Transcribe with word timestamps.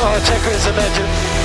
Oh, 0.00 0.16
Checo 0.24 0.50
is 0.54 0.66
a 0.66 0.70
legend. 0.70 1.38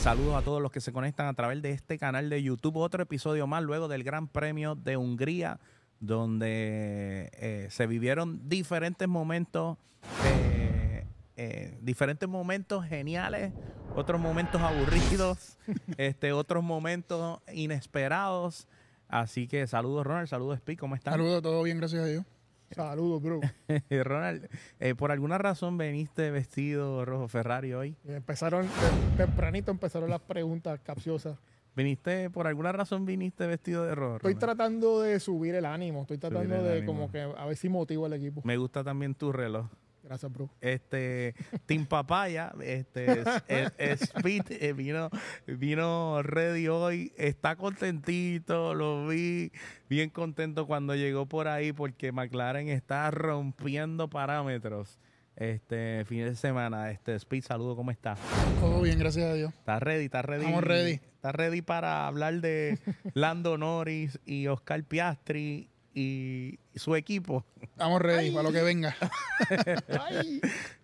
Saludos 0.00 0.34
a 0.34 0.42
todos 0.42 0.62
los 0.62 0.70
que 0.72 0.80
se 0.80 0.92
conectan 0.92 1.26
a 1.26 1.34
través 1.34 1.60
de 1.60 1.72
este 1.72 1.98
canal 1.98 2.30
de 2.30 2.42
YouTube. 2.42 2.76
Otro 2.76 3.02
episodio 3.02 3.46
más 3.46 3.62
luego 3.62 3.88
del 3.88 4.02
Gran 4.02 4.28
Premio 4.28 4.74
de 4.76 4.96
Hungría, 4.96 5.60
donde 6.00 7.30
eh, 7.34 7.68
se 7.70 7.86
vivieron 7.86 8.48
diferentes 8.48 9.06
momentos, 9.06 9.76
eh, 10.24 11.04
eh, 11.36 11.78
diferentes 11.82 12.28
momentos 12.28 12.86
geniales, 12.86 13.52
otros 13.94 14.20
momentos 14.20 14.62
aburridos, 14.62 15.58
este, 15.98 16.32
otros 16.32 16.64
momentos 16.64 17.40
inesperados. 17.52 18.68
Así 19.14 19.46
que 19.46 19.64
saludos 19.68 20.04
Ronald, 20.04 20.26
saludos 20.26 20.56
Speed, 20.56 20.76
¿cómo 20.78 20.96
están? 20.96 21.14
Saludos, 21.14 21.40
todo 21.40 21.62
bien, 21.62 21.78
gracias 21.78 22.02
a 22.02 22.06
Dios. 22.06 22.24
Saludos, 22.72 23.22
bro. 23.22 23.40
Ronald, 24.04 24.48
eh, 24.80 24.96
por 24.96 25.12
alguna 25.12 25.38
razón 25.38 25.78
veniste 25.78 26.32
vestido 26.32 27.04
rojo 27.04 27.28
Ferrari 27.28 27.72
hoy. 27.74 27.96
Empezaron, 28.08 28.66
tem- 28.66 29.16
tempranito 29.16 29.70
empezaron 29.70 30.10
las 30.10 30.20
preguntas 30.20 30.80
capciosas. 30.82 31.38
Viniste, 31.76 32.28
por 32.30 32.48
alguna 32.48 32.72
razón 32.72 33.04
viniste 33.04 33.46
vestido 33.46 33.84
de 33.84 33.94
rojo. 33.94 34.16
Estoy 34.16 34.32
Ronald? 34.34 34.40
tratando 34.40 35.00
de 35.02 35.20
subir 35.20 35.54
el 35.54 35.64
ánimo, 35.64 36.00
estoy 36.02 36.18
tratando 36.18 36.62
de 36.64 36.72
ánimo. 36.78 36.86
como 36.86 37.12
que 37.12 37.20
a 37.20 37.46
ver 37.46 37.56
si 37.56 37.68
motivo 37.68 38.06
al 38.06 38.14
equipo. 38.14 38.40
Me 38.44 38.56
gusta 38.56 38.82
también 38.82 39.14
tu 39.14 39.30
reloj. 39.30 39.66
Gracias, 40.04 40.30
bro. 40.30 40.50
Este, 40.60 41.34
Team 41.64 41.86
Papaya, 41.86 42.52
este, 42.62 43.22
es- 43.48 43.72
es- 43.78 44.02
Speed 44.02 44.42
eh, 44.50 44.72
vino, 44.74 45.08
vino 45.46 46.22
ready 46.22 46.68
hoy, 46.68 47.12
está 47.16 47.56
contentito, 47.56 48.74
lo 48.74 49.06
vi 49.08 49.50
bien 49.88 50.10
contento 50.10 50.66
cuando 50.66 50.94
llegó 50.94 51.26
por 51.26 51.48
ahí 51.48 51.72
porque 51.72 52.12
McLaren 52.12 52.68
está 52.68 53.10
rompiendo 53.10 54.08
parámetros. 54.10 54.98
Este 55.36 56.04
fin 56.06 56.24
de 56.26 56.36
semana, 56.36 56.92
este 56.92 57.14
Speed, 57.16 57.42
saludo, 57.42 57.74
¿cómo 57.74 57.90
está? 57.90 58.14
Todo 58.60 58.82
bien, 58.82 58.98
gracias 59.00 59.26
a 59.26 59.34
Dios. 59.34 59.52
¿Estás 59.52 59.82
ready? 59.82 60.04
¿Estás 60.04 60.24
ready? 60.24 60.44
Estamos 60.44 60.62
ready. 60.64 60.92
¿Estás 60.92 61.34
ready 61.34 61.60
para 61.62 62.06
hablar 62.06 62.34
de 62.40 62.78
Lando 63.14 63.58
Norris 63.58 64.20
y 64.24 64.46
Oscar 64.46 64.84
Piastri 64.84 65.70
y 65.94 66.58
su 66.74 66.96
equipo? 66.96 67.44
Estamos 67.60 68.02
ready 68.02 68.30
para 68.30 68.42
lo 68.42 68.52
que 68.52 68.62
venga. 68.62 68.96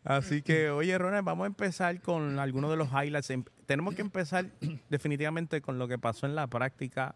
Así 0.05 0.43
que, 0.43 0.71
oye, 0.71 0.97
Ronald, 0.99 1.25
vamos 1.25 1.45
a 1.45 1.47
empezar 1.49 2.01
con 2.01 2.39
algunos 2.39 2.71
de 2.71 2.77
los 2.77 2.89
highlights. 2.91 3.31
Em- 3.31 3.45
Tenemos 3.67 3.95
que 3.95 4.03
empezar 4.03 4.47
definitivamente 4.89 5.61
con 5.61 5.79
lo 5.79 5.89
que 5.89 5.99
pasó 5.99 6.27
en 6.27 6.35
la 6.35 6.47
práctica, 6.47 7.15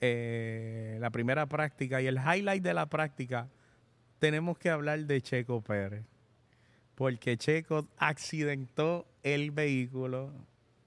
eh, 0.00 0.96
la 1.00 1.10
primera 1.10 1.46
práctica 1.46 2.00
y 2.02 2.06
el 2.06 2.16
highlight 2.18 2.62
de 2.62 2.74
la 2.74 2.86
práctica. 2.86 3.48
Tenemos 4.18 4.58
que 4.58 4.70
hablar 4.70 5.00
de 5.00 5.20
Checo 5.22 5.62
Pérez, 5.62 6.04
porque 6.94 7.36
Checo 7.38 7.88
accidentó 7.96 9.06
el 9.22 9.50
vehículo 9.50 10.32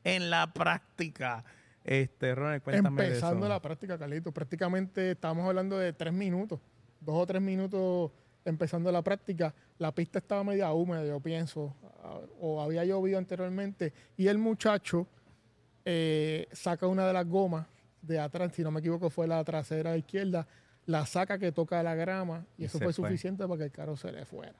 en 0.04 0.30
la 0.30 0.54
práctica. 0.54 1.44
Este, 1.84 2.34
Ronald, 2.34 2.62
cuéntame 2.64 3.06
empezando 3.08 3.36
de 3.42 3.42
eso. 3.42 3.50
la 3.50 3.62
práctica, 3.62 3.98
Carlito. 3.98 4.32
Prácticamente 4.32 5.12
estamos 5.12 5.46
hablando 5.46 5.78
de 5.78 5.92
tres 5.94 6.14
minutos, 6.14 6.60
dos 7.02 7.16
o 7.16 7.26
tres 7.26 7.42
minutos 7.42 8.12
empezando 8.46 8.92
la 8.92 9.02
práctica. 9.02 9.54
La 9.80 9.92
pista 9.94 10.20
estaba 10.20 10.44
media 10.44 10.72
húmeda, 10.74 11.06
yo 11.06 11.20
pienso, 11.20 11.76
o 12.40 12.62
había 12.62 12.86
llovido 12.86 13.18
anteriormente. 13.18 13.92
Y 14.18 14.28
el 14.28 14.38
muchacho 14.38 15.08
eh, 15.86 16.48
saca 16.52 16.88
una 16.88 17.06
de 17.06 17.14
las 17.14 17.28
gomas 17.28 17.68
de 18.02 18.20
atrás, 18.20 18.54
si 18.54 18.64
no 18.64 18.72
me 18.72 18.80
equivoco, 18.80 19.10
fue 19.10 19.28
la 19.28 19.44
trasera 19.44 19.96
izquierda, 19.98 20.48
la 20.86 21.06
saca 21.06 21.38
que 21.38 21.52
toca 21.52 21.82
la 21.84 21.96
grama 21.96 22.46
y 22.58 22.64
Y 22.64 22.66
eso 22.66 22.78
fue 22.78 22.94
fue. 22.94 22.94
suficiente 22.94 23.46
para 23.48 23.58
que 23.58 23.64
el 23.66 23.72
carro 23.72 23.96
se 23.96 24.12
le 24.12 24.26
fuera. 24.26 24.56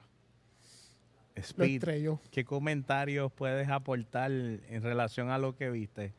Speed, 1.36 1.74
estrelló. 1.74 2.20
¿qué 2.30 2.44
comentarios 2.44 3.32
puedes 3.32 3.68
aportar 3.68 4.30
en 4.30 4.82
relación 4.82 5.30
a 5.30 5.38
lo 5.38 5.56
que 5.56 5.68
viste? 5.70 6.14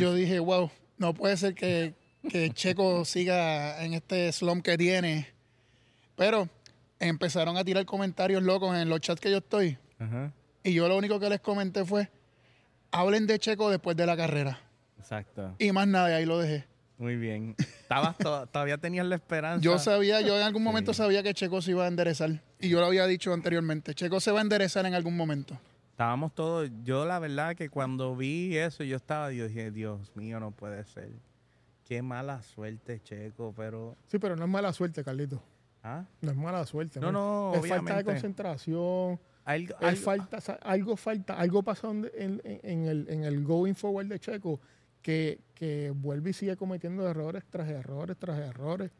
Yo 0.00 0.14
dije, 0.14 0.38
wow, 0.38 0.70
no 0.98 1.14
puede 1.14 1.36
ser 1.36 1.54
que, 1.54 1.94
que 2.28 2.50
Checo 2.50 3.04
siga 3.04 3.84
en 3.84 3.94
este 3.94 4.32
slump 4.32 4.64
que 4.64 4.76
tiene. 4.78 5.28
Pero 6.16 6.48
empezaron 7.00 7.56
a 7.56 7.64
tirar 7.64 7.84
comentarios 7.84 8.42
locos 8.42 8.76
en 8.76 8.88
los 8.88 9.00
chats 9.00 9.20
que 9.20 9.30
yo 9.30 9.38
estoy. 9.38 9.76
Ajá. 9.98 10.32
Y 10.62 10.72
yo 10.72 10.88
lo 10.88 10.96
único 10.96 11.18
que 11.20 11.28
les 11.28 11.40
comenté 11.40 11.84
fue, 11.84 12.08
hablen 12.90 13.26
de 13.26 13.38
Checo 13.38 13.70
después 13.70 13.96
de 13.96 14.06
la 14.06 14.16
carrera. 14.16 14.60
Exacto. 14.98 15.54
Y 15.58 15.72
más 15.72 15.86
nada, 15.86 16.10
y 16.10 16.14
ahí 16.14 16.24
lo 16.24 16.38
dejé. 16.38 16.64
Muy 16.96 17.16
bien. 17.16 17.54
Estabas 17.58 18.16
to- 18.16 18.46
todavía 18.52 18.78
tenías 18.78 19.04
la 19.06 19.16
esperanza. 19.16 19.62
Yo 19.62 19.78
sabía, 19.78 20.20
yo 20.22 20.36
en 20.36 20.44
algún 20.44 20.62
momento 20.62 20.94
Sí. 20.94 20.98
sabía 20.98 21.22
que 21.22 21.34
Checo 21.34 21.60
se 21.60 21.72
iba 21.72 21.84
a 21.84 21.88
enderezar. 21.88 22.40
Y 22.60 22.68
yo 22.70 22.80
lo 22.80 22.86
había 22.86 23.06
dicho 23.06 23.32
anteriormente, 23.34 23.94
Checo 23.94 24.20
se 24.20 24.30
va 24.30 24.38
a 24.38 24.42
enderezar 24.42 24.86
en 24.86 24.94
algún 24.94 25.16
momento. 25.16 25.58
Estábamos 25.94 26.34
todos. 26.34 26.68
Yo 26.82 27.04
la 27.04 27.20
verdad 27.20 27.54
que 27.54 27.68
cuando 27.68 28.16
vi 28.16 28.56
eso, 28.56 28.82
yo 28.82 28.96
estaba, 28.96 29.30
yo 29.32 29.46
dije, 29.46 29.70
Dios 29.70 30.10
mío, 30.16 30.40
no 30.40 30.50
puede 30.50 30.84
ser. 30.84 31.10
Qué 31.84 32.02
mala 32.02 32.42
suerte, 32.42 33.00
Checo, 33.00 33.54
pero. 33.56 33.94
Sí, 34.08 34.18
pero 34.18 34.34
no 34.34 34.42
es 34.44 34.50
mala 34.50 34.72
suerte, 34.72 35.04
Carlito. 35.04 35.40
¿Ah? 35.84 36.04
No 36.20 36.30
es 36.32 36.36
mala 36.36 36.66
suerte. 36.66 36.98
No, 36.98 37.12
no, 37.12 37.52
Es 37.54 37.68
falta 37.68 37.96
de 37.98 38.04
concentración. 38.04 39.20
Algo, 39.44 39.74
algo- 39.80 40.00
falta, 40.00 40.38
algo 40.62 40.96
falta, 40.96 41.34
algo 41.34 41.62
pasó 41.62 41.90
en, 41.92 42.10
en- 42.14 42.40
en 42.44 42.86
el, 42.86 43.06
en 43.10 43.22
el 43.24 43.44
going 43.44 43.74
forward 43.74 44.06
de 44.06 44.18
Checo 44.18 44.60
que, 45.02 45.38
que 45.54 45.92
vuelve 45.94 46.30
y 46.30 46.32
sigue 46.32 46.56
cometiendo 46.56 47.06
errores 47.08 47.44
tras 47.50 47.68
errores 47.68 48.16
tras 48.18 48.38
errores 48.38 48.90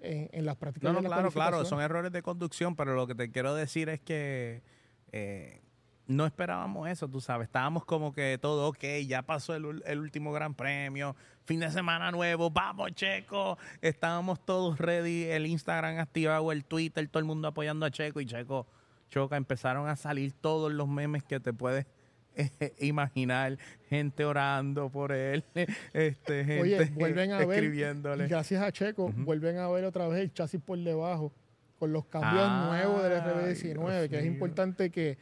en, 0.00 0.28
en 0.32 0.46
las 0.46 0.56
prácticas. 0.56 0.88
No, 0.88 0.94
no, 0.94 0.98
en 0.98 1.10
la 1.10 1.16
claro, 1.16 1.30
claro, 1.30 1.64
son 1.66 1.80
errores 1.82 2.10
de 2.10 2.22
conducción, 2.22 2.74
pero 2.74 2.94
lo 2.94 3.06
que 3.06 3.14
te 3.14 3.30
quiero 3.30 3.54
decir 3.54 3.90
es 3.90 4.00
que 4.00 4.62
eh, 5.12 5.60
no 6.10 6.26
esperábamos 6.26 6.88
eso, 6.88 7.08
tú 7.08 7.20
sabes. 7.20 7.46
Estábamos 7.46 7.84
como 7.84 8.12
que 8.12 8.38
todo, 8.40 8.68
ok, 8.68 8.84
ya 9.06 9.22
pasó 9.22 9.54
el, 9.54 9.82
el 9.86 9.98
último 10.00 10.32
gran 10.32 10.54
premio, 10.54 11.14
fin 11.44 11.60
de 11.60 11.70
semana 11.70 12.10
nuevo, 12.10 12.50
vamos, 12.50 12.92
Checo. 12.92 13.58
Estábamos 13.80 14.44
todos 14.44 14.78
ready, 14.78 15.24
el 15.24 15.46
Instagram 15.46 15.98
activado, 15.98 16.52
el 16.52 16.64
Twitter, 16.64 17.06
todo 17.08 17.20
el 17.20 17.26
mundo 17.26 17.48
apoyando 17.48 17.86
a 17.86 17.90
Checo 17.90 18.20
y 18.20 18.26
Checo 18.26 18.66
choca. 19.08 19.36
Empezaron 19.36 19.88
a 19.88 19.96
salir 19.96 20.32
todos 20.32 20.72
los 20.72 20.88
memes 20.88 21.22
que 21.22 21.38
te 21.40 21.52
puedes 21.52 21.86
eh, 22.34 22.50
imaginar, 22.80 23.58
gente 23.88 24.24
orando 24.24 24.88
por 24.88 25.12
él, 25.12 25.44
este, 25.92 26.44
gente 26.44 26.60
Oye, 26.60 26.84
vuelven 26.94 27.32
a 27.32 27.38
ver, 27.38 27.50
escribiéndole. 27.50 28.28
gracias 28.28 28.62
a 28.62 28.72
Checo, 28.72 29.12
vuelven 29.14 29.58
a 29.58 29.68
ver 29.68 29.84
otra 29.84 30.08
vez 30.08 30.20
el 30.20 30.32
chasis 30.32 30.60
por 30.60 30.78
debajo 30.78 31.32
con 31.78 31.92
los 31.92 32.04
cambios 32.06 32.46
Ay, 32.46 32.66
nuevos 32.66 33.02
del 33.02 33.12
RB19, 33.20 33.98
Dios 33.98 34.08
que 34.08 34.18
es 34.18 34.26
importante 34.26 34.90
que, 34.90 35.18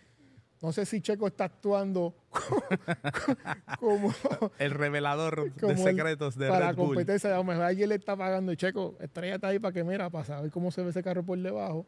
no 0.60 0.72
sé 0.72 0.84
si 0.86 1.00
Checo 1.00 1.26
está 1.26 1.44
actuando 1.44 2.14
como 3.80 4.12
El 4.58 4.70
revelador 4.72 5.52
Como 5.60 5.72
de 5.74 5.78
el- 5.80 5.84
secretos 5.96 6.36
de 6.36 6.48
para 6.48 6.68
Red 6.70 6.76
Bull. 6.76 6.86
competencia. 6.88 7.32
A 7.34 7.36
lo 7.38 7.44
mejor 7.44 7.64
alguien 7.64 7.88
le 7.88 7.94
está 7.96 8.16
pagando, 8.16 8.54
Checo, 8.54 8.96
estrellate 9.00 9.46
ahí 9.46 9.58
para 9.58 9.72
que 9.72 9.84
mira, 9.84 10.10
para 10.10 10.24
saber 10.24 10.50
cómo 10.50 10.70
se 10.70 10.82
ve 10.82 10.90
ese 10.90 11.02
carro 11.02 11.22
por 11.22 11.38
debajo. 11.38 11.86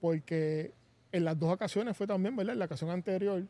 Porque 0.00 0.72
en 1.12 1.24
las 1.24 1.38
dos 1.38 1.52
ocasiones 1.52 1.96
fue 1.96 2.06
también, 2.06 2.34
¿verdad? 2.36 2.54
En 2.54 2.58
la 2.60 2.64
ocasión 2.64 2.90
anterior 2.90 3.44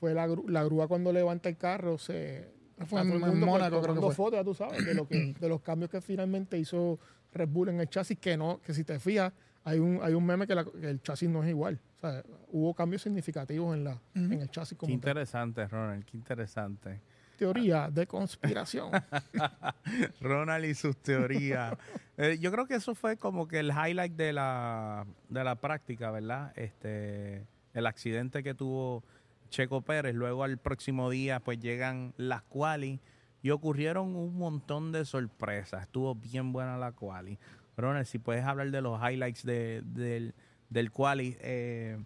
fue 0.00 0.14
la, 0.14 0.26
gru- 0.28 0.48
la 0.48 0.64
grúa 0.64 0.88
cuando 0.88 1.12
levanta 1.12 1.48
el 1.48 1.56
carro, 1.56 1.98
se... 1.98 2.48
Fue 2.86 3.00
está 3.00 3.02
en- 3.02 3.08
todo 3.08 3.16
el 3.18 3.22
en 3.24 3.28
mundo, 3.30 3.46
Mónaco, 3.46 3.80
creo 3.82 3.94
que 3.94 4.00
fue. 4.00 4.14
fotos, 4.14 4.38
ya 4.40 4.44
tú 4.44 4.54
sabes, 4.54 4.84
de, 4.84 4.94
lo 4.94 5.06
que, 5.06 5.34
de 5.38 5.48
los 5.48 5.60
cambios 5.60 5.90
que 5.90 6.00
finalmente 6.00 6.58
hizo 6.58 6.98
Red 7.32 7.48
Bull 7.48 7.68
en 7.68 7.80
el 7.80 7.88
chasis, 7.88 8.18
que 8.18 8.36
no, 8.36 8.60
que 8.60 8.74
si 8.74 8.82
te 8.82 8.98
fijas, 8.98 9.32
hay 9.64 9.78
un, 9.78 10.00
hay 10.02 10.14
un 10.14 10.24
meme 10.26 10.46
que, 10.46 10.54
la- 10.54 10.64
que 10.64 10.90
el 10.90 11.00
chasis 11.02 11.28
no 11.28 11.42
es 11.42 11.50
igual. 11.50 11.80
O 11.98 12.00
sea, 12.00 12.22
hubo 12.50 12.74
cambios 12.74 13.02
significativos 13.02 13.76
en, 13.76 13.84
la, 13.84 13.98
en 14.14 14.32
el 14.32 14.50
chasis 14.50 14.76
Qué 14.76 14.80
como 14.80 14.88
tal. 14.88 14.94
interesante, 14.94 15.66
Ronald, 15.68 16.04
qué 16.04 16.16
interesante. 16.16 17.00
teoría 17.38 17.90
de 17.90 18.06
conspiración. 18.06 18.90
Ronald 20.20 20.64
y 20.64 20.74
sus 20.74 20.96
teorías. 20.96 21.76
Eh, 22.18 22.36
yo 22.38 22.52
creo 22.52 22.66
que 22.66 22.74
eso 22.74 22.94
fue 22.94 23.16
como 23.16 23.48
que 23.48 23.58
el 23.58 23.70
highlight 23.70 24.12
de 24.12 24.34
la, 24.34 25.06
de 25.30 25.42
la 25.42 25.54
práctica, 25.56 26.10
¿verdad? 26.10 26.52
Este, 26.56 27.46
el 27.72 27.86
accidente 27.86 28.42
que 28.42 28.52
tuvo 28.54 29.02
Checo 29.48 29.80
Pérez. 29.80 30.14
Luego 30.14 30.44
al 30.44 30.58
próximo 30.58 31.08
día, 31.08 31.40
pues 31.40 31.58
llegan 31.58 32.12
las 32.18 32.42
quali 32.42 33.00
y 33.42 33.48
ocurrieron 33.50 34.14
un 34.14 34.36
montón 34.36 34.92
de 34.92 35.06
sorpresas. 35.06 35.82
Estuvo 35.84 36.14
bien 36.14 36.52
buena 36.52 36.76
la 36.76 36.92
quali. 36.92 37.38
Ronald, 37.76 38.06
si 38.06 38.18
puedes 38.18 38.44
hablar 38.44 38.70
de 38.70 38.80
los 38.82 39.00
highlights 39.00 39.44
de- 39.44 39.82
del, 39.84 40.34
del 40.70 40.90
quali. 40.90 41.36
eh, 41.40 41.98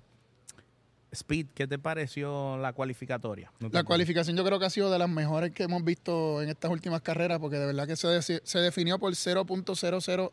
Speed, 1.12 1.46
¿qué 1.54 1.66
te 1.66 1.78
pareció 1.78 2.56
la 2.58 2.72
cualificatoria? 2.72 3.50
No 3.60 3.68
La 3.72 3.84
cualificación 3.84 4.36
yo 4.36 4.44
creo 4.44 4.58
que 4.58 4.66
ha 4.66 4.70
sido 4.70 4.90
de 4.90 4.98
las 4.98 5.08
mejores 5.08 5.50
que 5.52 5.62
hemos 5.62 5.82
visto 5.82 6.42
en 6.42 6.48
estas 6.50 6.70
últimas 6.70 7.00
carreras, 7.00 7.38
porque 7.38 7.56
de 7.56 7.66
verdad 7.66 7.86
que 7.86 7.96
se, 7.96 8.20
se 8.22 8.58
definió 8.58 8.98
por 8.98 9.12
0.003 9.14 10.30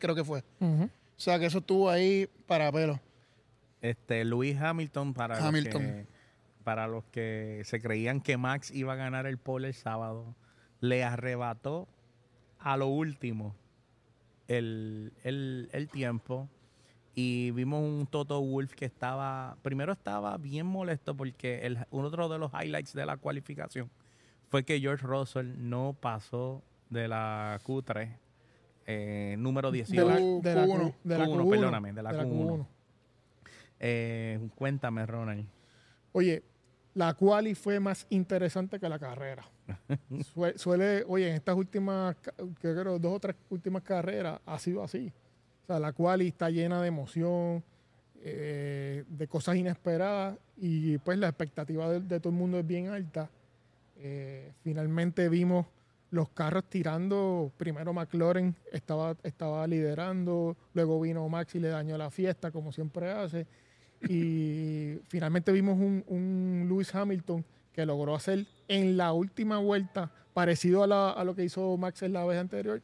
creo 0.00 0.14
que 0.14 0.24
fue. 0.24 0.42
O 0.60 0.88
sea 1.20 1.38
que 1.38 1.46
eso 1.46 1.58
estuvo 1.58 1.88
ahí 1.90 2.28
para 2.46 2.72
pelo. 2.72 2.98
Este, 3.80 4.24
Luis 4.24 4.60
Hamilton 4.60 5.14
para 5.14 5.46
Hamilton. 5.46 5.82
los 5.82 5.92
que 5.92 6.06
para 6.64 6.86
los 6.86 7.04
que 7.06 7.62
se 7.64 7.80
creían 7.80 8.20
que 8.20 8.36
Max 8.36 8.70
iba 8.72 8.92
a 8.92 8.96
ganar 8.96 9.26
el 9.26 9.38
pole 9.38 9.68
el 9.68 9.74
sábado, 9.74 10.34
le 10.80 11.02
arrebató 11.04 11.88
a 12.58 12.76
lo 12.76 12.88
último 12.88 13.54
el, 14.48 15.12
el, 15.22 15.68
el 15.72 15.88
tiempo 15.88 16.48
y 17.20 17.50
vimos 17.50 17.82
un 17.82 18.06
Toto 18.06 18.40
Wolf 18.40 18.74
que 18.74 18.84
estaba, 18.84 19.56
primero 19.62 19.92
estaba 19.92 20.36
bien 20.36 20.66
molesto 20.66 21.16
porque 21.16 21.66
el, 21.66 21.84
otro 21.90 22.28
de 22.28 22.38
los 22.38 22.52
highlights 22.52 22.92
de 22.92 23.04
la 23.06 23.16
cualificación 23.16 23.90
fue 24.48 24.64
que 24.64 24.78
George 24.78 25.04
Russell 25.04 25.54
no 25.58 25.96
pasó 26.00 26.62
de 26.90 27.08
la 27.08 27.60
Q3, 27.64 28.16
eh, 28.86 29.34
número 29.36 29.72
18. 29.72 30.00
De 30.00 30.08
la, 30.08 30.14
de 30.14 30.54
la 30.54 30.66
Q1, 30.66 30.94
de 31.02 31.18
la 31.18 31.26
Q1, 31.26 31.50
perdóname, 31.50 31.92
de 31.92 32.02
la, 32.02 32.12
Q1. 32.12 32.66
Eh, 33.80 34.48
cuéntame, 34.54 35.04
Ronald. 35.04 35.44
Oye, 36.12 36.44
la 36.98 37.14
quali 37.14 37.54
fue 37.54 37.78
más 37.78 38.08
interesante 38.10 38.80
que 38.80 38.88
la 38.88 38.98
carrera. 38.98 39.48
suele, 40.56 41.04
oye, 41.06 41.28
en 41.28 41.36
estas 41.36 41.54
últimas, 41.54 42.16
creo, 42.60 42.98
dos 42.98 43.12
o 43.12 43.20
tres 43.20 43.36
últimas 43.50 43.84
carreras 43.84 44.40
ha 44.44 44.58
sido 44.58 44.82
así. 44.82 45.12
O 45.62 45.66
sea, 45.68 45.78
la 45.78 45.92
quali 45.92 46.26
está 46.26 46.50
llena 46.50 46.82
de 46.82 46.88
emoción, 46.88 47.62
eh, 48.16 49.04
de 49.06 49.28
cosas 49.28 49.54
inesperadas 49.54 50.38
y 50.56 50.98
pues 50.98 51.18
la 51.18 51.28
expectativa 51.28 51.88
de, 51.88 52.18
todo 52.18 52.32
el 52.32 52.38
mundo 52.38 52.58
es 52.58 52.66
bien 52.66 52.88
alta. 52.88 53.30
Eh, 53.98 54.50
finalmente 54.64 55.28
vimos 55.28 55.66
los 56.10 56.28
carros 56.30 56.64
tirando, 56.68 57.52
primero 57.56 57.92
McLaren 57.92 58.56
estaba, 58.72 59.14
estaba 59.22 59.64
liderando, 59.68 60.56
luego 60.74 61.00
vino 61.00 61.28
Max 61.28 61.54
y 61.54 61.60
le 61.60 61.68
dañó 61.68 61.96
la 61.96 62.10
fiesta 62.10 62.50
como 62.50 62.72
siempre 62.72 63.12
hace 63.12 63.46
y 64.08 64.98
finalmente 65.08 65.52
vimos 65.52 65.78
un, 65.78 66.04
un 66.06 66.66
Lewis 66.68 66.94
Hamilton 66.94 67.44
que 67.72 67.86
logró 67.86 68.14
hacer 68.14 68.46
en 68.68 68.96
la 68.96 69.12
última 69.12 69.58
vuelta, 69.58 70.10
parecido 70.34 70.84
a, 70.84 71.24
lo 71.24 71.34
que 71.34 71.44
hizo 71.44 71.76
Max 71.76 72.02
en 72.02 72.12
la 72.12 72.24
vez 72.24 72.38
anterior, 72.38 72.82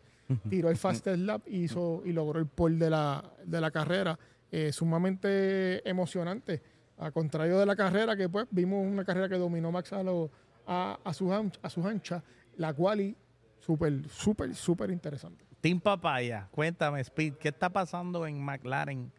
tiró 0.49 0.70
el 0.70 0.76
fastest 0.76 1.19
lap 1.19 1.43
y, 1.46 1.64
hizo, 1.64 2.02
y 2.05 2.12
logró 2.12 2.40
el 2.40 2.46
pole 2.46 2.76
de 2.76 2.90
la, 2.90 3.25
de 3.44 3.61
la 3.61 3.70
carrera. 3.70 4.19
Eh, 4.50 4.70
sumamente 4.70 5.88
emocionante. 5.88 6.62
A 6.96 7.11
contrario 7.11 7.58
de 7.58 7.67
la 7.67 7.75
carrera, 7.75 8.17
que 8.17 8.28
pues 8.28 8.46
vimos 8.52 8.87
una 8.87 9.05
carrera 9.05 9.28
que 9.28 9.34
dominó 9.34 9.72
Max 9.72 9.93
a, 9.93 10.05
lo, 10.05 10.31
a, 10.64 10.96
a, 11.02 11.12
sus, 11.12 11.28
a 11.32 11.69
sus 11.69 11.84
anchas, 11.84 12.22
la 12.56 12.72
cual 12.72 13.17
súper, 13.58 14.08
súper, 14.08 14.55
súper 14.55 14.93
interesante. 14.93 15.44
Team 15.60 15.81
Papaya, 15.81 16.46
cuéntame, 16.52 17.00
Speed, 17.00 17.34
¿qué 17.34 17.49
está 17.49 17.69
pasando 17.69 18.25
en 18.28 18.40
McLaren? 18.40 19.10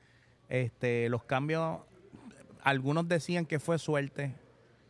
Este, 0.49 1.09
los 1.09 1.23
cambios, 1.23 1.79
algunos 2.63 3.07
decían 3.07 3.45
que 3.45 3.59
fue 3.59 3.79
suerte, 3.79 4.35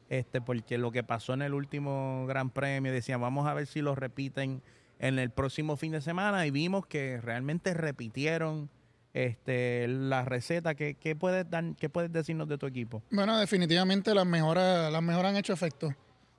este, 0.09 0.41
porque 0.41 0.77
lo 0.77 0.91
que 0.91 1.03
pasó 1.03 1.33
en 1.33 1.41
el 1.41 1.53
último 1.53 2.25
Gran 2.27 2.49
Premio, 2.49 2.91
decían, 2.91 3.21
vamos 3.21 3.47
a 3.47 3.53
ver 3.53 3.67
si 3.67 3.81
lo 3.81 3.95
repiten 3.95 4.61
en 4.99 5.19
el 5.19 5.29
próximo 5.29 5.77
fin 5.77 5.91
de 5.91 6.01
semana, 6.01 6.45
y 6.45 6.51
vimos 6.51 6.85
que 6.85 7.19
realmente 7.21 7.73
repitieron 7.73 8.69
este, 9.13 9.87
la 9.87 10.23
receta. 10.25 10.75
¿Qué, 10.75 10.95
qué 10.95 11.15
puedes 11.15 11.49
dar, 11.49 11.75
qué 11.77 11.89
puedes 11.89 12.11
decirnos 12.11 12.47
de 12.47 12.57
tu 12.57 12.65
equipo? 12.65 13.01
Bueno, 13.11 13.37
definitivamente 13.37 14.13
las 14.13 14.25
mejoras, 14.25 14.91
las 14.91 15.01
mejoras 15.01 15.31
han 15.31 15.37
hecho 15.37 15.53
efecto. 15.53 15.93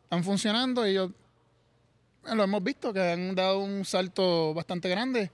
Están 0.05 0.23
funcionando 0.23 0.87
y 0.87 0.95
yo 0.95 1.11
lo 2.35 2.45
hemos 2.45 2.63
visto 2.63 2.93
que 2.93 3.01
han 3.01 3.35
dado 3.35 3.61
un 3.61 3.85
salto 3.85 4.53
bastante 4.55 4.89
grande 4.89 5.31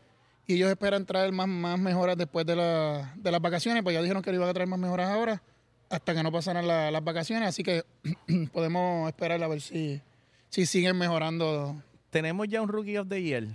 y 0.46 0.54
ellos 0.54 0.70
esperan 0.70 1.06
traer 1.06 1.32
más, 1.32 1.48
más 1.48 1.78
mejoras 1.78 2.16
después 2.16 2.44
de, 2.46 2.56
la, 2.56 3.14
de 3.16 3.30
las 3.30 3.40
vacaciones, 3.40 3.82
pues 3.82 3.94
ya 3.94 4.02
dijeron 4.02 4.22
que 4.22 4.30
le 4.30 4.36
iban 4.36 4.48
a 4.48 4.54
traer 4.54 4.68
más 4.68 4.78
mejoras 4.78 5.10
ahora, 5.10 5.42
hasta 5.88 6.14
que 6.14 6.22
no 6.22 6.32
pasaran 6.32 6.66
las 6.66 7.04
vacaciones, 7.04 7.48
así 7.48 7.62
que 7.62 7.84
podemos 8.52 9.08
esperar 9.08 9.42
a 9.42 9.48
ver 9.48 9.60
si, 9.60 10.00
si 10.48 10.66
siguen 10.66 10.96
mejorando. 10.96 11.82
¿Tenemos 12.10 12.48
ya 12.48 12.60
un 12.60 12.68
Rookie 12.68 12.98
of 12.98 13.08
the 13.08 13.22
Year? 13.22 13.46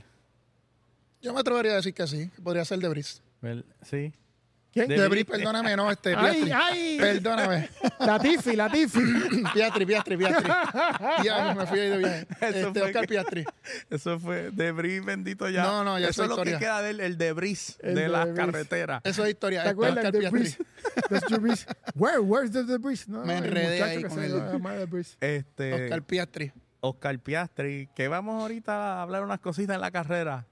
Yo 1.22 1.34
me 1.34 1.40
atrevería 1.40 1.74
a 1.74 1.76
decir 1.76 1.94
que 1.94 2.08
sí, 2.08 2.30
que 2.30 2.42
podría 2.42 2.64
ser 2.64 2.80
de 2.80 3.04
Sí. 3.84 4.14
¿Quién? 4.86 5.00
Debris, 5.00 5.26
perdóname, 5.26 5.76
no, 5.76 5.90
este, 5.90 6.16
Piastri. 6.16 6.52
¡Ay, 6.52 6.52
ay! 6.54 6.98
Perdóname. 7.00 7.70
La 8.00 8.20
Tifi, 8.20 8.56
la 8.56 8.70
Tifi. 8.70 9.00
Piastri, 9.54 9.86
Piastri, 9.86 10.18
Piastri. 10.18 10.52
Ya 11.24 11.56
me 11.56 11.66
fui 11.66 11.80
ahí 11.80 11.90
de 11.90 11.98
viaje. 11.98 12.28
Eso 12.42 12.68
este, 12.68 12.82
Oscar 12.82 13.08
Piastri. 13.08 13.46
Eso 13.90 14.20
fue 14.20 14.52
Debris, 14.52 15.04
bendito 15.04 15.50
ya. 15.50 15.64
No, 15.64 15.84
no, 15.84 15.98
ya 15.98 16.10
Eso 16.10 16.24
es 16.24 16.30
lo 16.30 16.44
que 16.44 16.58
queda 16.58 16.82
del 16.82 17.00
el 17.00 17.18
debris 17.18 17.78
de 17.82 18.08
la 18.08 18.32
carretera. 18.34 19.02
Eso 19.04 19.24
es 19.26 19.32
historia. 19.32 19.64
¿Te 19.64 19.70
acuerdas? 19.70 20.06
Oscar 20.06 20.22
Debris. 20.22 20.58
debris. 21.30 21.66
Where, 21.96 22.20
where's 22.20 22.52
the 22.52 22.64
debris? 22.64 23.08
No, 23.08 23.26
me 23.26 23.38
enredé 23.38 23.82
ahí 23.82 24.04
con 24.04 24.24
el... 24.24 25.06
Este, 25.20 25.74
Oscar 25.74 26.04
Piastri. 26.04 26.52
Oscar 26.82 27.20
Piastri, 27.20 27.90
que 27.96 28.08
vamos 28.08 28.42
ahorita 28.42 29.00
a 29.00 29.02
hablar 29.02 29.24
unas 29.24 29.40
cositas 29.40 29.76
en 29.76 29.82
la 29.82 29.92
carrera 29.92 30.46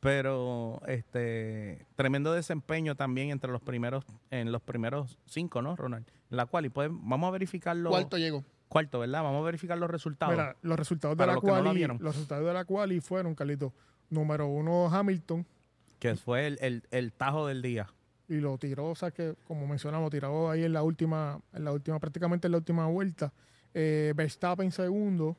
pero 0.00 0.80
este 0.86 1.86
tremendo 1.94 2.32
desempeño 2.32 2.96
también 2.96 3.30
entre 3.30 3.52
los 3.52 3.60
primeros 3.60 4.04
en 4.30 4.50
los 4.50 4.62
primeros 4.62 5.18
cinco, 5.26 5.62
¿no, 5.62 5.76
Ronald? 5.76 6.06
la 6.30 6.46
cual 6.46 6.66
y 6.66 6.68
vamos 6.68 7.28
a 7.28 7.30
verificarlo. 7.30 7.90
Cuarto 7.90 8.16
llegó. 8.16 8.44
Cuarto, 8.68 9.00
¿verdad? 9.00 9.22
Vamos 9.22 9.42
a 9.42 9.44
verificar 9.44 9.76
los 9.76 9.90
resultados. 9.90 10.32
Mira, 10.32 10.56
los 10.62 10.78
resultados 10.78 11.16
de 11.18 11.26
la 11.26 11.36
cual 11.36 11.64
los 11.64 12.14
resultados 12.14 12.46
de 12.46 12.54
la 12.54 12.64
cual 12.64 12.92
y 12.92 13.00
fueron, 13.00 13.34
Carlito, 13.34 13.74
número 14.08 14.46
uno 14.46 14.86
Hamilton, 14.86 15.44
que 15.98 16.14
fue 16.14 16.46
el, 16.46 16.84
el, 16.90 17.12
tajo 17.12 17.48
del 17.48 17.62
día. 17.62 17.92
Y 18.28 18.36
lo 18.36 18.56
tiró, 18.58 18.86
o 18.86 18.94
sea 18.94 19.10
que 19.10 19.34
como 19.44 19.66
mencionamos, 19.66 20.10
tiró 20.10 20.50
ahí 20.50 20.62
en 20.62 20.72
la 20.72 20.84
última, 20.84 21.40
en 21.52 21.64
la 21.64 21.72
última, 21.72 21.98
prácticamente 21.98 22.46
en 22.46 22.52
la 22.52 22.58
última 22.58 22.86
vuelta. 22.86 23.32
Eh, 23.74 24.12
Verstappen 24.14 24.70
segundo, 24.70 25.36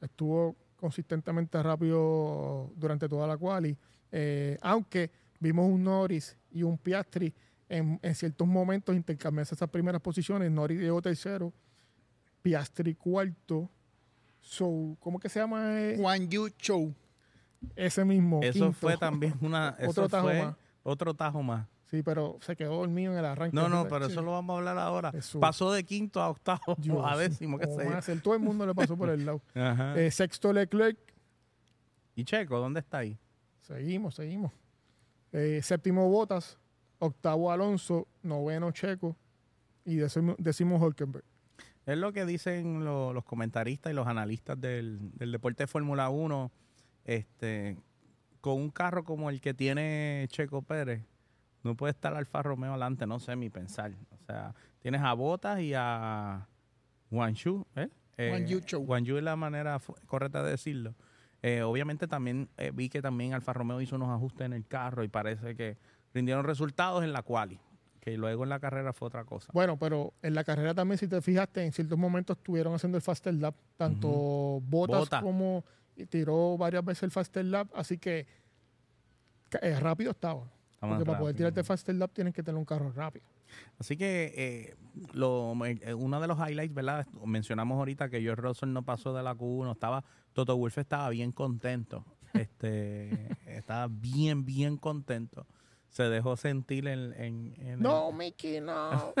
estuvo 0.00 0.56
consistentemente 0.82 1.62
rápido 1.62 2.72
durante 2.74 3.08
toda 3.08 3.24
la 3.28 3.36
quali. 3.36 3.78
Eh, 4.10 4.58
aunque 4.60 5.12
vimos 5.38 5.70
un 5.70 5.84
Norris 5.84 6.36
y 6.50 6.64
un 6.64 6.76
Piastri 6.76 7.32
en, 7.68 8.00
ciertos 8.14 8.48
momentos 8.48 8.94
intercambiarse 8.96 9.54
esas 9.54 9.70
primeras 9.70 10.02
posiciones. 10.02 10.50
Norris 10.50 10.80
llegó 10.80 11.00
tercero, 11.00 11.52
Piastri 12.42 12.96
cuarto. 12.96 13.70
So, 14.40 14.96
¿Cómo 14.98 15.20
que 15.20 15.28
se 15.28 15.38
llama? 15.38 15.72
Juan 15.96 16.28
Yu 16.28 16.48
Show. 16.58 16.92
Ese 17.76 18.04
mismo. 18.04 18.40
Eso 18.42 18.72
fue 18.72 18.96
también 18.96 19.34
una. 19.40 19.76
otro 19.86 20.08
tajo 20.08 20.26
más. 20.26 20.56
Otro 20.82 21.14
tajo 21.14 21.42
más. 21.44 21.68
Sí, 21.92 22.02
pero 22.02 22.38
se 22.40 22.56
quedó 22.56 22.76
dormido 22.76 23.12
en 23.12 23.18
el 23.18 23.24
arranque. 23.26 23.54
No, 23.54 23.68
no, 23.68 23.86
pero 23.86 24.06
eso 24.06 24.22
lo 24.22 24.32
vamos 24.32 24.54
a 24.54 24.58
hablar 24.60 24.78
ahora. 24.78 25.12
Pasó 25.38 25.70
de 25.72 25.84
quinto 25.84 26.22
a 26.22 26.30
octavo 26.30 26.74
a 27.04 27.18
décimo, 27.18 27.58
qué 27.58 27.66
sé 28.00 28.16
Todo 28.16 28.32
el 28.32 28.40
mundo 28.40 28.64
le 28.66 28.74
pasó 28.74 28.96
por 28.96 29.10
el 29.10 29.26
lado. 29.26 29.42
Eh, 29.94 30.10
sexto 30.10 30.54
Leclerc. 30.54 30.98
¿Y 32.16 32.24
Checo, 32.24 32.58
dónde 32.58 32.80
está 32.80 32.98
ahí? 32.98 33.18
Seguimos, 33.60 34.14
seguimos. 34.14 34.52
Eh, 35.32 35.60
séptimo 35.62 36.08
Botas, 36.08 36.58
octavo 36.98 37.52
Alonso, 37.52 38.08
noveno 38.22 38.70
Checo 38.70 39.14
y 39.84 39.96
décimo, 39.96 40.76
Hulkenberg. 40.78 41.24
Es 41.84 41.98
lo 41.98 42.14
que 42.14 42.24
dicen 42.24 42.86
los 42.86 43.24
comentaristas 43.24 43.92
y 43.92 43.94
los 43.94 44.06
analistas 44.06 44.58
del, 44.58 45.12
deporte 45.18 45.64
de 45.64 45.66
Fórmula 45.66 46.08
1. 46.08 46.50
Este, 47.04 47.76
con 48.40 48.54
un 48.54 48.70
carro 48.70 49.04
como 49.04 49.28
el 49.28 49.42
que 49.42 49.52
tiene 49.52 50.26
Checo 50.30 50.62
Pérez, 50.62 51.02
no 51.62 51.76
puede 51.76 51.92
estar 51.92 52.14
Alfa 52.14 52.42
Romeo 52.42 52.70
adelante, 52.70 53.06
no 53.06 53.18
sé 53.18 53.36
mi 53.36 53.50
pensar. 53.50 53.92
O 54.10 54.24
sea, 54.26 54.54
tienes 54.80 55.00
a 55.02 55.12
Botas 55.14 55.60
y 55.60 55.72
a 55.74 56.46
Guanchu, 57.10 57.66
¿eh? 57.76 57.88
eh 58.16 58.46
Yu 58.46 59.16
es 59.16 59.22
la 59.22 59.36
manera 59.36 59.80
correcta 60.06 60.42
de 60.42 60.50
decirlo. 60.50 60.94
Eh, 61.42 61.62
obviamente 61.62 62.06
también 62.06 62.48
eh, 62.56 62.70
vi 62.72 62.88
que 62.88 63.02
también 63.02 63.34
Alfa 63.34 63.52
Romeo 63.52 63.80
hizo 63.80 63.96
unos 63.96 64.10
ajustes 64.10 64.46
en 64.46 64.52
el 64.52 64.66
carro 64.66 65.02
y 65.02 65.08
parece 65.08 65.56
que 65.56 65.76
rindieron 66.14 66.44
resultados 66.44 67.02
en 67.02 67.12
la 67.12 67.22
quali, 67.22 67.58
que 68.00 68.16
luego 68.16 68.44
en 68.44 68.50
la 68.50 68.60
carrera 68.60 68.92
fue 68.92 69.08
otra 69.08 69.24
cosa. 69.24 69.50
Bueno, 69.52 69.76
pero 69.76 70.14
en 70.22 70.34
la 70.34 70.44
carrera 70.44 70.72
también, 70.72 70.98
si 70.98 71.08
te 71.08 71.20
fijaste, 71.20 71.64
en 71.64 71.72
ciertos 71.72 71.98
momentos 71.98 72.36
estuvieron 72.36 72.74
haciendo 72.74 72.96
el 72.96 73.02
faster 73.02 73.34
lap, 73.34 73.56
tanto 73.76 74.60
Botas 74.62 75.08
como 75.20 75.64
tiró 76.08 76.56
varias 76.56 76.84
veces 76.84 77.04
el 77.04 77.10
faster 77.10 77.44
lap, 77.44 77.68
así 77.74 77.98
que 77.98 78.26
eh, 79.60 79.80
rápido 79.80 80.12
estaba. 80.12 80.50
Porque 80.88 81.04
para 81.04 81.18
poder 81.18 81.36
tirarte 81.36 81.60
el 81.60 81.66
faster 81.66 81.94
lap 81.94 82.12
tienes 82.12 82.34
que 82.34 82.42
tener 82.42 82.58
un 82.58 82.64
carro 82.64 82.90
rápido. 82.90 83.24
Así 83.78 83.96
que 83.96 84.32
eh, 84.36 84.76
lo, 85.12 85.54
eh, 85.64 85.94
uno 85.94 86.20
de 86.20 86.26
los 86.26 86.36
highlights, 86.38 86.74
¿verdad? 86.74 87.06
Mencionamos 87.24 87.78
ahorita 87.78 88.08
que 88.08 88.20
George 88.20 88.42
Russell 88.42 88.72
no 88.72 88.82
pasó 88.82 89.14
de 89.14 89.22
la 89.22 89.36
Q1, 89.36 89.72
estaba, 89.72 90.04
Toto 90.32 90.56
Wolff 90.56 90.78
estaba 90.78 91.08
bien 91.10 91.32
contento. 91.32 92.04
Este, 92.32 93.36
estaba 93.44 93.88
bien, 93.90 94.46
bien 94.46 94.78
contento. 94.78 95.46
Se 95.90 96.04
dejó 96.04 96.34
sentir 96.38 96.88
en, 96.88 97.12
en, 97.18 97.78
No, 97.78 98.10
Mickey, 98.10 98.58
no. 98.58 99.12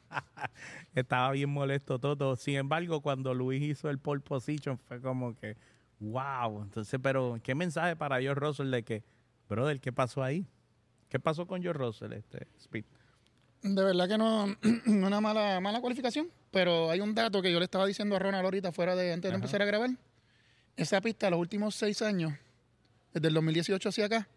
estaba 0.94 1.32
bien 1.32 1.50
molesto 1.50 1.98
Toto. 1.98 2.36
Sin 2.36 2.54
embargo, 2.54 3.00
cuando 3.00 3.34
Luis 3.34 3.60
hizo 3.62 3.90
el 3.90 3.98
pole 3.98 4.20
position 4.20 4.78
fue 4.78 5.00
como 5.00 5.34
que, 5.34 5.56
wow. 5.98 6.62
Entonces, 6.62 7.00
pero, 7.02 7.36
¿qué 7.42 7.56
mensaje 7.56 7.96
para 7.96 8.20
George 8.20 8.38
Russell 8.38 8.70
de 8.70 8.84
que, 8.84 9.02
brother, 9.48 9.80
¿qué 9.80 9.90
pasó 9.90 10.22
ahí? 10.22 10.46
¿Qué 11.10 11.18
pasó 11.18 11.44
con 11.46 11.60
George 11.60 11.82
Russell, 11.82 12.12
este 12.12 12.46
Speed? 12.60 12.84
De 13.62 13.82
verdad 13.82 14.08
que 14.08 14.16
no, 14.16 14.46
no 14.86 15.06
una 15.08 15.20
mala, 15.20 15.60
mala 15.60 15.80
cualificación, 15.80 16.30
pero 16.52 16.88
hay 16.88 17.00
un 17.00 17.14
dato 17.14 17.42
que 17.42 17.52
yo 17.52 17.58
le 17.58 17.64
estaba 17.64 17.84
diciendo 17.84 18.14
a 18.16 18.20
Ronald 18.20 18.44
ahorita 18.44 18.72
fuera 18.72 18.94
de 18.94 19.12
antes 19.12 19.30
de 19.30 19.34
empezar 19.34 19.60
a 19.60 19.64
grabar. 19.64 19.90
Esa 20.76 21.00
pista, 21.00 21.28
los 21.28 21.40
últimos 21.40 21.74
seis 21.74 22.00
años, 22.00 22.32
desde 23.12 23.26
el 23.28 23.34
2018 23.34 23.88
hacia 23.88 24.06
acá, 24.06 24.28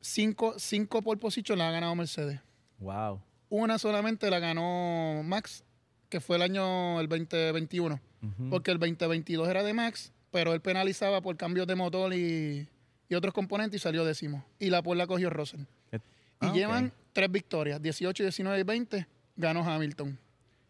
cinco, 0.00 0.54
cinco 0.56 1.02
pole 1.02 1.20
position 1.20 1.58
la 1.58 1.68
ha 1.68 1.72
ganado 1.72 1.94
Mercedes. 1.96 2.40
Wow. 2.78 3.20
Una 3.48 3.76
solamente 3.78 4.30
la 4.30 4.38
ganó 4.38 5.22
Max, 5.24 5.64
que 6.08 6.20
fue 6.20 6.36
el 6.36 6.42
año 6.42 7.00
el 7.00 7.08
2021. 7.08 8.00
Ujú. 8.22 8.50
Porque 8.50 8.70
el 8.70 8.78
2022 8.78 9.48
era 9.48 9.64
de 9.64 9.74
Max, 9.74 10.12
pero 10.30 10.54
él 10.54 10.60
penalizaba 10.60 11.20
por 11.20 11.36
cambios 11.36 11.66
de 11.66 11.74
motor 11.74 12.14
y, 12.14 12.68
y 13.08 13.14
otros 13.14 13.34
componentes 13.34 13.80
y 13.80 13.82
salió 13.82 14.04
décimo. 14.04 14.44
Y 14.58 14.70
la 14.70 14.82
pole 14.82 14.98
la 14.98 15.06
cogió 15.06 15.30
Russell. 15.30 15.62
Eh, 15.92 15.98
Y 16.40 16.46
ah, 16.46 16.48
ok. 16.50 16.54
llevan 16.54 16.92
tres 17.12 17.30
victorias, 17.30 17.80
18, 17.82 18.22
19 18.24 18.60
y 18.60 18.62
20 18.62 19.06
ganó 19.36 19.62
Hamilton. 19.68 20.18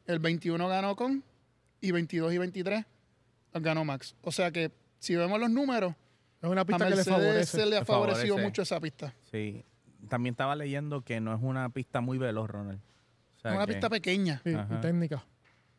El 0.07 0.19
21 0.19 0.69
ganó 0.69 0.97
Con 0.97 1.23
y 1.81 1.91
22 1.93 2.33
y 2.33 2.39
23 2.39 2.85
ganó 3.55 3.85
Max. 3.85 4.15
O 4.23 4.33
sea 4.33 4.51
que 4.51 4.71
si 4.99 5.15
vemos 5.17 5.39
los 5.41 5.51
números, 5.51 5.95
Es 6.43 6.49
una 6.51 6.63
a 6.63 6.65
pista 6.65 6.89
que 6.89 6.97
le 6.97 7.05
favorece. 7.05 7.59
se 7.59 7.67
le 7.67 7.77
ha 7.79 7.85
favorecido 7.85 8.29
favorece. 8.35 8.47
mucho 8.49 8.63
esa 8.63 8.81
pista. 8.81 9.15
Sí. 9.31 9.65
También 10.09 10.33
estaba 10.33 10.57
leyendo 10.57 11.03
que 11.03 11.21
no 11.21 11.33
es 11.35 11.41
una 11.43 11.69
pista 11.69 12.01
muy 12.01 12.19
veloz, 12.19 12.51
Ronald. 12.51 12.81
O 13.37 13.41
sea 13.41 13.53
Es 13.53 13.57
una 13.57 13.67
que- 13.67 13.73
pista 13.75 13.89
pequeña. 13.89 14.41
Sí, 14.45 14.51
y 14.51 14.81
técnica. 14.81 15.25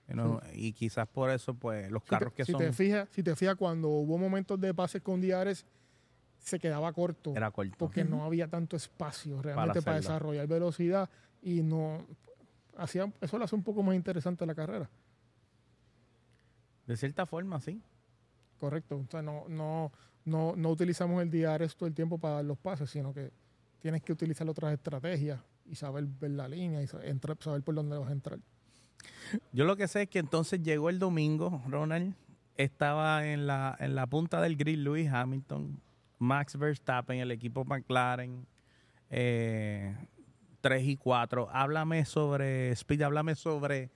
no- 0.08 0.42
y 0.54 0.72
quizás 0.74 1.08
por 1.08 1.30
eso, 1.30 1.54
pues, 1.54 1.92
los 1.92 2.04
Si 2.04 2.10
carros 2.10 2.32
te, 2.34 2.38
que 2.38 2.46
si 2.46 2.52
son... 2.54 2.62
te 2.62 2.72
fijas, 2.74 3.10
si 3.12 3.22
te 3.24 3.36
fijas, 3.36 3.56
cuando 3.56 3.90
hubo 3.90 4.18
momentos 4.18 4.60
de 4.62 4.74
pases 4.74 5.02
con 5.02 5.20
DRS, 5.22 5.66
se 6.44 6.60
quedaba 6.60 6.92
corto. 6.94 7.34
Era 7.36 7.50
corto. 7.52 7.76
porque 7.78 8.04
no 8.04 8.24
había 8.26 8.48
tanto 8.48 8.76
espacio 8.76 9.42
realmente 9.42 9.82
para, 9.82 9.98
desarrollar 9.98 10.46
velocidad 10.48 11.10
y 11.42 11.64
no 11.64 12.06
hacía 12.78 13.12
eso 13.22 13.38
lo 13.38 13.46
hace 13.46 13.56
un 13.56 13.64
poco 13.64 13.82
más 13.84 13.96
interesante 13.96 14.46
la 14.46 14.54
carrera 14.56 14.90
De 16.88 16.98
cierta 16.98 17.26
forma, 17.26 17.60
sí. 17.62 17.82
correcto 18.60 18.98
o 18.98 19.08
sea 19.10 19.22
no 19.22 19.46
no 19.48 19.92
no, 20.26 20.54
no 20.56 20.70
utilizamos 20.70 21.22
el 21.22 21.30
DRS 21.30 21.76
todo 21.76 21.88
el 21.88 21.94
tiempo 21.94 22.18
para 22.18 22.36
dar 22.36 22.46
los 22.46 22.58
pases 22.58 22.90
sino 22.90 23.14
que 23.14 23.32
tienes 23.82 24.02
que 24.02 24.14
utilizar 24.14 24.48
otras 24.50 24.74
estrategias 24.74 25.42
y 25.66 25.76
saber 25.76 26.06
ver 26.06 26.32
la 26.32 26.48
línea 26.48 26.82
y 26.82 26.88
sa- 26.88 27.04
entrar- 27.06 27.38
saber 27.42 27.62
por 27.62 27.76
dónde 27.76 27.98
vas 27.98 28.10
a 28.10 28.14
entrar 28.14 28.40
Yo 29.52 29.66
lo 29.66 29.76
que 29.76 29.88
sé 29.88 30.04
es 30.04 30.10
que 30.10 30.20
entonces 30.20 30.62
llegó 30.64 30.90
el 30.90 30.98
domingo, 31.00 31.62
Ronald, 31.68 32.16
estaba 32.56 33.26
en 33.28 33.48
la, 33.48 33.76
en 33.80 33.96
la 33.96 34.08
punta 34.08 34.40
del 34.42 34.56
grill 34.56 34.84
Lewis 34.84 35.10
Hamilton, 35.12 35.80
Max 36.24 36.58
Verstappen, 36.58 37.20
el 37.20 37.32
equipo 37.32 37.64
McLaren, 37.66 38.46
eh, 39.10 39.96
3 40.62 40.84
y 40.88 40.98
4. 40.98 41.50
Háblame 41.52 42.06
sobre, 42.06 42.72
Speed, 42.72 43.02
háblame 43.04 43.36
sobre 43.36 43.92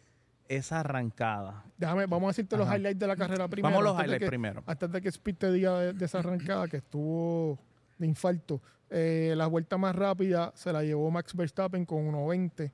esa 0.50 0.79
arrancada. 0.81 1.63
déjame 1.77 2.05
vamos 2.05 2.27
a 2.27 2.29
decirte 2.29 2.55
los 2.55 2.67
highlights 2.74 3.00
de 3.00 3.07
la 3.07 3.15
carrera 3.17 3.48
primero 3.50 3.74
Vamos 3.75 3.89
a 3.89 3.93
los 3.93 4.01
highlights 4.01 4.24
que- 4.24 4.27
primero. 4.29 4.63
antes 4.65 4.89
de 4.91 5.01
que 5.01 5.10
Speed 5.10 5.36
te 5.36 5.51
diga 5.51 5.77
de, 5.79 5.93
de 5.93 6.05
esa 6.05 6.19
arrancada 6.19 6.67
que 6.69 6.77
estuvo 6.77 7.60
de 7.98 8.05
infarto. 8.07 8.62
Eh, 8.89 9.34
la 9.36 9.48
vuelta 9.48 9.77
más 9.77 9.93
rápida 9.96 10.53
se 10.55 10.72
la 10.72 10.84
llevó 10.84 11.10
Max 11.12 11.36
Verstappen 11.36 11.86
con 11.86 12.05
1.20. 12.07 12.72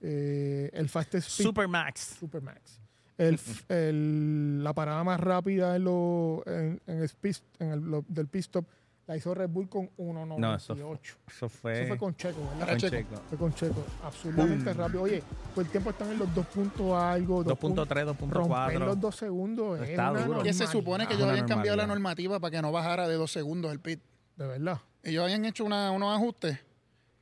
Eh, 0.00 0.70
el 0.72 0.88
fastest 0.88 1.28
speed 1.28 1.44
Super 1.46 1.66
Max. 1.68 2.16
Supermax. 2.20 2.80
El, 3.18 3.38
el- 3.68 4.64
la 4.64 4.72
parada 4.72 5.04
más 5.04 5.20
rápida 5.20 5.76
en, 5.76 5.84
lo, 5.84 6.42
en, 6.46 6.80
en 6.86 7.02
el, 7.02 7.10
pit- 7.20 7.42
en 7.58 7.70
el 7.72 7.80
lo- 7.80 8.04
del 8.08 8.26
pit 8.26 8.40
stop 8.40 8.64
la 9.06 9.16
hizo 9.16 9.34
Red 9.34 9.48
Bull 9.50 9.68
con 9.68 9.90
1.98. 9.98 10.38
No, 10.38 10.54
eso 10.54 10.74
fue- 10.76 10.98
Eso 11.28 11.48
fue, 11.48 11.72
Eso 11.80 11.88
fue 11.88 11.98
con 11.98 12.14
Checo, 12.16 12.40
¿verdad? 12.58 12.68
con 12.68 12.78
Checo. 12.78 12.96
Checo. 12.96 13.22
Fue 13.28 13.38
con 13.38 13.54
Checo. 13.54 13.84
Absolutamente 14.04 14.72
rápido. 14.72 15.02
Oye, 15.02 15.22
todo 15.54 15.60
el 15.62 15.70
tiempo 15.70 15.90
están 15.90 16.10
en 16.12 16.18
los 16.20 16.34
2 16.34 16.46
puntos 16.46 16.92
algo. 16.94 17.44
2.3, 17.44 18.16
Romper 18.30 18.80
los 18.80 18.96
2.4. 18.96 19.00
2 19.00 19.16
segundos. 19.16 19.80
es 19.82 19.90
Está 19.90 20.10
una 20.12 20.24
duro. 20.24 20.42
Que 20.42 20.52
se 20.52 20.66
supone 20.66 21.06
que 21.06 21.14
ellos 21.14 21.28
habían 21.28 21.46
cambiado 21.48 21.76
la 21.76 21.86
normativa 21.86 22.38
para 22.40 22.50
que 22.52 22.62
no 22.62 22.70
bajara 22.72 23.08
de 23.08 23.14
dos 23.16 23.32
segundos 23.32 23.72
el 23.72 23.80
pit. 23.80 24.00
De 24.36 24.46
verdad. 24.46 24.78
Ellos 25.02 25.24
habían 25.24 25.44
hecho 25.44 25.64
una- 25.64 25.90
unos 25.90 26.14
ajustes 26.16 26.58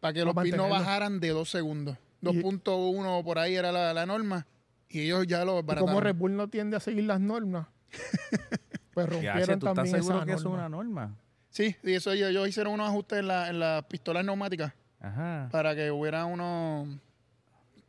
para 0.01 0.13
que 0.13 0.25
los 0.25 0.35
pits 0.35 0.57
no 0.57 0.69
bajaran 0.69 1.19
de 1.19 1.31
dos 1.31 1.51
segundos. 1.51 1.97
Y- 2.21 2.27
2.1 2.27 3.25
por 3.25 3.39
ahí 3.39 3.55
era 3.57 3.73
la, 3.73 3.93
la 3.95 4.05
norma 4.07 4.47
y 4.91 5.01
ellos 5.03 5.27
ya 5.27 5.45
lo 5.45 5.61
Y 5.61 5.65
como. 5.65 6.01
Red 6.01 6.17
Bull 6.17 6.37
no 6.37 6.49
tiende 6.49 6.77
a 6.77 6.81
seguir 6.81 7.05
las 7.05 7.21
normas, 7.21 7.67
pues 8.95 9.09
rompieron 9.09 9.59
¿Tú 9.59 9.67
estás 9.67 9.75
también 9.75 9.97
seguro 9.97 10.17
esa 10.19 10.27
que 10.27 10.33
eso 10.33 10.39
es 10.41 10.45
norma. 10.45 10.59
una 10.59 10.69
norma? 10.69 11.17
Sí, 11.49 11.75
sí, 11.83 11.95
eso 11.95 12.13
ellos, 12.13 12.31
ellos 12.31 12.49
hicieron 12.49 12.75
unos 12.75 12.89
ajustes 12.89 13.19
en, 13.21 13.29
la- 13.29 13.49
en 13.49 13.59
las 13.59 13.85
pistolas 13.87 14.25
neumáticas 14.25 14.73
Ajá. 15.01 15.49
para 15.51 15.75
que 15.75 15.91
hubiera 15.91 16.25
unos... 16.25 16.89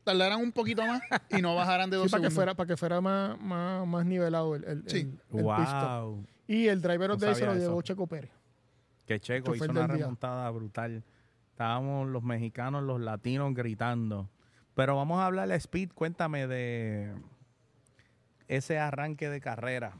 Tardaran 0.03 0.39
un 0.41 0.51
poquito 0.51 0.83
más 0.85 0.99
y 1.29 1.43
no 1.43 1.53
bajaran 1.53 1.87
de 1.91 1.97
Sí, 1.97 2.01
dos 2.01 2.11
para 2.11 2.23
que 2.23 2.31
fuera, 2.31 2.55
para 2.55 2.67
que 2.67 2.75
fuera 2.77 3.01
más, 3.01 3.39
más, 3.39 3.85
más 3.85 4.03
nivelado 4.03 4.55
el, 4.55 4.63
el, 4.63 4.83
Sí. 4.87 4.99
el- 5.31 5.37
el. 5.37 5.43
Wow. 5.43 6.25
Y 6.47 6.67
el 6.67 6.81
driver 6.81 7.09
No 7.09 7.13
of 7.15 7.19
the 7.19 7.27
day 7.27 7.35
se 7.35 7.45
lo 7.45 7.53
llevó. 7.53 7.81
Checo 7.83 8.07
Pérez. 8.07 8.31
Que 9.05 9.19
Checo 9.19 9.53
hizo 9.55 9.65
una 9.65 9.81
del 9.81 9.87
día. 9.89 9.97
remontada 10.05 10.49
brutal. 10.49 11.03
Estábamos 11.51 12.07
los 12.09 12.23
mexicanos, 12.23 12.81
los 12.83 12.99
latinos 12.99 13.53
gritando. 13.53 14.27
Pero 14.81 14.95
vamos 14.95 15.19
a 15.19 15.27
hablar 15.27 15.51
Speed. 15.51 15.91
Cuéntame 15.93 16.47
de 16.47 17.13
ese 18.47 18.79
arranque 18.79 19.29
de 19.29 19.39
carrera. 19.39 19.93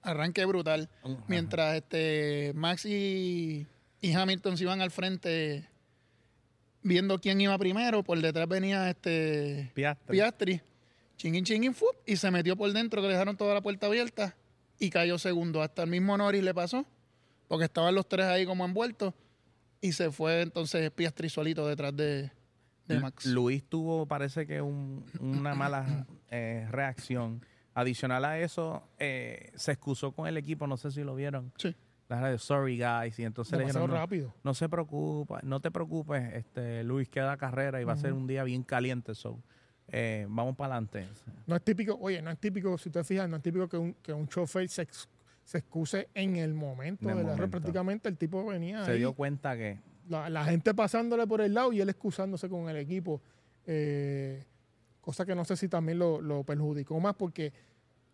Arranque 0.00 0.46
brutal. 0.46 0.88
Mientras 1.26 1.76
este 1.76 2.52
Max 2.54 2.86
y, 2.86 3.66
y 4.00 4.12
Hamilton 4.14 4.56
se 4.56 4.64
iban 4.64 4.80
al 4.80 4.90
frente 4.90 5.68
viendo 6.82 7.18
quién 7.18 7.38
iba 7.42 7.58
primero, 7.58 8.02
por 8.02 8.18
detrás 8.18 8.48
venía 8.48 8.88
este 8.88 9.72
Piastri. 9.74 10.16
Piastri, 10.16 10.62
chingin 11.18 11.44
chingin 11.44 11.74
fup, 11.74 11.94
y 12.06 12.16
se 12.16 12.30
metió 12.30 12.56
por 12.56 12.72
dentro, 12.72 13.02
que 13.02 13.08
dejaron 13.08 13.36
toda 13.36 13.52
la 13.52 13.60
puerta 13.60 13.88
abierta 13.88 14.34
y 14.78 14.88
cayó 14.88 15.18
segundo. 15.18 15.60
Hasta 15.60 15.82
el 15.82 15.90
mismo 15.90 16.16
Norris 16.16 16.42
le 16.42 16.54
pasó, 16.54 16.86
porque 17.46 17.66
estaban 17.66 17.94
los 17.94 18.08
tres 18.08 18.24
ahí 18.24 18.46
como 18.46 18.64
envueltos, 18.64 19.12
y 19.82 19.92
se 19.92 20.10
fue 20.10 20.40
entonces 20.40 20.90
Piastri 20.92 21.28
solito 21.28 21.68
detrás 21.68 21.94
de, 21.94 22.30
de 22.88 22.96
Lu- 22.96 23.00
Max. 23.02 23.26
Luis 23.26 23.64
tuvo, 23.64 24.06
parece 24.06 24.46
que 24.46 24.60
un- 24.62 25.04
una 25.20 25.54
mala 25.54 26.06
eh, 26.30 26.66
reacción. 26.70 27.40
Adicional 27.74 28.24
a 28.24 28.38
eso, 28.40 28.82
eh, 28.98 29.52
se 29.54 29.70
excusó 29.72 30.10
con 30.10 30.26
el 30.26 30.36
equipo, 30.36 30.66
no 30.66 30.76
sé 30.76 30.90
si 30.90 31.04
lo 31.04 31.14
vieron. 31.14 31.52
Sí. 31.58 31.76
La 32.08 32.28
de 32.30 32.38
sorry 32.38 32.76
guys, 32.78 33.16
y 33.18 33.24
entonces 33.24 33.56
le 33.56 33.66
dijeron, 33.66 33.88
no, 33.90 33.94
rápido. 33.96 34.34
no 34.42 34.54
se 34.54 34.68
preocupa, 34.68 35.40
no 35.42 35.60
te 35.60 35.70
preocupes, 35.70 36.32
este 36.34 36.82
Luis 36.82 37.08
queda 37.08 37.36
carrera 37.36 37.80
y 37.80 37.84
va 37.84 37.92
a 37.92 37.96
ser 37.96 38.14
un 38.14 38.26
día 38.26 38.42
bien 38.44 38.62
caliente, 38.62 39.14
so 39.14 39.38
eh, 39.88 40.26
vamos 40.28 40.56
para 40.56 40.74
adelante. 40.74 41.06
No 41.46 41.54
es 41.54 41.62
típico, 41.62 41.96
oye, 42.00 42.20
no 42.22 42.30
es 42.30 42.38
típico, 42.38 42.76
si 42.78 42.88
te 42.90 43.04
fijas, 43.04 43.28
no 43.28 43.36
es 43.36 43.42
típico 43.42 43.68
que 43.68 43.76
un, 43.76 43.92
que 44.02 44.12
un 44.14 44.26
chofer 44.26 44.68
se, 44.70 44.82
ex- 44.82 45.06
se 45.44 45.58
excuse 45.58 46.08
en 46.14 46.36
el 46.36 46.54
momento 46.54 47.04
En 47.04 47.10
el 47.10 47.24
del 47.26 47.34
error. 47.34 47.50
Prácticamente 47.50 48.08
el 48.08 48.16
tipo 48.16 48.44
venía 48.46 48.84
Se 48.86 48.92
ahí, 48.92 48.98
dio 48.98 49.12
cuenta 49.12 49.54
que 49.56 49.78
la, 50.08 50.28
la 50.28 50.44
gente 50.44 50.74
pasándole 50.74 51.26
por 51.26 51.40
el 51.40 51.54
lado 51.54 51.72
y 51.72 51.80
él 51.80 51.88
excusándose 51.88 52.48
con 52.48 52.68
el 52.68 52.76
equipo. 52.76 53.20
Eh, 53.66 54.44
cosa 55.00 55.24
que 55.24 55.34
no 55.34 55.44
sé 55.44 55.56
si 55.56 55.68
también 55.68 55.98
lo, 55.98 56.20
lo 56.20 56.44
perjudicó 56.44 56.98
más 57.00 57.14
porque 57.14 57.52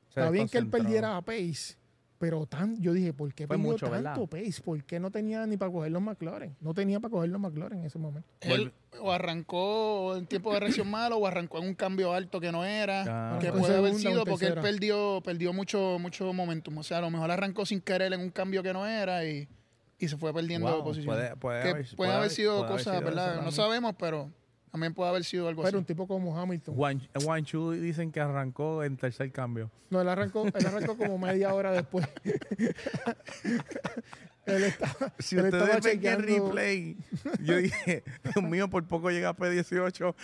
se 0.08 0.20
está 0.20 0.30
bien 0.30 0.48
que 0.48 0.58
él 0.58 0.68
perdiera 0.68 1.16
a 1.16 1.22
Pace, 1.22 1.76
pero 2.18 2.46
tan, 2.46 2.80
yo 2.80 2.92
dije, 2.92 3.12
¿por 3.12 3.34
qué 3.34 3.46
Fue 3.46 3.56
perdió 3.56 3.72
mucho, 3.72 3.86
tanto 3.86 4.26
¿verdad? 4.26 4.28
Pace? 4.28 4.62
¿Por 4.62 4.82
qué 4.84 5.00
no 5.00 5.10
tenía 5.10 5.46
ni 5.46 5.56
para 5.56 5.72
coger 5.72 5.92
los 5.92 6.02
McLaren? 6.02 6.56
No 6.60 6.72
tenía 6.72 7.00
para 7.00 7.10
coger 7.10 7.30
los 7.30 7.40
McLaren 7.40 7.80
en 7.80 7.84
ese 7.86 7.98
momento. 7.98 8.28
Él 8.40 8.72
o 9.00 9.12
arrancó 9.12 10.16
en 10.16 10.26
tiempo 10.26 10.52
de 10.54 10.60
reacción 10.60 10.88
malo 10.88 11.16
o 11.16 11.26
arrancó 11.26 11.58
en 11.58 11.68
un 11.68 11.74
cambio 11.74 12.12
alto 12.12 12.40
que 12.40 12.52
no 12.52 12.64
era. 12.64 13.38
Que 13.40 13.52
puede 13.52 13.76
haber 13.76 13.94
sido 13.94 14.24
porque 14.24 14.46
él 14.46 14.54
perdió, 14.54 15.20
perdió 15.24 15.52
mucho, 15.52 15.98
mucho 16.00 16.32
momentum. 16.32 16.78
O 16.78 16.82
sea, 16.82 16.98
a 16.98 17.00
lo 17.00 17.10
mejor 17.10 17.30
arrancó 17.30 17.66
sin 17.66 17.80
querer 17.80 18.12
en 18.12 18.20
un 18.20 18.30
cambio 18.30 18.62
que 18.62 18.72
no 18.72 18.86
era 18.86 19.24
y, 19.24 19.48
y 19.98 20.08
se 20.08 20.16
fue 20.16 20.32
perdiendo 20.34 20.70
Wow, 20.70 20.84
posición. 20.84 21.14
puede- 21.14 21.36
puede 21.36 21.62
que 21.62 21.68
haber- 21.70 21.96
puede, 21.96 22.30
sido 22.30 22.52
puede 22.58 22.62
haber 22.62 22.78
cosas, 22.84 22.94
sido 22.94 23.04
¿verdad? 23.04 23.42
No 23.42 23.52
sabemos, 23.52 23.94
pero 23.98 24.30
también 24.70 24.92
puede 24.92 25.10
haber 25.10 25.24
sido 25.24 25.48
algo 25.48 25.62
Pero 25.62 25.76
así. 25.76 25.78
un 25.78 25.84
tipo 25.84 26.06
como 26.08 26.36
Hamilton. 26.38 26.74
Juan, 26.74 27.08
Juan 27.22 27.44
Chu 27.44 27.70
dicen 27.72 28.10
que 28.10 28.20
arrancó 28.20 28.82
en 28.82 28.96
tercer 28.96 29.30
cambio. 29.30 29.70
No, 29.90 30.00
él 30.00 30.08
arrancó, 30.08 30.46
él 30.46 30.66
arrancó 30.66 30.96
como 30.96 31.16
media 31.18 31.54
hora 31.54 31.70
después. 31.72 32.06
él 34.46 34.64
estaba, 34.64 35.12
Si 35.18 35.36
él 35.36 35.46
estaba 35.46 35.64
ustedes 35.64 35.84
ven 35.84 36.00
que 36.00 36.08
el 36.08 36.22
replay, 36.22 36.96
yo 37.40 37.56
dije, 37.56 38.04
Dios 38.24 38.44
mío, 38.44 38.68
por 38.68 38.84
poco 38.84 39.10
llega 39.10 39.30
a 39.30 39.36
P18. 39.36 40.14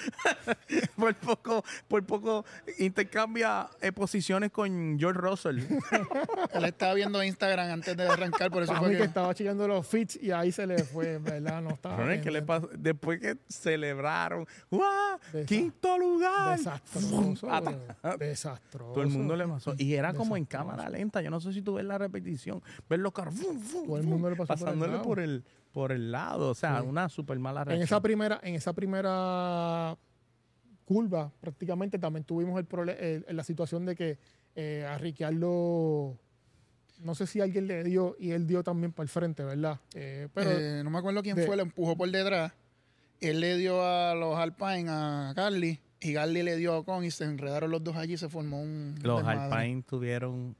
por 0.97 1.15
poco, 1.15 1.65
por 1.89 2.05
poco 2.05 2.45
intercambia 2.79 3.69
eh, 3.81 3.93
posiciones 3.93 4.51
con 4.51 4.99
George 4.99 5.21
Russell. 5.21 5.59
Él 6.53 6.65
estaba 6.65 6.95
viendo 6.95 7.23
Instagram 7.23 7.71
antes 7.71 7.97
de 7.97 8.07
arrancar, 8.07 8.51
por 8.51 8.63
eso 8.63 8.75
fue 8.77 8.91
que 8.91 8.99
que... 8.99 9.05
estaba 9.05 9.35
chequeando 9.35 9.67
los 9.67 9.87
fits 9.87 10.19
y 10.21 10.31
ahí 10.31 10.53
se 10.53 10.67
le 10.67 10.85
fue, 10.85 11.19
¿verdad? 11.19 11.63
No 11.63 11.71
estaba. 11.71 11.97
Ronald, 11.97 12.23
¿qué 12.23 12.31
le 12.31 12.43
pasó? 12.43 12.69
Después 12.73 13.21
que 13.21 13.37
celebraron, 13.49 14.47
¡Quinto 15.47 15.99
lugar! 15.99 16.59
Desastroso. 16.59 17.49
Desastroso. 18.19 18.93
Todo 18.93 19.03
el 19.03 19.11
mundo 19.11 19.37
le 19.37 19.47
pasó. 19.47 19.75
Y 19.79 19.95
era 19.95 20.13
como 20.13 20.37
en 20.37 20.45
cámara 20.45 20.89
lenta. 20.89 21.21
Yo 21.23 21.31
no 21.31 21.41
sé 21.41 21.53
si 21.53 21.63
tú 21.63 21.75
ves 21.75 21.85
la 21.85 21.99
repetición. 21.99 22.63
Ver 22.89 23.01
los 23.01 23.13
carros 23.13 23.35
¡fum, 23.35 23.59
fum, 23.59 23.87
Todo 23.87 23.97
el 23.97 24.05
fum! 24.05 24.10
Mundo 24.11 24.31
le 24.31 24.37
pasó 24.37 24.49
por 24.49 24.59
el 24.59 24.65
pasándole 24.65 24.93
lado. 24.93 25.05
por 25.05 25.21
el, 25.21 25.45
por 25.73 25.93
el 25.93 26.11
lado. 26.13 26.51
O 26.51 26.55
sea, 26.55 26.81
Sí. 26.81 26.87
una 26.87 27.09
súper 27.09 27.39
mala 27.39 27.61
En 27.63 27.67
reacción. 27.67 27.85
esa 27.85 28.01
primera, 28.01 28.41
en 28.43 28.55
esa 28.55 28.73
primera 28.73 29.97
curva, 30.85 31.33
prácticamente 31.41 31.99
también 31.99 32.25
tuvimos 32.25 32.59
el 32.59 32.89
el- 33.29 33.37
la 33.37 33.45
situación 33.45 33.87
de 33.87 33.95
que 33.97 34.19
eh, 34.57 34.85
a 34.89 34.99
Ricciardo 34.99 36.19
no 37.03 37.15
sé 37.15 37.27
si 37.27 37.41
alguien 37.41 37.67
le 37.67 37.83
dio 37.85 38.15
y 38.19 38.33
él 38.33 38.47
dio 38.47 38.63
también 38.63 38.93
para 38.93 39.05
el 39.05 39.09
frente, 39.09 39.43
¿verdad? 39.45 39.79
Eh, 39.95 40.29
pero 40.35 40.51
Eh, 40.51 40.83
no 40.85 40.91
me 40.91 40.99
acuerdo 40.99 41.23
quién 41.23 41.37
de- 41.37 41.47
fue, 41.47 41.57
lo 41.57 41.63
empujó 41.63 41.97
por 41.97 42.11
detrás. 42.11 42.53
Él 43.21 43.41
le 43.41 43.57
dio 43.57 43.83
a 43.83 44.15
los 44.15 44.37
Alpine 44.37 44.87
a 44.89 45.33
Carly 45.35 45.81
y 46.01 46.13
Carly 46.15 46.43
le 46.43 46.57
dio 46.57 46.73
a 46.75 46.79
Ocon 46.79 47.05
y 47.05 47.11
se 47.11 47.25
enredaron 47.25 47.71
los 47.71 47.83
dos 47.85 47.97
allí 47.97 48.15
y 48.15 48.17
se 48.19 48.29
formó 48.29 48.61
un. 48.61 48.97
Los 49.03 49.19
desmadre. 49.25 49.55
Alpine 49.55 49.83
tuvieron 49.83 50.57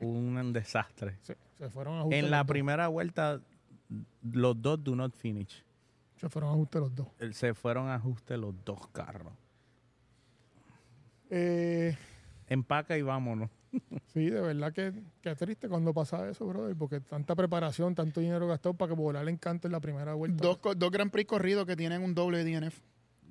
un 0.00 0.52
desastre. 0.52 1.16
se, 1.22 1.36
se 1.60 1.68
fueron 1.68 1.94
a 1.96 2.00
ajuste 2.00 2.18
En 2.18 2.30
la 2.30 2.38
dos. 2.38 2.46
primera 2.46 2.88
vuelta, 2.88 3.40
los 4.22 4.60
dos 4.62 4.82
do 4.82 4.96
not 4.96 5.14
finish. 5.14 5.62
Se 6.16 6.28
fueron 6.30 6.50
a 6.50 6.52
ajuste 6.54 6.78
los 6.80 6.94
dos. 6.94 7.08
Se 7.32 7.52
fueron 7.54 7.88
a 7.88 7.96
ajuste 7.96 8.36
los 8.38 8.54
dos 8.64 8.86
carros. 8.88 9.32
Eh, 11.28 11.96
Empaca 12.48 12.96
y 12.96 13.02
vámonos. 13.02 13.50
sí, 14.12 14.28
de 14.30 14.40
verdad 14.40 14.72
que, 14.72 14.92
que 15.22 15.36
triste 15.36 15.68
cuando 15.68 15.94
pasa 15.94 16.28
eso, 16.28 16.46
brother, 16.46 16.74
porque 16.76 17.00
tanta 17.00 17.36
preparación, 17.36 17.94
tanto 17.94 18.20
dinero 18.20 18.48
gastado 18.48 18.74
para 18.74 18.90
que 18.90 18.96
volar 19.00 19.24
le 19.24 19.30
encante 19.30 19.68
en 19.68 19.72
la 19.72 19.80
primera 19.80 20.14
vuelta. 20.14 20.42
Dos, 20.42 20.58
dos 20.76 20.90
Grand 20.90 21.10
Prix 21.10 21.28
corridos 21.28 21.66
que 21.66 21.76
tienen 21.76 22.02
un 22.02 22.14
doble 22.14 22.42
DNF. 22.42 22.80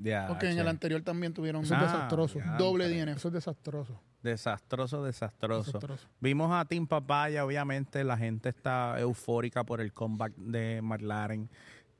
Ya, 0.01 0.27
Porque 0.27 0.49
en 0.49 0.57
el 0.57 0.67
anterior 0.67 1.01
también 1.01 1.33
tuvieron 1.33 1.63
Eso 1.63 1.75
es 1.75 1.81
Ah, 1.81 1.83
desastroso. 1.83 2.39
doble. 2.57 2.87
DNF. 2.87 3.17
Eso 3.17 3.27
es 3.27 3.33
desastroso. 3.33 4.01
Desastroso, 4.23 5.03
desastroso. 5.03 5.63
desastroso. 5.65 6.07
Vimos 6.19 6.51
a 6.53 6.63
Team 6.65 6.87
Papaya, 6.87 7.45
obviamente 7.45 8.03
la 8.03 8.17
gente 8.17 8.49
está 8.49 8.99
eufórica 8.99 9.63
por 9.63 9.81
el 9.81 9.91
comeback 9.93 10.35
de 10.35 10.81
McLaren. 10.81 11.49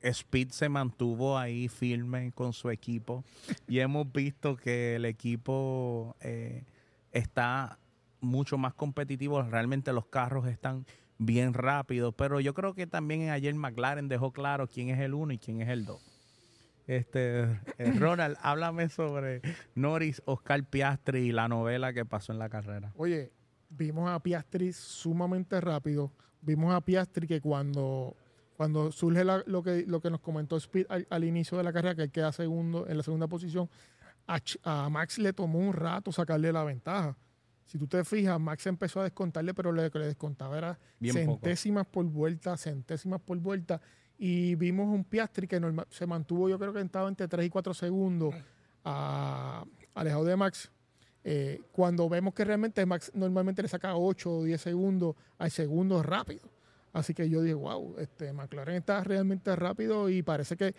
Speed 0.02 0.48
se 0.50 0.68
mantuvo 0.70 1.36
ahí 1.38 1.68
firme 1.68 2.32
con 2.32 2.54
su 2.54 2.70
equipo 2.70 3.22
y 3.68 3.80
hemos 3.80 4.10
visto 4.10 4.56
que 4.56 4.96
el 4.96 5.04
equipo 5.04 6.16
eh, 6.20 6.64
está 7.12 7.78
mucho 8.20 8.56
más 8.56 8.72
competitivo. 8.74 9.42
Realmente 9.42 9.92
los 9.92 10.06
carros 10.06 10.46
están 10.46 10.86
bien 11.18 11.52
rápidos, 11.52 12.14
pero 12.16 12.40
yo 12.40 12.54
creo 12.54 12.72
que 12.74 12.86
también 12.86 13.28
ayer 13.28 13.54
McLaren 13.54 14.08
dejó 14.08 14.32
claro 14.32 14.68
quién 14.68 14.88
es 14.88 14.98
el 15.00 15.12
uno 15.12 15.34
y 15.34 15.38
quién 15.38 15.60
es 15.60 15.68
el 15.68 15.84
dos. 15.84 16.00
Este, 16.86 17.42
eh, 17.78 17.92
Ronald, 17.98 18.36
háblame 18.42 18.88
sobre 18.88 19.42
Norris, 19.74 20.22
Oscar 20.24 20.64
Piastri 20.64 21.20
y 21.28 21.32
la 21.32 21.48
novela 21.48 21.92
que 21.92 22.04
pasó 22.04 22.32
en 22.32 22.38
la 22.38 22.48
carrera. 22.48 22.92
Oye, 22.96 23.32
vimos 23.68 24.10
a 24.10 24.20
Piastri 24.20 24.72
sumamente 24.72 25.60
rápido. 25.60 26.12
Vimos 26.42 26.74
a 26.74 26.80
Piastri 26.80 27.26
que 27.26 27.40
cuando, 27.40 28.16
cuando 28.56 28.90
surge 28.90 29.24
la- 29.24 29.44
lo, 29.46 29.62
que, 29.62 29.84
lo 29.86 30.00
que 30.00 30.10
nos 30.10 30.20
comentó 30.20 30.56
Speed 30.56 30.86
al, 30.88 31.06
al 31.10 31.24
inicio 31.24 31.56
de 31.58 31.64
la 31.64 31.72
carrera, 31.72 31.94
que 31.94 32.02
él 32.02 32.10
queda 32.10 32.32
segundo 32.32 32.86
en 32.88 32.96
la 32.96 33.02
segunda 33.02 33.28
posición, 33.28 33.68
a, 34.64 34.88
Max 34.88 35.18
le 35.18 35.32
tomó 35.32 35.58
un 35.58 35.72
rato 35.72 36.12
sacarle 36.12 36.52
la 36.52 36.64
ventaja. 36.64 37.16
Si 37.64 37.78
tú 37.78 37.86
te 37.86 38.04
fijas, 38.04 38.40
Max 38.40 38.66
empezó 38.66 39.00
a 39.00 39.04
descontarle, 39.04 39.54
pero 39.54 39.70
lo 39.70 39.88
que 39.90 39.98
le 39.98 40.06
descontaba 40.06 40.58
era 40.58 40.78
Bien 40.98 41.14
poco. 41.26 41.38
centésimas 41.40 41.86
por 41.86 42.04
vuelta, 42.06 42.56
centésimas 42.56 43.20
por 43.20 43.38
vuelta. 43.38 43.80
Y 44.22 44.54
vimos 44.56 44.86
un 44.94 45.02
Piastri 45.02 45.46
que 45.48 45.58
norma- 45.58 45.86
se 45.88 46.06
mantuvo, 46.06 46.48
yo 46.50 46.58
creo 46.58 46.74
que 46.74 46.80
estaba 46.82 47.08
entre 47.08 47.26
3 47.26 47.46
y 47.46 47.48
4 47.48 47.72
segundos 47.72 48.34
alejado 49.94 50.24
de 50.24 50.36
Max. 50.36 50.70
Eh, 51.24 51.60
cuando 51.72 52.08
vemos 52.08 52.32
que 52.34 52.44
realmente 52.44 52.84
Max 52.86 53.10
normalmente 53.14 53.62
le 53.62 53.68
saca 53.68 53.96
8 53.96 54.30
o 54.38 54.44
10 54.44 54.60
segundos 54.60 55.16
al 55.38 55.50
segundo 55.50 56.02
rápido. 56.02 56.48
Así 56.92 57.14
que 57.14 57.28
yo 57.30 57.40
dije, 57.42 57.54
wow, 57.54 57.96
este 57.98 58.32
McLaren 58.32 58.76
está 58.76 59.02
realmente 59.04 59.54
rápido 59.56 60.08
y 60.08 60.22
parece 60.22 60.56
que 60.56 60.74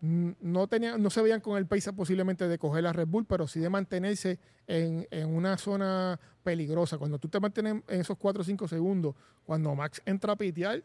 no 0.00 0.66
tenía, 0.68 0.96
no 0.96 1.10
se 1.10 1.22
veían 1.22 1.40
con 1.40 1.56
el 1.58 1.66
pace 1.66 1.92
posiblemente 1.92 2.46
de 2.48 2.58
coger 2.58 2.84
la 2.84 2.92
Red 2.92 3.08
Bull, 3.08 3.24
pero 3.26 3.46
sí 3.48 3.60
de 3.60 3.68
mantenerse 3.68 4.38
en, 4.66 5.06
en 5.10 5.28
una 5.34 5.56
zona 5.58 6.18
peligrosa. 6.42 6.98
Cuando 6.98 7.18
tú 7.18 7.28
te 7.28 7.40
mantienes 7.40 7.82
en 7.88 8.00
esos 8.00 8.16
4 8.16 8.42
o 8.42 8.44
5 8.44 8.68
segundos, 8.68 9.14
cuando 9.44 9.74
Max 9.74 10.00
entra 10.04 10.32
a 10.34 10.36
pitear, 10.36 10.82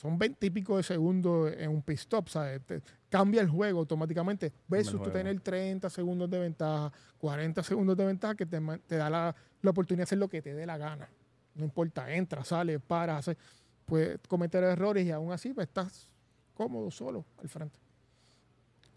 son 0.00 0.18
20 0.18 0.46
y 0.46 0.50
pico 0.50 0.78
de 0.78 0.82
segundos 0.82 1.52
en 1.58 1.68
un 1.68 1.82
pit 1.82 1.98
stop, 1.98 2.28
¿sabes? 2.28 2.62
Te- 2.64 2.80
cambia 3.10 3.42
el 3.42 3.50
juego 3.50 3.80
automáticamente. 3.80 4.50
Versus 4.66 5.02
tú 5.02 5.10
tener 5.10 5.38
30 5.40 5.90
segundos 5.90 6.30
de 6.30 6.38
ventaja, 6.38 6.90
40 7.18 7.62
segundos 7.62 7.94
de 7.98 8.06
ventaja 8.06 8.34
que 8.34 8.46
te, 8.46 8.58
da 8.96 9.10
la, 9.10 9.36
la 9.60 9.70
oportunidad 9.70 9.98
de 10.00 10.04
hacer 10.04 10.16
lo 10.18 10.28
que 10.28 10.40
te 10.40 10.54
dé 10.54 10.64
la 10.64 10.78
gana. 10.78 11.06
No 11.54 11.64
importa, 11.66 12.10
entra, 12.14 12.42
sale, 12.44 12.80
para, 12.80 13.18
hace, 13.18 13.36
puedes 13.84 14.18
cometer 14.26 14.64
errores 14.64 15.04
y 15.04 15.10
aún 15.10 15.32
así 15.32 15.52
pues, 15.52 15.66
estás 15.66 16.08
cómodo 16.54 16.90
solo 16.90 17.26
al 17.36 17.50
frente. 17.50 17.78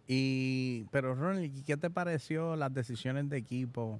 Y, 0.07 0.85
pero 0.89 1.41
¿y 1.41 1.63
¿qué 1.63 1.75
te 1.75 1.89
pareció 1.89 2.55
las 2.55 2.73
decisiones 2.73 3.27
de 3.29 3.35
equipo? 3.37 3.99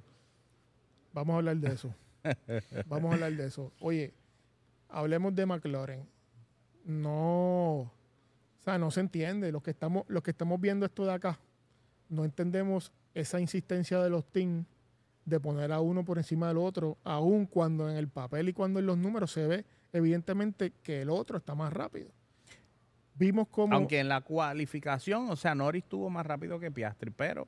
Vamos 1.12 1.34
a 1.34 1.36
hablar 1.36 1.58
de 1.58 1.68
eso. 1.68 1.94
Vamos 2.88 3.10
a 3.10 3.14
hablar 3.14 3.32
de 3.34 3.46
eso. 3.46 3.72
Oye, 3.80 4.14
hablemos 4.88 5.34
de 5.34 5.44
McLaren. 5.44 6.13
No, 6.84 7.80
o 7.80 7.92
sea, 8.60 8.78
no 8.78 8.90
se 8.90 9.00
entiende. 9.00 9.50
Los 9.50 9.62
que 9.62 9.70
estamos, 9.70 10.04
los 10.08 10.22
que 10.22 10.30
estamos 10.30 10.60
viendo 10.60 10.86
esto 10.86 11.04
de 11.04 11.12
acá, 11.12 11.38
no 12.08 12.24
entendemos 12.24 12.92
esa 13.14 13.40
insistencia 13.40 14.00
de 14.00 14.10
los 14.10 14.24
teams 14.24 14.66
de 15.24 15.40
poner 15.40 15.72
a 15.72 15.80
uno 15.80 16.04
por 16.04 16.18
encima 16.18 16.48
del 16.48 16.58
otro, 16.58 16.98
aun 17.02 17.46
cuando 17.46 17.88
en 17.88 17.96
el 17.96 18.08
papel 18.08 18.50
y 18.50 18.52
cuando 18.52 18.78
en 18.78 18.86
los 18.86 18.98
números 18.98 19.32
se 19.32 19.46
ve 19.46 19.64
evidentemente 19.92 20.72
que 20.82 21.02
el 21.02 21.10
otro 21.10 21.38
está 21.38 21.54
más 21.54 21.72
rápido. 21.72 22.10
Vimos 23.14 23.48
como 23.48 23.74
Aunque 23.74 24.00
en 24.00 24.08
la 24.08 24.20
cualificación, 24.20 25.30
o 25.30 25.36
sea, 25.36 25.54
Norris 25.54 25.84
estuvo 25.84 26.10
más 26.10 26.26
rápido 26.26 26.58
que 26.58 26.70
Piastri, 26.70 27.10
pero 27.10 27.46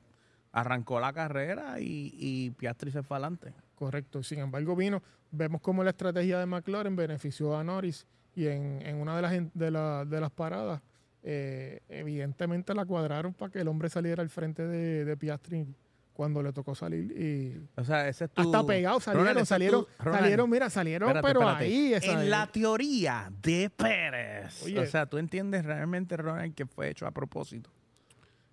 arrancó 0.53 0.99
la 0.99 1.11
carrera 1.13 1.79
y, 1.79 2.13
y 2.17 2.51
Piastri 2.51 2.89
se 2.89 3.03
fue 3.03 3.17
adelante. 3.17 3.53
Correcto. 3.75 4.23
Sin 4.23 4.39
embargo, 4.39 4.75
vino, 4.75 5.03
vemos 5.29 5.61
cómo 5.61 5.83
la 5.83 5.89
estrategia 5.91 6.39
de 6.39 6.45
McLaren 6.45 6.95
benefició 6.95 7.55
a 7.55 7.63
Norris 7.63 8.07
y 8.37 8.47
en, 8.47 8.81
en 8.85 8.97
una 8.97 9.15
de 9.15 9.21
las, 9.21 9.53
de, 9.53 9.71
la- 9.71 10.05
de 10.05 10.21
las 10.21 10.31
paradas, 10.31 10.81
eh, 11.23 11.81
evidentemente 11.89 12.73
la 12.75 12.85
cuadraron 12.85 13.33
para 13.33 13.51
que 13.51 13.59
el 13.59 13.67
hombre 13.67 13.89
saliera 13.89 14.21
al 14.21 14.29
frente 14.29 14.65
de, 14.67 15.03
de 15.05 15.17
Piastri 15.17 15.65
cuando 16.13 16.41
le 16.41 16.51
tocó 16.53 16.73
salir 16.73 17.11
y 17.11 17.61
O 17.79 17.83
sea, 17.83 18.07
ese 18.07 18.25
es 18.25 18.31
tu... 18.31 18.41
hasta 18.41 18.65
pegado 18.65 18.99
salieron, 18.99 19.23
Ronald, 19.27 19.37
ese 19.37 19.43
es 19.43 19.49
salieron, 19.49 19.85
tu- 19.85 20.03
salieron, 20.11 20.49
mira, 20.49 20.69
salieron, 20.69 21.09
espérate, 21.09 21.27
pero 21.27 21.41
espérate. 21.41 21.65
ahí. 21.65 21.93
esa- 21.93 22.11
En 22.23 22.29
la 22.29 22.47
teoría 22.47 23.31
de 23.41 23.69
Pérez. 23.75 24.63
Oye. 24.63 24.79
o 24.79 24.85
sea, 24.85 25.05
tú 25.07 25.17
entiendes 25.17 25.65
realmente, 25.65 26.15
Ronald, 26.17 26.53
que 26.55 26.65
fue 26.65 26.89
hecho 26.89 27.05
a 27.07 27.11
propósito. 27.11 27.69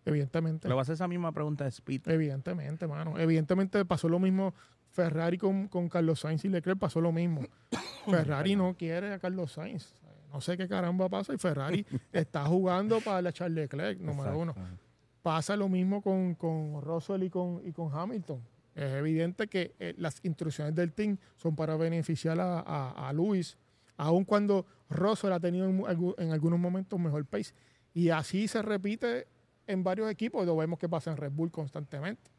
Evidentemente. 0.06 0.68
Le 0.68 0.74
voy 0.74 0.80
a 0.80 0.82
hacer 0.82 0.94
esa 0.94 1.08
misma 1.08 1.32
pregunta 1.32 1.64
a 1.64 1.68
Speed. 1.68 2.02
Evidentemente, 2.08 2.86
mano. 2.86 3.18
Evidentemente 3.18 3.84
pasó 3.86 4.08
lo 4.08 4.18
mismo 4.18 4.54
Ferrari 4.94 5.36
con, 5.36 5.66
con 5.66 5.88
Carlos 5.88 6.20
Sainz 6.20 6.44
y 6.44 6.48
Leclerc, 6.48 6.78
pasó 6.78 7.00
lo 7.00 7.10
mismo. 7.10 7.42
Ferrari 8.08 8.54
no 8.54 8.76
quiere 8.76 9.12
a 9.12 9.18
Carlos 9.18 9.50
Sainz. 9.50 9.92
No 10.32 10.40
sé 10.40 10.56
qué 10.56 10.68
caramba 10.68 11.08
pasa 11.08 11.34
y 11.34 11.36
Ferrari 11.38 11.84
está 12.12 12.44
jugando 12.46 13.00
para 13.00 13.20
la 13.20 13.32
Charles 13.32 13.56
Leclerc, 13.56 13.98
número 14.00 14.38
uno. 14.38 14.54
Pasa 15.20 15.56
lo 15.56 15.68
mismo 15.68 16.00
con, 16.00 16.36
con 16.36 16.80
Russell 16.80 17.24
y 17.24 17.30
con, 17.30 17.60
y 17.66 17.72
con 17.72 17.92
Hamilton. 17.92 18.40
Es 18.76 18.92
evidente 18.92 19.48
que 19.48 19.74
eh, 19.80 19.94
las 19.98 20.24
instrucciones 20.24 20.76
del 20.76 20.92
team 20.92 21.18
son 21.36 21.56
para 21.56 21.76
beneficiar 21.76 22.38
a, 22.38 22.60
a, 22.60 23.08
a 23.08 23.12
Lewis, 23.12 23.56
aun 23.96 24.24
cuando 24.24 24.64
Russell 24.90 25.32
ha 25.32 25.40
tenido 25.40 25.66
en, 25.66 26.14
en 26.18 26.32
algunos 26.32 26.60
momentos 26.60 27.00
mejor 27.00 27.26
pace. 27.26 27.52
Y 27.92 28.10
así 28.10 28.46
se 28.46 28.62
repite 28.62 29.26
en 29.66 29.82
varios 29.82 30.08
equipos. 30.08 30.46
Lo 30.46 30.56
vemos 30.56 30.78
que 30.78 30.88
pasa 30.88 31.10
en 31.10 31.16
Red 31.16 31.32
Bull 31.32 31.50
constantemente. 31.50 32.33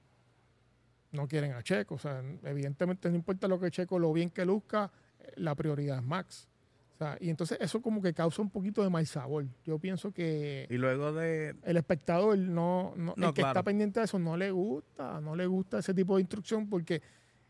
No 1.16 1.28
quieren 1.28 1.54
a 1.54 1.64
Checo. 1.64 1.96
O 1.96 2.00
sea, 2.00 2.22
evidentemente 2.44 3.10
no 3.10 3.16
importa 3.16 3.48
lo 3.48 3.60
que 3.60 3.72
Checo, 3.72 3.98
lo 4.00 4.12
bien 4.14 4.30
que 4.30 4.46
luzca, 4.46 4.92
la 5.36 5.56
prioridad 5.56 5.98
es 5.98 6.04
Max. 6.04 6.48
O 6.94 6.98
sea, 6.98 7.18
y 7.20 7.30
entonces 7.30 7.58
eso 7.60 7.82
como 7.82 8.02
que 8.02 8.14
causa 8.14 8.42
un 8.42 8.50
poquito 8.50 8.82
de 8.82 8.90
mal 8.90 9.06
sabor. 9.06 9.46
Yo 9.66 9.78
pienso 9.80 10.12
que 10.14 10.66
Y 10.70 10.76
luego 10.78 11.12
de... 11.12 11.56
el 11.64 11.76
espectador 11.78 12.38
no, 12.38 12.94
no, 12.96 13.14
No, 13.18 13.28
el 13.28 13.34
que 13.34 13.42
claro. 13.42 13.50
está 13.60 13.64
pendiente 13.64 14.00
de 14.00 14.06
eso 14.06 14.18
no 14.18 14.38
le 14.38 14.50
gusta, 14.52 15.20
no 15.20 15.36
le 15.36 15.46
gusta 15.46 15.80
ese 15.80 15.94
tipo 15.94 16.16
de 16.16 16.22
instrucción 16.22 16.70
porque 16.70 17.02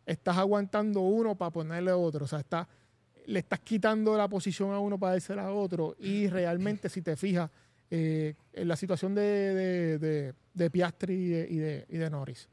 estás 0.05 0.37
aguantando 0.37 1.01
uno 1.01 1.35
para 1.35 1.51
ponerle 1.51 1.91
otro, 1.91 2.25
o 2.25 2.27
sea, 2.27 2.39
está, 2.39 2.67
le 3.27 3.39
estás 3.39 3.59
quitando 3.59 4.17
la 4.17 4.27
posición 4.27 4.71
a 4.71 4.79
uno 4.79 4.97
para 4.99 5.13
dársela 5.13 5.43
a 5.45 5.51
otro 5.53 5.95
y 5.99 6.27
realmente 6.27 6.89
si 6.89 7.01
te 7.03 7.15
fijas 7.15 7.49
eh, 7.91 8.33
en 8.53 8.67
la 8.67 8.75
situación 8.75 9.13
de, 9.13 9.21
de, 9.21 9.99
de- 9.99 10.33
de 10.55 10.69
Piastri 10.71 11.13
y 11.13 11.27
de, 11.29 11.47
y 11.51 11.57
de, 11.57 11.85
y 11.89 11.97
de 11.97 12.09
Norris, 12.09 12.49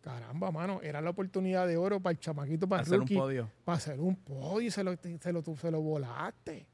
caramba, 0.00 0.50
mano, 0.50 0.80
era 0.82 1.00
la 1.00 1.10
oportunidad 1.10 1.66
de 1.66 1.76
oro 1.76 2.00
para 2.00 2.12
el 2.12 2.18
chamaquito, 2.18 2.68
para 2.68 2.82
hacer 2.82 3.00
un 3.00 3.08
podio. 3.08 3.50
para 3.64 3.76
hacer 3.78 4.00
un 4.00 4.16
podio 4.16 4.68
y 4.68 4.70
se 4.70 4.82
lo, 4.84 4.96
se 4.96 5.32
lo, 5.32 5.42
se 5.42 5.70
lo 5.70 5.80
volaste. 5.80 6.66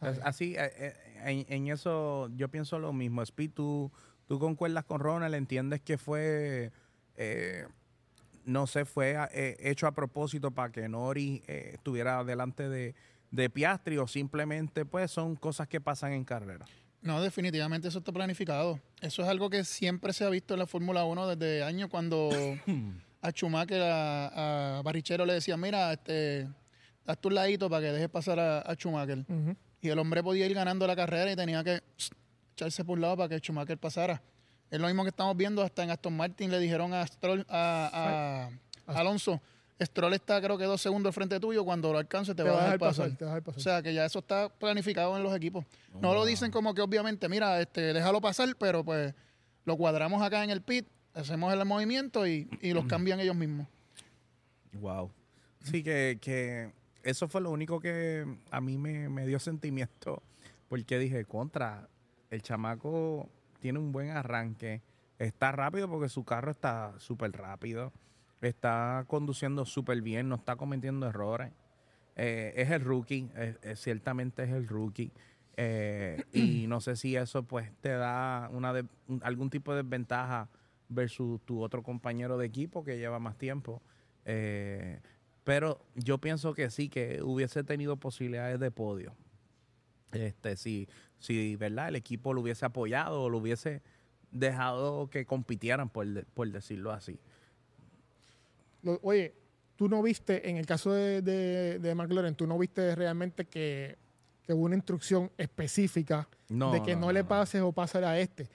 ¿sabes? 0.00 0.20
Así, 0.24 0.54
eh, 0.56 0.70
eh, 0.76 0.94
en, 1.24 1.46
en 1.48 1.68
eso 1.72 2.28
yo 2.36 2.48
pienso 2.48 2.78
lo 2.78 2.92
mismo. 2.92 3.22
Speed, 3.22 3.52
tú, 3.52 3.90
tú 4.26 4.38
concuerdas 4.38 4.84
con 4.84 5.00
Ronald, 5.00 5.34
entiendes 5.34 5.80
que 5.80 5.96
fue, 5.98 6.70
eh, 7.16 7.66
no 8.44 8.66
sé, 8.66 8.84
fue 8.84 9.16
eh, 9.32 9.56
hecho 9.60 9.86
a 9.86 9.92
propósito 9.92 10.50
para 10.50 10.70
que 10.70 10.88
Nori 10.88 11.42
eh, 11.46 11.72
estuviera 11.74 12.22
delante 12.24 12.68
de, 12.68 12.94
de 13.30 13.50
Piastri 13.50 13.98
o 13.98 14.06
simplemente 14.06 14.84
pues 14.84 15.10
son 15.10 15.36
cosas 15.36 15.68
que 15.68 15.80
pasan 15.80 16.12
en 16.12 16.24
carrera. 16.24 16.66
No, 17.06 17.22
definitivamente 17.22 17.88
eso 17.88 17.98
está 18.00 18.12
planificado. 18.12 18.80
Eso 19.00 19.22
es 19.22 19.28
algo 19.28 19.48
que 19.48 19.64
siempre 19.64 20.12
se 20.12 20.24
ha 20.24 20.28
visto 20.28 20.54
en 20.54 20.60
la 20.60 20.66
Fórmula 20.66 21.04
1 21.04 21.36
desde 21.36 21.62
años 21.62 21.88
cuando 21.88 22.30
a 23.22 23.30
Schumacher, 23.30 23.80
a, 23.82 24.78
a 24.78 24.82
Barrichello 24.82 25.24
le 25.24 25.34
decía, 25.34 25.56
mira, 25.56 25.92
este, 25.92 26.48
hazte 27.06 27.28
un 27.28 27.34
ladito 27.34 27.70
para 27.70 27.82
que 27.86 27.92
dejes 27.92 28.08
pasar 28.08 28.38
a, 28.40 28.58
a 28.60 28.74
Schumacher. 28.74 29.24
Y 29.80 29.88
el 29.88 29.98
hombre 29.98 30.22
podía 30.22 30.46
ir 30.46 30.54
ganando 30.54 30.86
la 30.86 30.96
carrera 30.96 31.30
y 31.30 31.36
tenía 31.36 31.62
que 31.62 31.80
pss, 31.96 32.10
echarse 32.54 32.84
por 32.84 32.96
un 32.98 33.02
lado 33.02 33.16
para 33.16 33.28
que 33.28 33.38
Schumacher 33.38 33.78
pasara. 33.78 34.20
Es 34.70 34.80
lo 34.80 34.88
mismo 34.88 35.04
que 35.04 35.10
estamos 35.10 35.36
viendo 35.36 35.62
hasta 35.62 35.84
en 35.84 35.90
Aston 35.90 36.16
Martin 36.16 36.50
le 36.50 36.58
dijeron 36.58 36.92
a, 36.92 37.06
Stroll, 37.06 37.46
a, 37.48 38.48
a- 38.88 38.92
a 38.92 38.98
Alonso, 39.00 39.40
Stroll 39.80 40.14
está 40.14 40.40
creo 40.40 40.56
que 40.56 40.64
dos 40.64 40.80
segundos 40.80 41.10
al 41.10 41.14
frente 41.14 41.38
tuyo, 41.38 41.64
cuando 41.64 41.92
lo 41.92 41.98
alcance 41.98 42.34
te, 42.34 42.42
Te 42.42 42.48
va 42.48 42.60
a 42.60 42.64
dejar 42.64 42.78
pasar, 42.78 43.04
pasar. 43.06 43.18
te 43.18 43.24
va 43.24 43.30
a 43.30 43.34
dejar 43.34 43.42
pasar. 43.44 43.58
O 43.58 43.62
sea 43.62 43.82
que 43.82 43.92
ya 43.92 44.04
eso 44.06 44.20
está 44.20 44.48
planificado 44.48 45.16
en 45.16 45.22
los 45.22 45.34
equipos. 45.36 45.64
No 46.00 46.14
lo 46.14 46.24
dicen 46.24 46.50
como 46.50 46.72
que 46.74 46.80
obviamente, 46.80 47.28
mira, 47.28 47.60
este, 47.60 47.92
déjalo 47.92 48.20
pasar, 48.20 48.56
pero 48.58 48.84
pues 48.84 49.14
lo 49.64 49.76
cuadramos 49.76 50.22
acá 50.22 50.44
en 50.44 50.50
el 50.50 50.62
pit, 50.62 50.86
hacemos 51.14 51.52
el 51.52 51.64
movimiento 51.64 52.26
y, 52.26 52.48
y 52.62 52.72
los 52.72 52.84
cambian 52.86 53.20
ellos 53.20 53.36
mismos. 53.36 53.66
Wow. 54.74 55.10
Sí, 55.62 55.82
que, 55.82 56.18
que 56.20 56.72
eso 57.02 57.28
fue 57.28 57.40
lo 57.40 57.50
único 57.50 57.80
que 57.80 58.24
a 58.50 58.60
mí 58.60 58.78
me, 58.78 59.08
me 59.08 59.26
dio 59.26 59.38
sentimiento. 59.38 60.22
Porque 60.68 60.98
dije, 60.98 61.24
contra, 61.24 61.88
el 62.30 62.42
chamaco 62.42 63.28
tiene 63.60 63.78
un 63.78 63.92
buen 63.92 64.10
arranque. 64.10 64.82
Está 65.18 65.52
rápido 65.52 65.88
porque 65.88 66.08
su 66.08 66.24
carro 66.24 66.50
está 66.50 66.94
súper 66.98 67.32
rápido. 67.32 67.92
Está 68.40 69.04
conduciendo 69.08 69.64
súper 69.64 70.02
bien, 70.02 70.28
no 70.28 70.36
está 70.36 70.56
cometiendo 70.56 71.06
errores. 71.08 71.52
Eh, 72.16 72.52
es 72.56 72.70
el 72.70 72.82
rookie, 72.82 73.28
ciertamente 73.74 74.44
es 74.44 74.50
el 74.50 74.66
rookie. 74.68 75.10
Eh, 75.56 76.22
y 76.32 76.66
no 76.68 76.80
sé 76.80 76.96
si 76.96 77.16
eso 77.16 77.42
pues 77.44 77.70
te 77.80 77.90
da 77.90 78.48
una 78.52 78.72
de- 78.72 78.84
un- 79.08 79.20
algún 79.24 79.48
tipo 79.50 79.72
de 79.74 79.82
desventaja 79.82 80.48
versus 80.88 81.40
tu 81.44 81.62
otro 81.62 81.82
compañero 81.82 82.36
de 82.38 82.46
equipo 82.46 82.84
que 82.84 82.98
lleva 82.98 83.18
más 83.18 83.36
tiempo. 83.36 83.82
Eh, 84.26 85.00
pero 85.44 85.80
yo 85.94 86.18
pienso 86.18 86.52
que 86.54 86.70
sí, 86.70 86.88
que 86.88 87.22
hubiese 87.22 87.64
tenido 87.64 87.96
posibilidades 87.96 88.60
de 88.60 88.70
podio. 88.70 89.14
Este, 90.12 90.56
si, 90.56 90.88
si, 91.18 91.56
¿verdad? 91.56 91.88
El 91.88 91.96
equipo 91.96 92.32
lo 92.32 92.40
hubiese 92.40 92.64
apoyado 92.64 93.22
o 93.24 93.28
lo 93.30 93.38
hubiese 93.38 93.82
dejado 94.30 95.08
que 95.08 95.24
compitieran, 95.26 95.88
por, 95.88 96.06
de- 96.06 96.24
por 96.24 96.50
decirlo 96.50 96.92
así. 96.92 97.18
Lo- 98.86 99.00
oye, 99.02 99.34
tú 99.74 99.88
no 99.88 100.00
viste, 100.00 100.48
en 100.48 100.56
el 100.56 100.64
caso 100.64 100.92
de, 100.92 101.20
de, 101.20 101.78
de 101.80 101.94
McLaren, 101.94 102.34
tú 102.36 102.46
no 102.46 102.56
viste 102.56 102.94
realmente 102.94 103.44
que, 103.46 103.98
que 104.44 104.52
hubo 104.52 104.64
una 104.64 104.76
instrucción 104.76 105.30
específica 105.36 106.28
No, 106.48 106.72
de 106.72 106.82
que 106.82 106.94
no, 106.94 107.02
no, 107.06 107.12
le 107.12 107.24
pases 107.24 107.60
o 107.62 107.72
pases 107.72 108.02
a 108.04 108.18
este. 108.18 108.48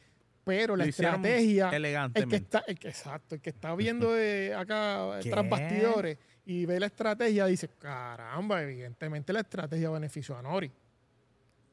Pero 0.43 0.75
la 0.75 0.85
estrategia, 0.85 1.69
el 2.15 2.27
que 2.29 2.35
está, 2.37 2.63
el 2.65 2.79
que, 2.79 2.87
exacto, 2.87 3.35
el 3.35 3.41
que 3.41 3.51
está 3.51 3.75
viendo 3.75 4.11
de 4.11 4.55
acá 4.57 5.19
tras 5.21 5.47
bastidores 5.47 6.17
y 6.45 6.65
ve 6.65 6.79
la 6.79 6.87
estrategia, 6.87 7.45
dice, 7.45 7.67
caramba, 7.77 8.63
evidentemente 8.63 9.33
la 9.33 9.41
estrategia 9.41 9.89
benefició 9.91 10.35
a 10.37 10.41
Nori. 10.41 10.71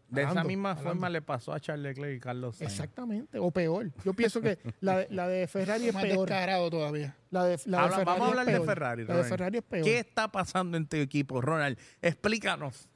De 0.09 0.23
esa 0.23 0.43
misma 0.43 0.71
hablando. 0.71 0.91
forma 0.91 1.11
le 1.11 1.21
pasó 1.23 1.53
a 1.53 1.61
Charles 1.61 1.83
Leclerc 1.97 2.17
y 2.17 2.21
Carlos 2.21 2.57
Sainz. 2.57 2.73
Exactamente, 2.73 3.39
o 3.39 3.51
peor. 3.51 3.91
Yo 4.05 4.15
pienso 4.15 4.41
que 4.41 4.59
la 4.81 4.99
de, 4.99 5.09
la 5.11 5.29
de 5.29 5.47
Ferrari 5.47 5.89
es 5.89 5.95
Más 5.95 6.03
peor. 6.05 6.29
descarado 6.29 6.71
todavía. 6.71 7.15
La 7.31 7.45
de, 7.45 7.59
la 7.67 7.77
de 7.79 7.85
Habla- 7.85 7.97
Ferrari 7.99 8.05
vamos 8.07 8.21
a 8.23 8.25
es 8.25 8.31
hablar 8.31 8.47
de 8.47 8.53
peor. 8.53 8.67
Ferrari. 8.67 9.05
La 9.05 9.17
de. 9.19 9.25
Ferrari 9.25 9.59
es 9.59 9.65
peor. 9.65 9.85
¿Qué 9.85 9.99
está 9.99 10.29
pasando 10.33 10.77
en 10.79 10.87
tu 10.87 10.97
equipo, 10.97 11.41
Ronald? 11.43 11.79
Explícanos. 12.01 12.89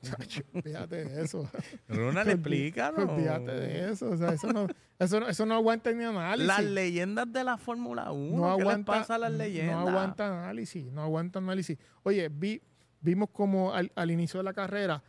Fíjate 0.64 1.05
de 1.05 1.22
eso. 1.22 1.48
Ronald, 1.88 2.31
explícanos. 2.31 3.09
Olvídate 3.11 3.53
de 3.53 3.90
eso. 3.92 4.11
O 4.11 4.16
sea, 4.16 4.31
eso 4.33 4.51
no, 4.53 4.66
eso 4.98 5.20
no, 5.20 5.29
eso 5.29 5.44
no 5.46 5.55
aguanta 5.55 5.92
ni 5.92 6.05
análisis. 6.05 6.46
Las 6.46 6.64
leyendas 6.64 7.31
de 7.33 7.44
la 7.44 7.59
Fórmula 7.59 8.11
1. 8.11 8.37
no 8.37 8.57
¿Qué 8.57 8.62
aguanta, 8.62 8.92
pasa 8.92 9.14
a 9.16 9.18
las 9.18 9.33
leyendas? 9.33 9.77
No 9.77 9.88
aguanta 9.88 10.27
análisis. 10.44 10.90
No 10.90 11.03
aguanta 11.03 11.38
análisis. 11.40 11.79
Oye, 12.05 12.31
vi, 12.31 12.62
vimos 13.01 13.29
como 13.31 13.75
al, 13.75 13.92
al 13.94 14.11
inicio 14.11 14.38
de 14.40 14.44
la 14.44 14.55
carrera, 14.55 15.03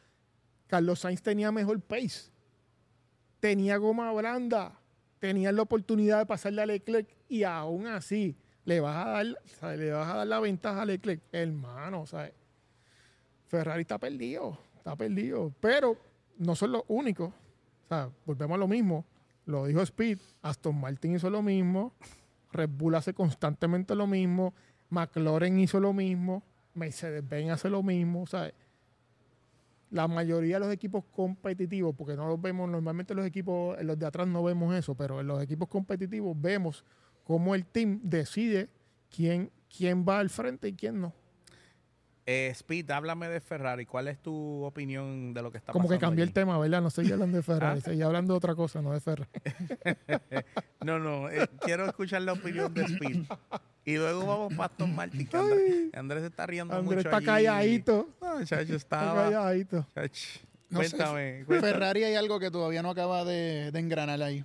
Carlos 0.73 1.01
Sainz 1.01 1.21
tenía 1.21 1.51
mejor 1.51 1.79
pace. 1.81 2.31
Tenía 3.39 3.77
goma 3.77 4.12
blanda. 4.12 4.79
Tenía 5.19 5.51
la 5.51 5.62
oportunidad 5.62 6.17
de 6.17 6.25
pasarle 6.25 6.63
a 6.63 6.65
Leclerc 6.65 7.07
y 7.29 7.43
aún 7.43 7.86
así 7.86 8.36
le 8.65 8.79
vas 8.79 9.05
a 9.05 9.09
dar, 9.12 9.77
le 9.77 9.91
vas 9.91 10.09
a 10.09 10.15
dar 10.15 10.25
la 10.25 10.39
ventaja 10.39 10.81
a 10.81 10.86
Leclerc. 10.88 11.21
Hermano, 11.31 12.07
¿sabes? 12.07 12.33
Ferrari 13.45 13.81
está 13.81 13.99
perdido, 13.99 14.57
está 14.75 14.95
perdido. 14.95 15.53
Pero 15.59 15.95
no 16.39 16.55
son 16.55 16.71
los 16.71 16.81
únicos. 16.88 17.29
O 17.29 17.88
sea, 17.89 18.09
volvemos 18.25 18.55
a 18.55 18.57
lo 18.57 18.67
mismo. 18.67 19.05
Lo 19.45 19.67
dijo 19.67 19.79
Speed, 19.81 20.17
Aston 20.41 20.81
Martin 20.81 21.17
hizo 21.17 21.29
lo 21.29 21.43
mismo, 21.43 21.93
Red 22.51 22.71
Bull 22.71 22.95
hace 22.95 23.13
constantemente 23.13 23.93
lo 23.93 24.07
mismo, 24.07 24.55
McLaren 24.89 25.59
hizo 25.59 25.79
lo 25.79 25.93
mismo, 25.93 26.41
Mercedes-Benz 26.73 27.51
hace 27.51 27.69
lo 27.69 27.83
mismo. 27.83 28.25
Sea, 28.25 28.51
la 29.93 30.08
mayoría 30.08 30.56
de 30.56 30.65
los 30.65 30.73
equipos 30.73 31.03
competitivos, 31.12 31.93
porque 31.95 32.15
no 32.15 32.27
los 32.27 32.41
vemos, 32.41 32.67
normalmente 32.67 33.13
los 33.13 33.25
equipos, 33.25 33.79
en 33.79 33.86
los 33.88 33.97
de 33.99 34.08
atrás 34.08 34.27
no 34.27 34.43
vemos 34.43 34.73
eso, 34.75 34.95
pero 34.95 35.21
en 35.21 35.27
los 35.27 35.41
equipos 35.41 35.67
competitivos 35.69 36.36
vemos 36.39 36.84
cómo 37.23 37.53
el 37.53 37.65
team 37.65 37.99
decide 38.01 38.69
quién, 39.15 39.51
quién 39.75 40.03
va 40.03 40.17
al 40.19 40.32
frente 40.32 40.67
y 40.67 40.73
quién 40.73 40.99
no. 40.99 41.13
Eh, 42.25 42.47
Speed, 42.56 42.89
háblame 42.89 43.27
de 43.27 43.39
Ferrari. 43.41 43.86
¿Cuál 43.86 44.08
es 44.08 44.17
tu 44.17 44.63
opinión 44.63 45.34
de 45.34 45.41
lo 45.41 45.51
que 45.51 45.58
está 45.58 45.73
Como 45.73 45.89
que 45.89 45.95
pasando? 45.95 46.08
cambié 46.08 46.23
el 46.23 46.32
tema, 46.34 46.58
¿verdad? 46.58 46.82
No 46.82 46.88
estoy 46.88 47.12
hablando 47.12 47.38
de 47.38 47.43
Ferrari, 47.43 47.75
¿Ah? 47.75 47.77
estoy 47.77 48.01
hablando 48.01 48.34
de 48.34 48.38
otra 48.38 48.56
cosa, 48.56 48.82
no 48.82 48.93
de 48.93 48.99
Ferrari. 48.99 49.29
No, 50.84 50.99
no, 50.99 51.29
eh, 51.29 51.47
quiero 51.62 51.86
escuchar 51.86 52.23
la 52.23 52.34
opinión 52.34 52.73
de 52.73 52.84
Speed. 52.84 53.25
Y 53.86 53.98
luego 53.98 54.26
vamos 54.26 54.54
para 54.54 54.65
Aston 54.65 54.96
Martin, 54.96 55.28
que 55.28 55.38
Andrés, 55.38 55.93
Andrés 55.93 56.22
se 56.22 56.28
está 56.28 56.46
riendo 56.46 56.74
Andrés 56.74 56.98
mucho 56.98 57.10
está 57.10 57.17
allí. 57.17 57.26
calladito. 57.26 58.10
No, 58.22 58.46
chacho, 58.46 58.76
Está 58.76 58.76
estaba... 58.76 59.24
calladito. 59.24 59.88
No 60.69 60.82
sé, 60.82 60.89
cuéntame, 60.89 61.43
cuéntame. 61.46 61.74
Ferrari 61.74 62.04
hay 62.04 62.15
algo 62.15 62.39
que 62.39 62.50
todavía 62.50 62.82
no 62.82 62.89
acaba 62.89 63.26
de, 63.26 63.72
de 63.72 63.80
engranar 63.80 64.22
ahí. 64.22 64.43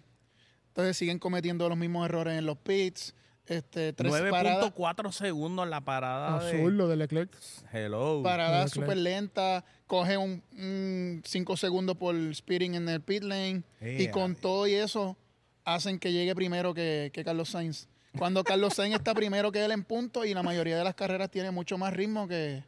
Entonces 0.68 0.96
siguen 0.96 1.18
cometiendo 1.18 1.68
los 1.68 1.79
mismos 1.79 2.05
errores 2.05 2.38
en 2.38 2.46
los 2.46 2.59
pits. 2.59 3.14
Este, 3.46 3.94
tres 3.94 4.12
paradas, 4.31 4.72
9.4 4.74 5.11
segundos 5.11 5.66
la 5.66 5.81
parada 5.81 6.38
de... 6.38 6.51
Absurdo 6.51 6.87
de 6.87 6.96
Leclerc. 6.96 7.35
Hello. 7.72 8.22
Leclerc. 8.22 8.68
súper 8.68 8.98
lentas. 8.98 9.64
Coge 9.87 10.18
un 10.18 11.22
5 11.24 11.57
segundos 11.57 11.96
por 11.96 12.14
speeding 12.35 12.74
en 12.74 12.88
el 12.90 13.01
pit 13.01 13.22
lane. 13.22 13.62
y 13.81 14.09
con 14.09 14.35
todo 14.35 14.66
y 14.66 14.74
eso 14.74 15.16
hacen 15.64 15.98
que 15.98 16.12
llegue 16.12 16.35
primero 16.35 16.74
que, 16.74 17.11
que 17.14 17.24
Carlos 17.24 17.48
Sainz. 17.48 17.88
Cuando 18.18 18.44
Carlos 18.44 18.74
Sainz 18.74 18.96
está 18.96 19.14
primero 19.14 19.52
que 19.52 19.64
él 19.64 19.72
en 19.72 19.85
punto 19.85 20.24
y 20.24 20.35
la 20.35 20.42
mayoría 20.42 20.76
de 20.76 20.85
las 20.85 20.94
carreras 20.94 21.31
tiene 21.31 21.50
mucho 21.50 21.78
más 21.78 21.92
ritmo 21.92 22.26
que, 22.26 22.64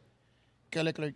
que 0.69 0.83
Leclerc. 0.83 1.15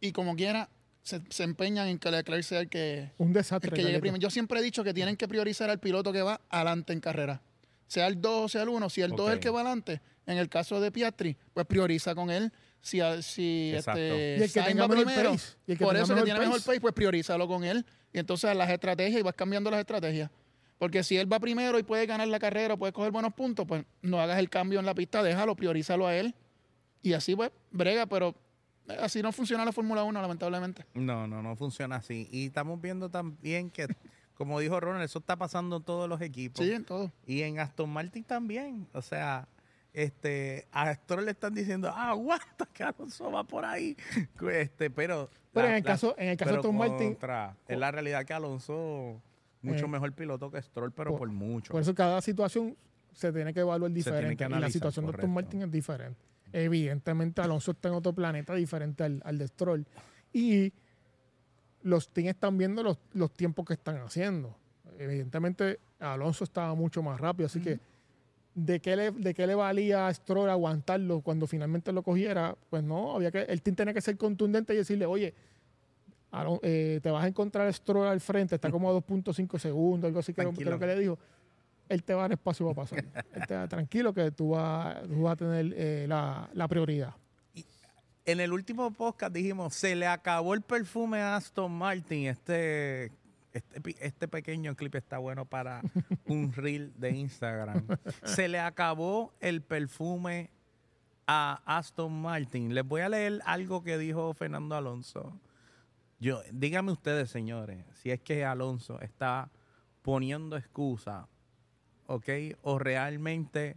Y 0.00 0.12
como 0.12 0.34
quiera, 0.36 0.68
se, 1.02 1.20
se 1.28 1.44
empeñan 1.44 1.88
en 1.88 1.98
que 1.98 2.10
Leclerc 2.10 2.42
sea 2.42 2.60
el 2.60 2.68
que, 2.68 3.10
Un 3.18 3.28
el 3.28 3.34
desastre. 3.34 3.70
que 3.70 3.82
llegue 3.82 4.00
primero. 4.00 4.20
Yo 4.20 4.30
siempre 4.30 4.60
he 4.60 4.62
dicho 4.62 4.82
que 4.82 4.94
tienen 4.94 5.16
que 5.16 5.28
priorizar 5.28 5.70
al 5.70 5.78
piloto 5.78 6.12
que 6.12 6.22
va 6.22 6.40
adelante 6.48 6.92
en 6.92 7.00
carrera. 7.00 7.42
Sea 7.86 8.06
el 8.06 8.20
2 8.20 8.44
o 8.44 8.48
sea 8.48 8.62
el 8.62 8.70
1. 8.70 8.90
Si 8.90 9.02
el 9.02 9.10
2 9.12 9.28
es 9.28 9.34
el 9.34 9.40
que 9.40 9.50
va 9.50 9.60
adelante, 9.60 10.00
en 10.26 10.38
el 10.38 10.48
caso 10.48 10.80
de 10.80 10.90
Piastri, 10.90 11.36
pues 11.52 11.66
prioriza 11.66 12.14
con 12.14 12.30
él. 12.30 12.52
Si, 12.80 13.00
si 13.22 13.72
este, 13.74 14.36
Y 14.38 14.42
el 14.42 14.42
que 14.42 14.48
Sainz 14.48 14.68
tenga 14.68 14.86
va 14.86 14.94
primero, 14.94 15.32
pace. 15.32 15.56
Y 15.66 15.72
el 15.72 15.78
que 15.78 15.84
por 15.84 15.94
tenga 15.94 16.04
eso 16.04 16.14
que 16.14 16.22
tiene 16.22 16.40
mejor 16.40 16.62
pace, 16.62 16.80
pues 16.80 16.94
priorízalo 16.94 17.46
con 17.46 17.64
él. 17.64 17.84
Y 18.12 18.18
entonces 18.18 18.54
las 18.56 18.70
estrategias, 18.70 19.20
y 19.20 19.22
vas 19.22 19.34
cambiando 19.34 19.70
las 19.70 19.80
estrategias. 19.80 20.30
Porque 20.78 21.02
si 21.04 21.16
él 21.16 21.32
va 21.32 21.38
primero 21.40 21.78
y 21.78 21.82
puede 21.82 22.04
ganar 22.06 22.28
la 22.28 22.38
carrera, 22.38 22.76
puede 22.76 22.92
coger 22.92 23.10
buenos 23.12 23.32
puntos, 23.34 23.64
pues 23.66 23.84
no 24.02 24.20
hagas 24.20 24.38
el 24.38 24.50
cambio 24.50 24.80
en 24.80 24.86
la 24.86 24.94
pista, 24.94 25.22
déjalo, 25.22 25.54
priorízalo 25.56 26.06
a 26.06 26.16
él. 26.16 26.34
Y 27.02 27.12
así 27.12 27.36
pues, 27.36 27.50
brega, 27.70 28.06
pero 28.06 28.34
así 29.00 29.22
no 29.22 29.30
funciona 29.32 29.64
la 29.64 29.72
Fórmula 29.72 30.02
1, 30.04 30.20
lamentablemente. 30.20 30.84
No, 30.94 31.26
no, 31.26 31.42
no 31.42 31.54
funciona 31.56 31.96
así. 31.96 32.28
Y 32.32 32.46
estamos 32.46 32.80
viendo 32.80 33.08
también 33.08 33.70
que, 33.70 33.86
como 34.34 34.58
dijo 34.60 34.80
Ronald, 34.80 35.04
eso 35.04 35.20
está 35.20 35.36
pasando 35.36 35.76
en 35.76 35.84
todos 35.84 36.08
los 36.08 36.20
equipos. 36.20 36.64
Sí, 36.64 36.72
en 36.72 36.84
todo. 36.84 37.12
Y 37.26 37.42
en 37.42 37.60
Aston 37.60 37.88
Martin 37.90 38.24
también. 38.24 38.88
O 38.92 39.00
sea, 39.02 39.46
este, 39.92 40.66
a 40.72 40.92
Stroll 40.92 41.24
le 41.24 41.30
están 41.30 41.54
diciendo, 41.54 41.88
ah, 41.94 42.10
aguanta, 42.10 42.66
que 42.72 42.82
Alonso 42.82 43.30
va 43.30 43.44
por 43.44 43.64
ahí. 43.64 43.96
Este, 44.52 44.90
pero. 44.90 45.30
Pero 45.52 45.66
la- 45.68 45.72
en 45.72 45.76
el 45.78 45.84
caso, 45.84 46.14
en 46.18 46.28
el 46.30 46.36
caso 46.36 46.50
de 46.50 46.56
Aston 46.56 46.76
Martin, 46.76 47.16
es 47.68 47.78
la 47.78 47.90
realidad 47.92 48.24
que 48.24 48.32
Alonso, 48.34 49.22
mucho 49.64 49.86
Eh, 49.86 49.88
mejor 49.88 50.12
piloto 50.12 50.50
que 50.50 50.60
Stroll, 50.62 50.92
pero 50.92 51.10
por- 51.10 51.18
por, 51.20 51.28
mucho. 51.30 51.72
por 51.72 51.80
eso 51.82 51.94
cada 51.94 52.20
situación 52.20 52.76
se 53.12 53.32
tiene 53.32 53.52
que 53.54 53.60
evaluar 53.60 53.90
diferente. 53.92 54.36
que 54.36 54.44
y 54.44 54.58
la 54.60 54.70
situación 54.70 55.06
de 55.06 55.12
Aston. 55.12 55.30
Martin 55.32 55.62
es 55.62 55.70
diferente. 55.70 56.18
Evidentemente, 56.52 57.40
Alonso 57.42 57.72
está 57.72 57.88
en 57.88 57.94
otro 57.94 58.12
planeta 58.12 58.54
diferente 58.54 59.02
al, 59.04 59.20
al 59.24 59.38
de 59.38 59.48
Stroll. 59.48 59.86
Y 60.32 60.72
los 61.82 62.08
teams 62.08 62.30
están 62.30 62.56
viendo 62.56 62.82
los, 62.82 62.98
los 63.12 63.32
tiempos 63.32 63.64
que 63.66 63.74
están 63.74 63.96
haciendo. 63.98 64.56
Evidentemente, 64.98 65.80
Alonso 65.98 66.44
estaba 66.44 66.74
mucho 66.74 67.02
más 67.02 67.20
rápido, 67.20 67.46
así 67.46 67.60
que 67.60 67.78
¿de 68.54 68.80
qué, 68.80 68.94
le, 68.96 69.10
¿de 69.10 69.34
qué 69.34 69.46
le 69.46 69.54
valía 69.54 70.06
a 70.06 70.14
Stroll 70.14 70.48
aguantarlo 70.48 71.20
cuando 71.20 71.46
finalmente 71.46 71.92
lo 71.92 72.02
cogiera? 72.02 72.56
Pues 72.70 72.82
no, 72.84 73.14
había 73.16 73.30
que, 73.30 73.42
el 73.42 73.60
team 73.62 73.74
tenía 73.76 73.92
que 73.94 74.00
ser 74.00 74.16
contundente 74.16 74.72
y 74.74 74.76
decirle, 74.78 75.06
oye, 75.06 75.34
Eh, 76.62 77.00
te 77.02 77.10
vas 77.10 77.24
a 77.24 77.28
encontrar 77.28 77.72
Stroll 77.72 78.08
al 78.08 78.20
frente, 78.20 78.54
está 78.54 78.70
como 78.70 78.90
a 78.90 78.92
2.5 78.94 79.58
segundos, 79.58 80.08
algo 80.08 80.20
así 80.20 80.32
creo, 80.32 80.48
Tranquilo. 80.48 80.70
creo 80.70 80.80
que 80.80 80.86
le 80.86 80.98
dijo. 80.98 81.18
Él 81.88 82.02
te 82.02 82.14
va 82.14 82.20
a 82.20 82.24
dar 82.24 82.32
espacio 82.32 82.66
para 82.66 82.74
pasar. 82.76 83.04
Él 83.34 83.46
te 83.46 83.68
tranquilo 83.68 84.14
que 84.14 84.30
tú 84.30 84.50
vas, 84.50 85.02
tú 85.06 85.22
vas 85.22 85.34
a 85.34 85.36
tener 85.36 85.74
eh, 85.76 86.06
la, 86.08 86.48
la 86.54 86.66
prioridad. 86.66 87.14
en 88.24 88.40
el 88.40 88.52
último 88.52 88.90
podcast 88.90 89.32
dijimos, 89.34 89.74
se 89.74 89.94
le 89.94 90.06
acabó 90.06 90.54
el 90.54 90.62
perfume 90.62 91.20
a 91.20 91.36
Aston 91.36 91.70
Martin. 91.70 92.28
Este, 92.28 93.12
este, 93.52 93.96
este 94.00 94.28
pequeño 94.28 94.74
clip 94.74 94.94
está 94.94 95.18
bueno 95.18 95.44
para 95.44 95.82
un 96.26 96.52
reel 96.52 96.92
de 96.98 97.10
Instagram. 97.10 97.86
Se 98.24 98.48
le 98.48 98.58
acabó 98.58 99.32
el 99.40 99.60
perfume 99.60 100.50
a 101.26 101.60
Aston 101.66 102.12
Martin. 102.20 102.74
Les 102.74 102.84
voy 102.84 103.02
a 103.02 103.08
leer 103.08 103.40
algo 103.44 103.82
que 103.82 103.98
dijo 103.98 104.32
Fernando 104.34 104.74
Alonso. 104.74 105.38
Yo, 106.18 106.42
díganme 106.52 106.92
ustedes, 106.92 107.30
señores, 107.30 107.84
si 107.92 108.10
es 108.10 108.20
que 108.20 108.44
Alonso 108.44 109.00
está 109.00 109.50
poniendo 110.02 110.56
excusa, 110.56 111.28
¿ok? 112.06 112.28
O 112.62 112.78
realmente 112.78 113.76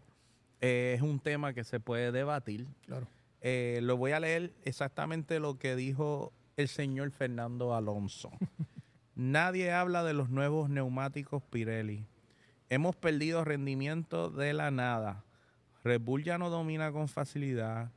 eh, 0.61 0.93
es 0.95 1.01
un 1.01 1.19
tema 1.19 1.53
que 1.53 1.63
se 1.63 1.79
puede 1.79 2.11
debatir. 2.11 2.67
Claro. 2.85 3.07
Eh, 3.41 3.79
lo 3.83 3.97
voy 3.97 4.11
a 4.11 4.19
leer 4.19 4.53
exactamente 4.63 5.39
lo 5.39 5.57
que 5.57 5.75
dijo 5.75 6.33
el 6.57 6.67
señor 6.67 7.11
Fernando 7.11 7.75
Alonso. 7.75 8.31
Nadie 9.15 9.71
habla 9.71 10.03
de 10.03 10.13
los 10.13 10.29
nuevos 10.29 10.69
neumáticos 10.69 11.41
Pirelli. 11.43 12.05
Hemos 12.69 12.95
perdido 12.95 13.43
rendimiento 13.43 14.29
de 14.29 14.53
la 14.53 14.71
nada. 14.71 15.23
Red 15.83 16.01
Bull 16.01 16.23
ya 16.23 16.37
no 16.37 16.49
domina 16.49 16.91
con 16.91 17.07
facilidad. 17.07 17.91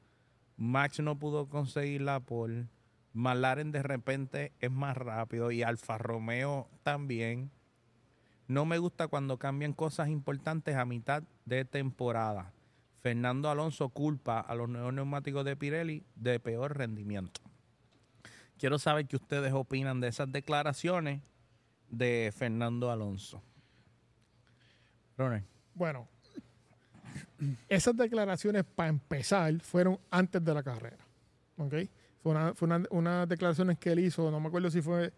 Max 0.57 1.01
no 1.01 1.19
pudo 1.19 1.49
conseguir 1.49 2.03
la 2.03 2.21
pole. 2.21 2.67
McLaren 3.13 3.73
de 3.73 3.83
repente 3.83 4.53
es 4.61 4.71
más 4.71 4.97
rápido 4.97 5.51
y 5.51 5.63
Alfa 5.63 5.99
Romeo 5.99 6.69
también. 6.83 7.51
No 8.47 8.65
me 8.65 8.79
gusta 8.79 9.09
cuando 9.09 9.39
cambian 9.39 9.73
cosas 9.73 10.09
importantes 10.09 10.77
a 10.77 10.85
mitad 10.85 11.23
de 11.45 11.65
temporada. 11.65 12.53
Fernando 13.01 13.49
Alonso 13.49 13.89
culpa 13.89 14.41
a 14.41 14.55
los 14.55 14.69
neumáticos 14.69 15.45
de 15.45 15.57
Pirelli 15.57 16.05
de 16.17 16.39
peor 16.39 16.77
rendimiento. 16.77 17.41
Quiero 18.59 18.79
saber 18.79 19.07
qué 19.07 19.17
ustedes 19.17 19.53
opinan 19.53 20.01
de 20.01 20.09
esas 20.09 20.31
declaraciones 20.31 21.23
de 21.89 22.33
Fernando 22.37 22.91
Alonso. 22.91 23.43
Bueno, 25.75 26.09
esas 27.69 27.97
declaraciones, 27.97 28.65
para 28.65 28.89
empezar, 28.89 29.59
fueron 29.61 29.99
antes 30.11 30.45
de 30.45 30.55
la 30.55 30.63
carrera. 30.63 31.05
¿Ok? 31.57 31.75
Fue 32.23 32.33
una, 32.33 32.55
fue 32.55 32.67
una- 32.67 32.87
unas 32.91 33.29
declaraciones 33.29 33.79
que 33.79 33.93
él 33.93 34.01
hizo, 34.01 34.31
no 34.31 34.41
me 34.41 34.49
acuerdo 34.49 34.71
si 34.71 34.83
fue 34.83 35.13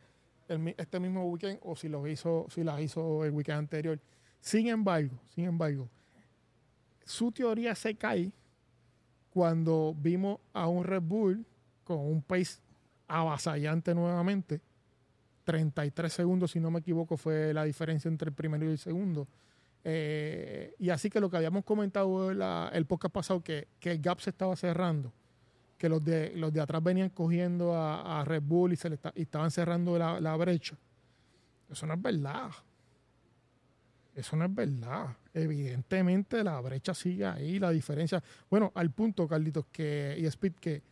el 0.49 0.75
este 0.79 1.01
mismo 1.01 1.25
weekend 1.27 1.59
o 1.63 1.75
si, 1.77 1.89
los 1.89 2.07
hizo, 2.09 2.47
si 2.51 2.63
las 2.63 2.81
hizo 2.81 3.25
el 3.25 3.33
weekend 3.33 3.59
anterior. 3.59 3.99
Sin 4.41 4.69
embargo, 4.69 5.19
sin 5.35 5.45
embargo, 5.47 5.89
su 7.05 7.33
teoría 7.33 7.75
se 7.75 7.95
cae 7.97 8.33
cuando 9.31 9.95
vimos 9.99 10.39
a 10.53 10.67
un 10.69 10.85
Red 10.85 11.03
Bull 11.03 11.45
con 11.85 11.99
un 11.99 12.23
pace 12.23 12.61
avasallante 13.09 13.95
nuevamente. 13.95 14.61
33 15.45 16.13
segundos, 16.13 16.53
si 16.53 16.61
no 16.61 16.71
me 16.71 16.79
equivoco, 16.81 17.17
fue 17.17 17.53
la 17.53 17.65
diferencia 17.65 18.09
entre 18.09 18.29
el 18.29 18.35
primero 18.35 18.65
y 18.65 18.69
el 18.69 18.79
segundo. 18.79 19.27
Eh, 19.85 20.75
y 20.79 20.91
así 20.91 21.11
que 21.11 21.19
lo 21.19 21.29
que 21.29 21.37
habíamos 21.37 21.65
comentado 21.65 22.31
el 22.31 22.87
podcast 22.87 23.13
pasado, 23.13 23.41
que, 23.43 23.67
que 23.81 23.91
el 23.93 24.01
gap 24.01 24.21
se 24.21 24.31
estaba 24.31 24.55
cerrando, 24.55 25.13
que 25.83 25.89
los 25.89 26.05
de, 26.05 26.33
los 26.37 26.53
de 26.53 26.61
atrás 26.61 26.81
venían 26.81 27.11
cogiendo 27.11 27.75
a, 27.75 28.21
a 28.21 28.25
Red 28.25 28.45
Bull 28.45 28.73
y, 28.73 28.77
se 28.77 28.89
le 28.89 29.01
y 29.17 29.23
estaban 29.23 29.51
cerrando 29.51 29.99
la, 29.99 30.21
la 30.21 30.37
brecha. 30.37 30.79
Eso 31.69 31.89
no 31.89 31.95
es 31.95 32.01
verdad. 32.01 32.53
Eso 34.15 34.37
no 34.37 34.45
es 34.45 34.55
verdad. 34.55 35.09
Evidentemente 35.35 36.45
la 36.45 36.61
brecha 36.61 36.95
sigue 36.95 37.27
ahí, 37.27 37.59
la 37.59 37.71
diferencia. 37.71 38.23
Bueno, 38.49 38.71
al 38.77 38.93
punto, 38.93 39.27
Carlitos, 39.27 39.65
que 39.73 40.15
y 40.17 40.25
Speed, 40.27 40.53
que 40.61 40.83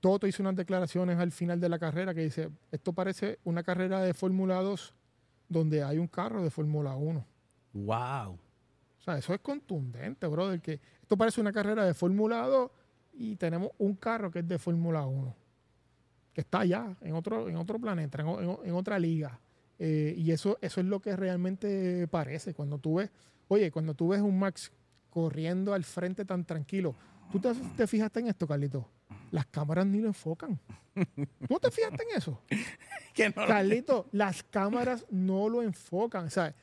Toto 0.00 0.26
hizo 0.26 0.42
unas 0.42 0.56
declaraciones 0.56 1.18
al 1.18 1.30
final 1.30 1.60
de 1.60 1.68
la 1.68 1.78
carrera 1.78 2.14
que 2.14 2.22
dice, 2.22 2.48
esto 2.72 2.94
parece 2.94 3.40
una 3.44 3.62
carrera 3.62 4.00
de 4.00 4.14
Fórmula 4.14 4.62
2 4.62 4.94
donde 5.50 5.82
hay 5.82 5.98
un 5.98 6.08
carro 6.08 6.42
de 6.42 6.48
Fórmula 6.48 6.94
1. 6.96 7.22
Wow. 7.74 8.30
O 8.32 9.02
sea, 9.04 9.18
eso 9.18 9.34
es 9.34 9.40
contundente, 9.40 10.26
brother. 10.26 10.58
Que 10.62 10.80
esto 11.02 11.18
parece 11.18 11.38
una 11.38 11.52
carrera 11.52 11.84
de 11.84 11.92
Fórmula 11.92 12.46
2 12.46 12.70
y 13.18 13.34
tenemos 13.36 13.72
un 13.78 13.94
carro 13.96 14.30
que 14.30 14.38
es 14.38 14.48
de 14.48 14.58
Fórmula 14.58 15.04
1. 15.04 15.34
Que 16.32 16.40
está 16.40 16.60
allá, 16.60 16.96
en 17.00 17.14
otro, 17.14 17.48
en 17.48 17.56
otro 17.56 17.80
planeta, 17.80 18.22
en, 18.22 18.72
otra 18.72 18.98
liga. 18.98 19.40
Eh, 19.78 20.14
y 20.16 20.30
eso, 20.30 20.56
eso 20.60 20.80
es 20.80 20.86
lo 20.86 21.00
que 21.00 21.16
realmente 21.16 22.06
parece. 22.08 22.54
Cuando 22.54 22.78
tú 22.78 22.94
ves, 22.96 23.10
oye, 23.48 23.72
cuando 23.72 23.94
tú 23.94 24.08
ves 24.08 24.20
un 24.20 24.38
Max 24.38 24.70
corriendo 25.10 25.74
al 25.74 25.82
frente 25.82 26.24
tan 26.24 26.44
tranquilo, 26.44 26.94
¿tú 27.32 27.40
te, 27.40 27.52
te 27.76 27.86
fijaste 27.88 28.20
en 28.20 28.28
esto, 28.28 28.46
Carlito? 28.46 28.88
Las 29.32 29.46
cámaras 29.46 29.84
ni 29.84 30.00
lo 30.00 30.06
enfocan. 30.06 30.60
¿Tú 31.48 31.58
te 31.60 31.70
fijaste 31.70 32.04
en 32.08 32.16
eso? 32.16 32.40
Que 33.14 33.30
no 33.30 33.46
Carlito, 33.48 34.06
las 34.12 34.44
cámaras 34.44 35.04
no 35.10 35.48
lo 35.48 35.60
enfocan. 35.60 36.30
Sea, 36.30 36.54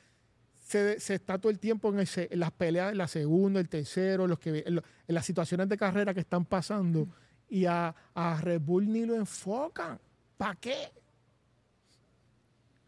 se, 0.65 0.99
se 0.99 1.13
está 1.13 1.37
todo 1.37 1.51
el 1.51 1.59
tiempo 1.59 1.89
en, 1.89 1.99
ese- 1.99 2.27
en 2.31 2.39
las 2.39 2.51
peleas 2.51 2.89
de 2.89 2.95
la 2.95 3.07
segunda, 3.07 3.59
el 3.59 3.69
tercero, 3.69 4.25
los 4.25 4.39
que, 4.39 4.63
en, 4.65 4.75
lo- 4.75 4.83
en 5.07 5.13
las 5.15 5.23
situaciones 5.23 5.69
de 5.69 5.77
carrera 5.77 6.11
que 6.13 6.21
están 6.21 6.43
pasando. 6.43 7.07
Y 7.47 7.65
a, 7.65 7.93
a 8.15 8.41
Red 8.41 8.61
Bull 8.61 8.91
ni 8.91 9.05
lo 9.05 9.13
enfocan. 9.15 9.99
¿Para 10.37 10.55
qué? 10.55 10.91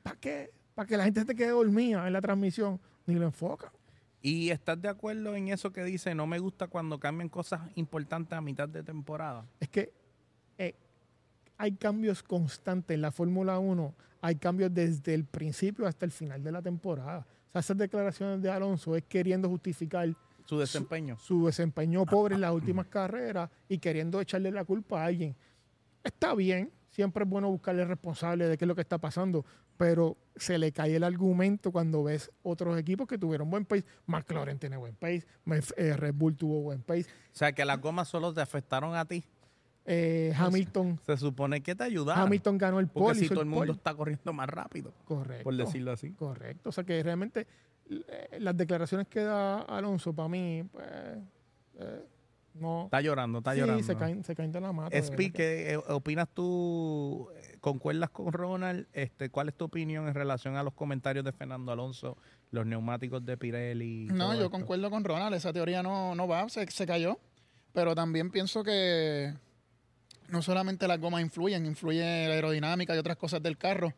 ¿Para 0.03 0.15
qué? 0.19 0.51
Para 0.73 0.87
que 0.87 0.97
la 0.97 1.03
gente 1.05 1.23
se 1.23 1.35
quede 1.35 1.49
dormida 1.49 2.07
en 2.07 2.13
la 2.13 2.21
transmisión. 2.21 2.79
Ni 3.05 3.15
lo 3.15 3.25
enfocan. 3.25 3.69
¿Y 4.21 4.49
estás 4.49 4.81
de 4.81 4.89
acuerdo 4.89 5.35
en 5.35 5.49
eso 5.49 5.71
que 5.71 5.83
dice, 5.83 6.13
no 6.15 6.25
me 6.27 6.39
gusta 6.39 6.67
cuando 6.67 6.99
cambian 6.99 7.29
cosas 7.29 7.61
importantes 7.75 8.33
a 8.35 8.41
mitad 8.41 8.67
de 8.67 8.83
temporada? 8.83 9.45
Es 9.59 9.69
que 9.69 9.93
eh, 10.57 10.75
hay 11.57 11.73
cambios 11.73 12.23
constantes 12.23 12.95
en 12.95 13.01
la 13.01 13.11
Fórmula 13.11 13.59
1. 13.59 13.93
Hay 14.21 14.35
cambios 14.35 14.73
desde 14.73 15.13
el 15.13 15.23
principio 15.25 15.85
hasta 15.85 16.05
el 16.05 16.11
final 16.11 16.43
de 16.43 16.51
la 16.51 16.61
temporada. 16.61 17.25
Esas 17.59 17.77
declaraciones 17.77 18.41
de 18.41 18.49
Alonso 18.49 18.95
es 18.95 19.03
queriendo 19.03 19.49
justificar 19.49 20.09
Su 20.45 20.59
desempeño. 20.59 21.17
su 21.17 21.45
desempeño 21.45 22.05
pobre 22.05 22.35
en 22.35 22.41
las 22.41 22.51
últimas 22.53 22.87
carreras 22.87 23.49
y 23.67 23.77
queriendo 23.79 24.19
echarle 24.21 24.51
la 24.51 24.63
culpa 24.63 25.01
a 25.01 25.05
alguien. 25.05 25.35
Está 26.03 26.33
bien, 26.35 26.71
siempre 26.89 27.23
es 27.23 27.29
bueno 27.29 27.49
buscarle 27.49 27.83
responsable 27.85 28.47
de 28.47 28.57
qué 28.57 28.65
es 28.65 28.67
lo 28.67 28.75
que 28.75 28.81
está 28.81 28.97
pasando, 28.97 29.45
pero 29.75 30.15
se 30.35 30.57
le 30.57 30.71
cae 30.71 30.95
el 30.95 31.03
argumento 31.03 31.71
cuando 31.71 32.03
ves 32.03 32.31
otros 32.43 32.77
equipos 32.79 33.07
que 33.07 33.17
tuvieron 33.17 33.49
buen 33.49 33.65
pace. 33.65 33.83
McLaren 34.05 34.57
tiene 34.57 34.77
buen 34.77 34.95
pace, 34.95 35.25
eh, 35.75 35.97
Red 35.97 36.13
Bull 36.15 36.35
tuvo 36.35 36.61
buen 36.61 36.81
pace, 36.81 37.05
O 37.33 37.35
sea, 37.35 37.51
que 37.51 37.65
las 37.65 37.79
gomas 37.81 38.07
solo 38.07 38.33
te 38.33 38.41
afectaron 38.41 38.95
a 38.95 39.05
ti. 39.05 39.23
Eh, 39.89 40.33
Hamilton, 40.37 40.99
Se 41.05 41.15
supone 41.17 41.61
que 41.61 41.73
te 41.73 41.83
ayudaron. 41.85 42.23
Hamilton 42.25 42.57
ganó 42.57 42.79
el 42.79 42.87
porque 42.87 42.99
pole. 43.07 43.19
si 43.19 43.25
hizo 43.25 43.33
todo 43.35 43.43
el 43.43 43.49
mundo 43.49 43.61
pole. 43.67 43.71
está 43.71 43.93
corriendo 43.95 44.33
más 44.33 44.49
rápido, 44.49 44.93
Correcto. 45.05 45.43
por 45.45 45.55
decirlo 45.55 45.91
así. 45.93 46.11
Correcto. 46.11 46.69
O 46.69 46.71
sea 46.71 46.83
que 46.83 47.01
realmente 47.01 47.47
eh, 47.89 48.37
las 48.39 48.55
declaraciones 48.57 49.07
que 49.07 49.21
da 49.21 49.61
Alonso 49.61 50.11
para 50.13 50.27
mí, 50.27 50.63
pues, 50.71 50.85
eh, 51.79 52.03
no. 52.55 52.85
Está 52.85 52.99
llorando, 53.01 53.37
está 53.37 53.53
sí, 53.53 53.59
llorando. 53.59 53.83
se 53.83 53.95
caen, 53.95 54.23
se 54.23 54.35
caen 54.35 54.51
de 54.51 54.59
la 54.59 54.73
mata. 54.73 54.89
que- 54.89 55.31
¿qué 55.31 55.79
opinas 55.87 56.27
tú? 56.33 57.29
¿Concuerdas 57.61 58.09
con 58.09 58.33
Ronald? 58.33 58.87
Este, 58.93 59.29
¿Cuál 59.29 59.49
es 59.49 59.55
tu 59.55 59.65
opinión 59.65 60.07
en 60.07 60.13
relación 60.15 60.55
a 60.57 60.63
los 60.63 60.73
comentarios 60.73 61.23
de 61.23 61.31
Fernando 61.31 61.71
Alonso, 61.71 62.17
los 62.51 62.65
neumáticos 62.65 63.23
de 63.25 63.37
Pirelli? 63.37 64.07
No, 64.07 64.33
yo 64.33 64.39
esto? 64.39 64.51
concuerdo 64.51 64.89
con 64.89 65.03
Ronald, 65.03 65.35
esa 65.35 65.53
teoría 65.53 65.81
no, 65.83 66.13
no 66.15 66.27
va, 66.27 66.49
se, 66.49 66.65
se 66.71 66.85
cayó. 66.85 67.19
Pero 67.73 67.93
también 67.93 68.31
pienso 68.31 68.63
que 68.63 69.33
no 70.27 70.41
solamente 70.41 70.87
las 70.87 70.99
gomas 70.99 71.21
influyen, 71.21 71.65
influye 71.65 72.01
la 72.01 72.33
aerodinámica 72.33 72.95
y 72.95 72.97
otras 72.97 73.17
cosas 73.17 73.41
del 73.41 73.57
carro. 73.57 73.93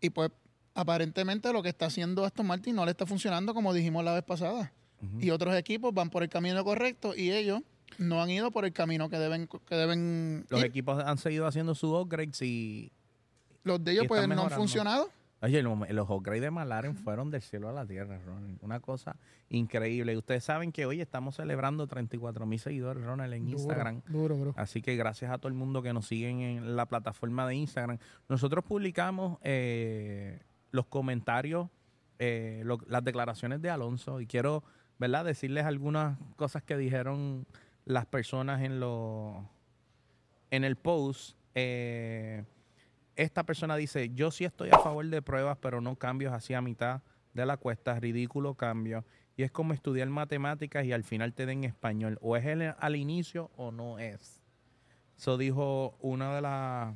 Y 0.00 0.10
pues 0.10 0.30
aparentemente 0.74 1.52
lo 1.52 1.62
que 1.62 1.68
está 1.68 1.86
haciendo 1.86 2.24
Aston 2.24 2.46
Martin 2.46 2.74
no 2.74 2.84
le 2.84 2.90
está 2.90 3.06
funcionando 3.06 3.54
como 3.54 3.72
dijimos 3.72 4.04
la 4.04 4.14
vez 4.14 4.24
pasada. 4.24 4.72
Y 5.20 5.28
otros 5.30 5.54
equipos 5.54 5.92
van 5.92 6.08
por 6.08 6.22
el 6.22 6.30
camino 6.30 6.64
correcto 6.64 7.14
y 7.14 7.30
ellos 7.30 7.60
no 7.98 8.22
han 8.22 8.30
ido 8.30 8.50
por 8.50 8.64
el 8.64 8.72
camino 8.72 9.10
que 9.10 9.18
deben 9.18 9.46
que 9.46 9.74
deben 9.74 10.46
Los 10.48 10.60
ir. 10.60 10.66
equipos 10.66 11.02
han 11.04 11.18
seguido 11.18 11.46
haciendo 11.46 11.74
sus 11.74 11.90
upgrades 11.90 12.40
y... 12.40 12.90
Los 13.64 13.84
de 13.84 13.92
ellos 13.92 14.06
pues 14.08 14.26
no 14.26 14.44
han 14.44 14.50
funcionado. 14.50 15.10
Oye, 15.44 15.62
los, 15.62 15.78
los 15.90 16.08
upgrades 16.10 16.42
de 16.42 16.50
McLaren 16.50 16.96
fueron 16.96 17.30
del 17.30 17.42
cielo 17.42 17.68
a 17.68 17.72
la 17.72 17.84
tierra, 17.86 18.18
Ronald. 18.24 18.58
Una 18.62 18.80
cosa 18.80 19.16
increíble. 19.50 20.12
Y 20.14 20.16
ustedes 20.16 20.42
saben 20.42 20.72
que 20.72 20.86
hoy 20.86 21.00
estamos 21.00 21.36
celebrando 21.36 21.86
34 21.86 22.46
mil 22.46 22.58
seguidores, 22.58 23.04
Ronald, 23.04 23.34
en 23.34 23.44
Duro, 23.46 23.58
Instagram. 23.58 24.02
Duro, 24.08 24.36
bro. 24.38 24.54
Así 24.56 24.80
que 24.80 24.96
gracias 24.96 25.30
a 25.30 25.38
todo 25.38 25.48
el 25.48 25.54
mundo 25.54 25.82
que 25.82 25.92
nos 25.92 26.06
siguen 26.06 26.40
en 26.40 26.76
la 26.76 26.86
plataforma 26.86 27.46
de 27.46 27.56
Instagram. 27.56 27.98
Nosotros 28.28 28.64
publicamos 28.64 29.38
eh, 29.42 30.40
los 30.70 30.86
comentarios, 30.86 31.68
eh, 32.18 32.62
lo- 32.64 32.78
las 32.88 33.04
declaraciones 33.04 33.60
de 33.60 33.68
Alonso 33.70 34.20
y 34.20 34.26
quiero, 34.26 34.64
¿verdad? 34.98 35.24
Decirles 35.26 35.66
algunas 35.66 36.18
cosas 36.36 36.62
que 36.62 36.76
dijeron 36.76 37.46
las 37.84 38.06
personas 38.06 38.62
en 38.62 38.80
lo, 38.80 39.46
en 40.50 40.64
el 40.64 40.76
post. 40.76 41.36
Eh, 41.54 42.44
esta 43.16 43.44
persona 43.44 43.76
dice, 43.76 44.10
yo 44.14 44.30
sí 44.30 44.44
estoy 44.44 44.70
a 44.72 44.78
favor 44.78 45.06
de 45.06 45.22
pruebas, 45.22 45.58
pero 45.60 45.80
no 45.80 45.96
cambios 45.96 46.32
hacia 46.32 46.60
mitad 46.60 47.02
de 47.32 47.46
la 47.46 47.56
cuesta, 47.56 47.98
ridículo 47.98 48.54
cambio. 48.54 49.04
Y 49.36 49.42
es 49.42 49.50
como 49.50 49.72
estudiar 49.72 50.08
matemáticas 50.08 50.84
y 50.84 50.92
al 50.92 51.02
final 51.04 51.32
te 51.32 51.46
den 51.46 51.64
español. 51.64 52.18
O 52.20 52.36
es 52.36 52.44
el- 52.46 52.74
al 52.78 52.96
inicio 52.96 53.50
o 53.56 53.72
no 53.72 53.98
es. 53.98 54.40
Eso 55.16 55.36
dijo 55.38 55.96
una 56.00 56.34
de 56.34 56.40
las 56.42 56.94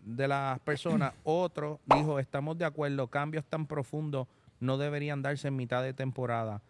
de 0.00 0.28
las 0.28 0.60
personas. 0.60 1.12
Otro 1.24 1.80
dijo, 1.86 2.18
estamos 2.20 2.56
de 2.58 2.64
acuerdo, 2.64 3.08
cambios 3.08 3.44
tan 3.44 3.66
profundos 3.66 4.28
no 4.60 4.78
deberían 4.78 5.20
darse 5.20 5.48
en 5.48 5.56
mitad 5.56 5.82
de 5.82 5.92
temporada. 5.92 6.62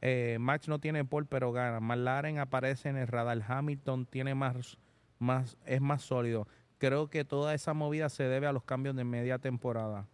Eh, 0.00 0.36
Max 0.40 0.68
no 0.68 0.78
tiene 0.78 1.04
pole, 1.04 1.26
pero 1.28 1.50
gana. 1.52 1.80
McLaren 1.80 2.38
aparece 2.38 2.88
en 2.88 2.96
el 2.96 3.08
radar. 3.08 3.42
Hamilton 3.46 4.06
tiene 4.06 4.34
más, 4.34 4.78
más, 5.18 5.56
es 5.66 5.80
más 5.80 6.02
sólido. 6.02 6.46
Creo 6.78 7.08
que 7.08 7.24
toda 7.24 7.54
esa 7.54 7.74
movida 7.74 8.08
se 8.08 8.24
debe 8.24 8.46
a 8.46 8.52
los 8.52 8.64
cambios 8.64 8.96
de 8.96 9.04
media 9.04 9.38
temporada. 9.38 10.06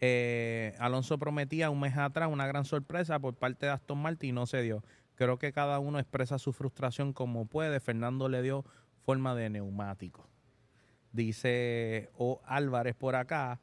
Eh, 0.00 0.74
Alonso 0.78 1.18
prometía 1.18 1.70
un 1.70 1.80
mes 1.80 1.96
atrás 1.96 2.28
una 2.30 2.46
gran 2.46 2.64
sorpresa 2.64 3.18
por 3.18 3.34
parte 3.34 3.66
de 3.66 3.72
Aston 3.72 3.98
Martin 3.98 4.30
y 4.30 4.32
no 4.32 4.46
se 4.46 4.62
dio. 4.62 4.82
Creo 5.14 5.38
que 5.38 5.52
cada 5.52 5.78
uno 5.78 5.98
expresa 5.98 6.38
su 6.38 6.52
frustración 6.52 7.12
como 7.12 7.46
puede. 7.46 7.80
Fernando 7.80 8.28
le 8.28 8.42
dio 8.42 8.64
forma 9.04 9.34
de 9.34 9.50
neumático. 9.50 10.28
Dice 11.12 12.10
O 12.16 12.42
Álvarez 12.44 12.94
por 12.94 13.16
acá. 13.16 13.60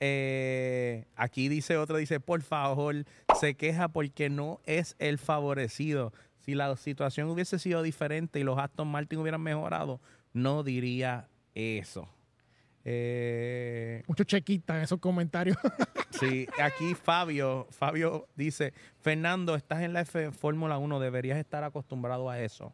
Eh, 0.00 1.06
aquí 1.16 1.48
dice 1.48 1.76
otro, 1.76 1.96
dice, 1.96 2.20
por 2.20 2.42
favor, 2.42 3.04
se 3.38 3.54
queja 3.54 3.88
porque 3.88 4.30
no 4.30 4.60
es 4.64 4.96
el 4.98 5.18
favorecido. 5.18 6.12
Si 6.38 6.54
la 6.54 6.76
situación 6.76 7.28
hubiese 7.28 7.58
sido 7.58 7.82
diferente 7.82 8.40
y 8.40 8.44
los 8.44 8.58
Aston 8.58 8.88
Martin 8.88 9.18
hubieran 9.18 9.42
mejorado, 9.42 10.00
no 10.32 10.62
diría 10.62 11.28
eso. 11.54 12.08
Eh, 12.84 14.02
Mucho 14.06 14.24
chequita 14.24 14.76
en 14.76 14.84
esos 14.84 14.98
comentarios. 14.98 15.56
sí, 16.10 16.46
aquí 16.62 16.94
Fabio, 16.94 17.66
Fabio 17.70 18.28
dice, 18.34 18.72
Fernando, 19.00 19.54
estás 19.56 19.82
en 19.82 19.92
la 19.92 20.00
F 20.02 20.32
Fórmula 20.32 20.78
1, 20.78 21.00
deberías 21.00 21.38
estar 21.38 21.64
acostumbrado 21.64 22.30
a 22.30 22.40
eso. 22.40 22.72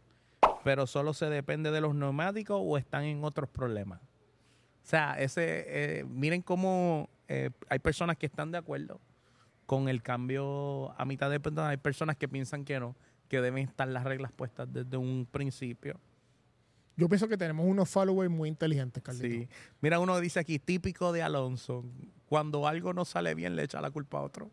Pero 0.62 0.86
solo 0.86 1.14
se 1.14 1.26
depende 1.26 1.70
de 1.70 1.80
los 1.80 1.94
neumáticos 1.94 2.60
o 2.62 2.78
están 2.78 3.04
en 3.04 3.24
otros 3.24 3.48
problemas. 3.48 4.00
O 4.00 4.86
sea, 4.86 5.18
ese, 5.18 5.64
eh, 5.66 6.04
miren 6.04 6.42
cómo 6.42 7.08
eh, 7.28 7.50
hay 7.68 7.78
personas 7.78 8.16
que 8.16 8.26
están 8.26 8.52
de 8.52 8.58
acuerdo 8.58 9.00
con 9.66 9.88
el 9.88 10.02
cambio 10.02 10.94
a 10.98 11.04
mitad 11.04 11.30
de 11.30 11.40
temporada. 11.40 11.70
Hay 11.70 11.78
personas 11.78 12.16
que 12.16 12.28
piensan 12.28 12.64
que 12.64 12.78
no, 12.78 12.94
que 13.28 13.40
deben 13.40 13.66
estar 13.66 13.88
las 13.88 14.04
reglas 14.04 14.30
puestas 14.30 14.72
desde 14.72 14.96
un 14.96 15.26
principio. 15.30 15.98
Yo 16.96 17.08
pienso 17.08 17.26
que 17.28 17.36
tenemos 17.36 17.66
unos 17.66 17.88
followers 17.88 18.30
muy 18.30 18.48
inteligentes, 18.48 19.02
Carlito. 19.02 19.26
Sí. 19.26 19.48
Mira, 19.80 19.98
uno 19.98 20.18
dice 20.20 20.38
aquí, 20.40 20.58
típico 20.58 21.12
de 21.12 21.22
Alonso, 21.22 21.84
cuando 22.26 22.68
algo 22.68 22.92
no 22.92 23.04
sale 23.04 23.34
bien 23.34 23.56
le 23.56 23.64
echa 23.64 23.80
la 23.80 23.90
culpa 23.90 24.18
a 24.18 24.22
otro. 24.22 24.50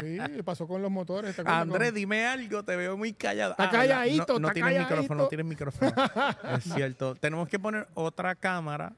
Sí, 0.00 0.18
pasó 0.44 0.66
con 0.66 0.82
los 0.82 0.90
motores. 0.90 1.34
¿te 1.36 1.42
Andrés, 1.44 1.90
con- 1.90 1.94
dime 1.94 2.26
algo, 2.26 2.64
te 2.64 2.76
veo 2.76 2.96
muy 2.96 3.12
callado. 3.12 3.52
Está 3.52 3.64
Ah, 3.64 3.70
calladito, 3.70 4.34
No, 4.34 4.38
no 4.40 4.48
está 4.48 4.54
tienes 4.66 4.78
micrófono, 4.80 5.22
no 5.22 5.28
tienes 5.28 5.46
micrófono. 5.46 5.92
es 6.58 6.64
cierto. 6.64 7.14
Tenemos 7.14 7.48
que 7.48 7.58
poner 7.58 7.88
otra 7.94 8.34
cámara. 8.34 8.94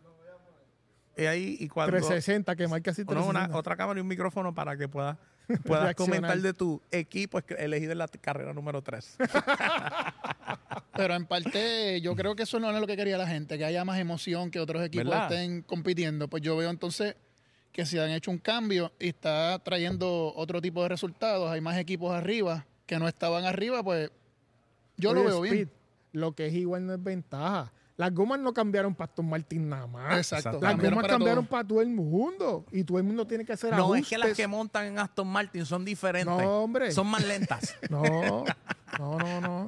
Y 1.16 1.26
ahí, 1.26 1.56
y 1.58 1.68
cuando... 1.68 1.90
360, 1.92 2.54
que 2.56 2.68
marca 2.68 2.92
así 2.92 3.02
o 3.02 3.04
no, 3.06 3.20
una, 3.26 3.40
360. 3.40 3.58
otra 3.58 3.76
cámara 3.76 3.98
y 3.98 4.02
un 4.02 4.08
micrófono 4.08 4.54
para 4.54 4.76
que 4.76 4.88
puedas, 4.88 5.18
puedas 5.64 5.94
comentar 5.96 6.38
de 6.38 6.54
tu 6.54 6.80
equipo 6.90 7.40
elegido 7.58 7.92
en 7.92 7.98
la 7.98 8.08
carrera 8.08 8.52
número 8.52 8.82
3. 8.82 9.16
Pero 10.98 11.14
en 11.14 11.26
parte, 11.26 12.00
yo 12.00 12.16
creo 12.16 12.34
que 12.34 12.42
eso 12.42 12.58
no 12.58 12.68
es 12.72 12.80
lo 12.80 12.87
que 12.87 12.96
quería 12.96 13.16
la 13.16 13.28
gente, 13.28 13.56
que 13.56 13.64
haya 13.64 13.84
más 13.84 14.00
emoción, 14.00 14.50
que 14.50 14.58
otros 14.58 14.82
equipos 14.84 15.06
¿Verdad? 15.06 15.32
estén 15.32 15.62
compitiendo. 15.62 16.26
Pues 16.26 16.42
yo 16.42 16.56
veo 16.56 16.70
entonces 16.70 17.14
que 17.70 17.87
si 17.87 18.00
han 18.00 18.11
hecho 18.11 18.32
un 18.32 18.38
cambio 18.38 18.90
y 18.98 19.11
está 19.11 19.61
trayendo 19.61 20.32
otro 20.34 20.61
tipo 20.61 20.82
de 20.82 20.88
resultados, 20.88 21.52
hay 21.52 21.61
más 21.61 21.78
equipos 21.78 22.12
arriba 22.12 22.66
que 22.84 22.98
no 22.98 23.06
estaban 23.06 23.44
arriba, 23.44 23.84
pues 23.84 24.11
yo 24.96 25.14
lo 25.14 25.22
veo 25.22 25.40
bien. 25.40 25.70
Lo 26.11 26.32
que 26.32 26.46
es 26.48 26.54
igual 26.54 26.84
no 26.84 26.94
es 26.94 27.00
ventaja. 27.00 27.72
Las 27.96 28.12
gomas 28.12 28.40
no 28.40 28.52
cambiaron 28.52 28.94
para 28.94 29.11
Aston 29.11 29.28
Martin 29.28 29.68
nada 29.68 29.87
más. 29.87 30.16
Exacto. 30.16 30.58
Las 30.61 30.76
gomas 30.76 30.94
para 30.94 31.08
cambiaron 31.08 31.46
para 31.46 31.66
todo 31.66 31.80
el 31.80 31.90
mundo. 31.90 32.64
Y 32.72 32.82
todo 32.82 32.98
el 32.98 33.04
mundo 33.04 33.24
tiene 33.24 33.44
que 33.44 33.52
hacer 33.52 33.70
No, 33.70 33.94
es 33.94 34.02
ajustes. 34.02 34.08
que 34.08 34.18
las 34.18 34.37
que 34.37 34.46
montan 34.48 34.87
en 34.87 34.98
Aston 34.98 35.28
Martin 35.28 35.64
son 35.64 35.84
diferentes. 35.84 36.26
No, 36.34 36.64
hombre. 36.64 36.90
Son 36.90 37.06
más 37.06 37.24
lentas. 37.24 37.76
No, 37.90 38.44
no, 38.98 39.18
no, 39.18 39.40
no. 39.40 39.66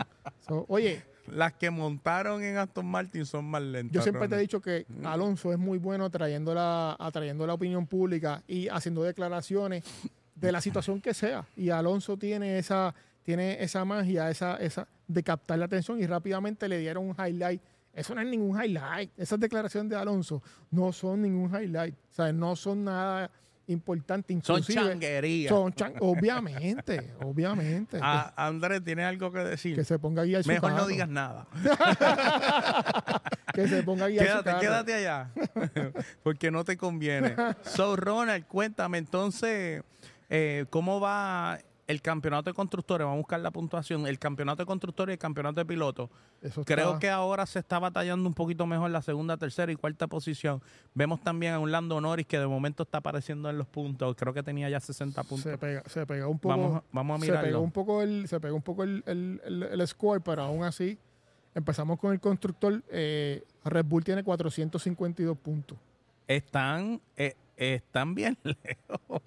So, 0.48 0.64
oye, 0.68 1.02
las 1.32 1.52
que 1.54 1.70
montaron 1.70 2.42
en 2.42 2.56
Aston 2.56 2.86
Martin 2.86 3.26
son 3.26 3.44
más 3.44 3.62
lentas. 3.62 3.94
yo 3.94 4.02
siempre 4.02 4.28
te 4.28 4.36
he 4.36 4.38
dicho 4.38 4.60
que 4.60 4.86
Alonso 5.04 5.52
es 5.52 5.58
muy 5.58 5.78
bueno 5.78 6.04
atrayendo 6.06 6.54
la, 6.54 6.96
atrayendo 6.98 7.46
la 7.46 7.54
opinión 7.54 7.86
pública 7.86 8.42
y 8.46 8.68
haciendo 8.68 9.02
declaraciones 9.02 9.84
de 10.34 10.52
la 10.52 10.60
situación 10.60 11.00
que 11.00 11.14
sea. 11.14 11.46
Y 11.56 11.70
Alonso 11.70 12.16
tiene 12.16 12.58
esa, 12.58 12.94
tiene 13.22 13.62
esa 13.62 13.84
magia, 13.84 14.30
esa, 14.30 14.56
esa 14.56 14.88
de 15.06 15.22
captar 15.22 15.58
la 15.58 15.66
atención 15.66 16.00
y 16.00 16.06
rápidamente 16.06 16.68
le 16.68 16.78
dieron 16.78 17.08
un 17.08 17.16
highlight. 17.18 17.60
Eso 17.92 18.14
no 18.14 18.20
es 18.20 18.28
ningún 18.28 18.60
highlight. 18.62 19.10
Esas 19.18 19.40
declaraciones 19.40 19.90
de 19.90 19.96
Alonso 19.96 20.42
no 20.70 20.92
son 20.92 21.22
ningún 21.22 21.50
highlight. 21.50 21.94
O 21.94 22.14
sea, 22.14 22.32
no 22.32 22.54
son 22.56 22.84
nada 22.84 23.30
importante. 23.70 24.32
Son 24.42 24.58
Inclusive, 24.58 24.82
changuerías. 24.90 25.48
son 25.48 25.72
chan- 25.72 25.94
obviamente, 26.00 27.14
obviamente. 27.22 27.98
Ah, 28.02 28.32
Andrés, 28.36 28.82
¿tienes 28.84 29.06
algo 29.06 29.32
que 29.32 29.38
decir? 29.40 29.74
que 29.76 29.84
se 29.84 29.98
ponga 29.98 30.22
a 30.22 30.24
guiar 30.24 30.42
su 30.42 30.48
Mejor 30.48 30.72
no 30.72 30.86
digas 30.86 31.08
nada. 31.08 31.46
Que 33.54 33.66
se 33.66 33.82
ponga 33.82 34.04
a 34.04 34.08
guiar 34.08 34.26
su 34.26 34.42
Quédate, 34.44 34.60
quédate 34.60 34.94
allá. 34.94 35.30
Porque 36.22 36.50
no 36.50 36.64
te 36.64 36.76
conviene. 36.76 37.34
So, 37.62 37.96
Ronald, 37.96 38.46
cuéntame 38.46 38.98
entonces, 38.98 39.82
eh, 40.28 40.66
¿cómo 40.70 41.00
va 41.00 41.58
el 41.90 42.00
campeonato 42.02 42.50
de 42.50 42.54
constructores? 42.54 43.04
Vamos 43.04 43.16
a 43.16 43.20
buscar 43.20 43.40
la 43.40 43.50
puntuación. 43.50 44.06
El 44.06 44.18
campeonato 44.18 44.62
de 44.62 44.66
constructores 44.66 45.12
y 45.12 45.14
el 45.14 45.18
campeonato 45.18 45.60
de 45.60 45.66
pilotos. 45.66 46.08
Eso 46.40 46.64
Creo 46.64 46.88
está- 46.88 46.98
que 47.00 47.10
ahora 47.10 47.46
se 47.46 47.58
está 47.58 47.78
batallando 47.78 48.28
un 48.28 48.34
poquito 48.34 48.66
mejor 48.66 48.90
la 48.90 49.02
segunda, 49.02 49.36
tercera 49.36 49.70
y 49.72 49.76
cuarta 49.76 50.06
posición. 50.06 50.62
Vemos 50.94 51.20
también 51.20 51.54
a 51.54 51.58
un 51.58 51.70
Lando 51.72 52.00
Norris 52.00 52.26
que 52.26 52.38
de 52.38 52.46
momento 52.46 52.84
está 52.84 52.98
apareciendo 52.98 53.50
en 53.50 53.58
los 53.58 53.66
puntos. 53.66 54.14
Creo 54.16 54.32
que 54.32 54.42
tenía 54.42 54.68
ya 54.70 54.80
60 54.80 55.22
puntos. 55.24 55.50
se 55.50 55.58
pega, 55.58 55.82
se 55.86 56.06
pega 56.06 56.26
un 56.28 56.38
poco. 56.38 56.56
Vamos 56.56 56.76
a- 56.76 56.84
vamos 56.92 57.16
a 57.16 57.20
Se 57.24 57.26
mirarlo. 57.30 57.48
pegó 57.50 57.60
un 57.60 57.72
poco 57.72 58.02
el, 58.02 58.28
se 58.28 58.40
pegó 58.40 58.56
un 58.56 58.62
poco 58.62 58.82
el, 58.84 59.02
el- 59.06 59.40
el- 59.44 59.62
el 59.64 59.86
score, 59.88 60.20
pero 60.22 60.42
aún 60.42 60.64
así 60.64 60.98
empezamos 61.54 61.98
con 61.98 62.12
el 62.12 62.20
constructor. 62.20 62.82
eh, 62.90 63.42
Red 63.64 63.84
Bull 63.86 64.04
tiene 64.04 64.22
452 64.24 65.36
puntos, 65.36 65.76
Están, 66.28 67.00
eh, 67.16 67.34
están 67.56 68.14
bien 68.14 68.38
lejos. 68.44 69.22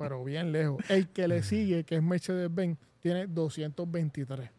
Pero 0.00 0.24
bien 0.24 0.50
lejos. 0.50 0.82
El 0.88 1.08
que 1.10 1.28
le 1.28 1.42
sigue, 1.42 1.84
que 1.84 1.96
es 1.96 2.02
Mercedes-Benz, 2.02 2.78
tiene 3.00 3.26
223. 3.26 4.50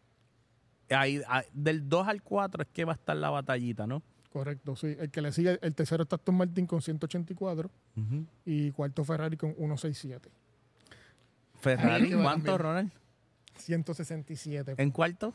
Ahí, 0.90 1.20
ah, 1.26 1.42
del 1.52 1.88
2 1.88 2.06
al 2.06 2.22
4 2.22 2.62
es 2.62 2.68
que 2.72 2.84
va 2.84 2.92
a 2.92 2.94
estar 2.94 3.16
la 3.16 3.28
batallita, 3.30 3.84
¿no? 3.88 4.04
Correcto, 4.32 4.76
sí. 4.76 4.94
El 5.00 5.10
que 5.10 5.20
le 5.20 5.32
sigue, 5.32 5.58
el 5.60 5.74
tercero 5.74 6.04
está 6.04 6.14
Aston 6.14 6.36
Martin 6.36 6.64
con 6.68 6.80
184 6.80 7.68
y 8.46 8.70
cuarto 8.70 9.02
Ferrari 9.04 9.36
con 9.36 9.52
167. 9.54 10.30
Ferrari, 11.60 12.12
Ahí 12.12 12.22
¿cuánto. 12.22 12.56
Ronald? 12.56 12.92
167. 13.56 14.74
¿En 14.78 14.90
cuarto 14.92 15.34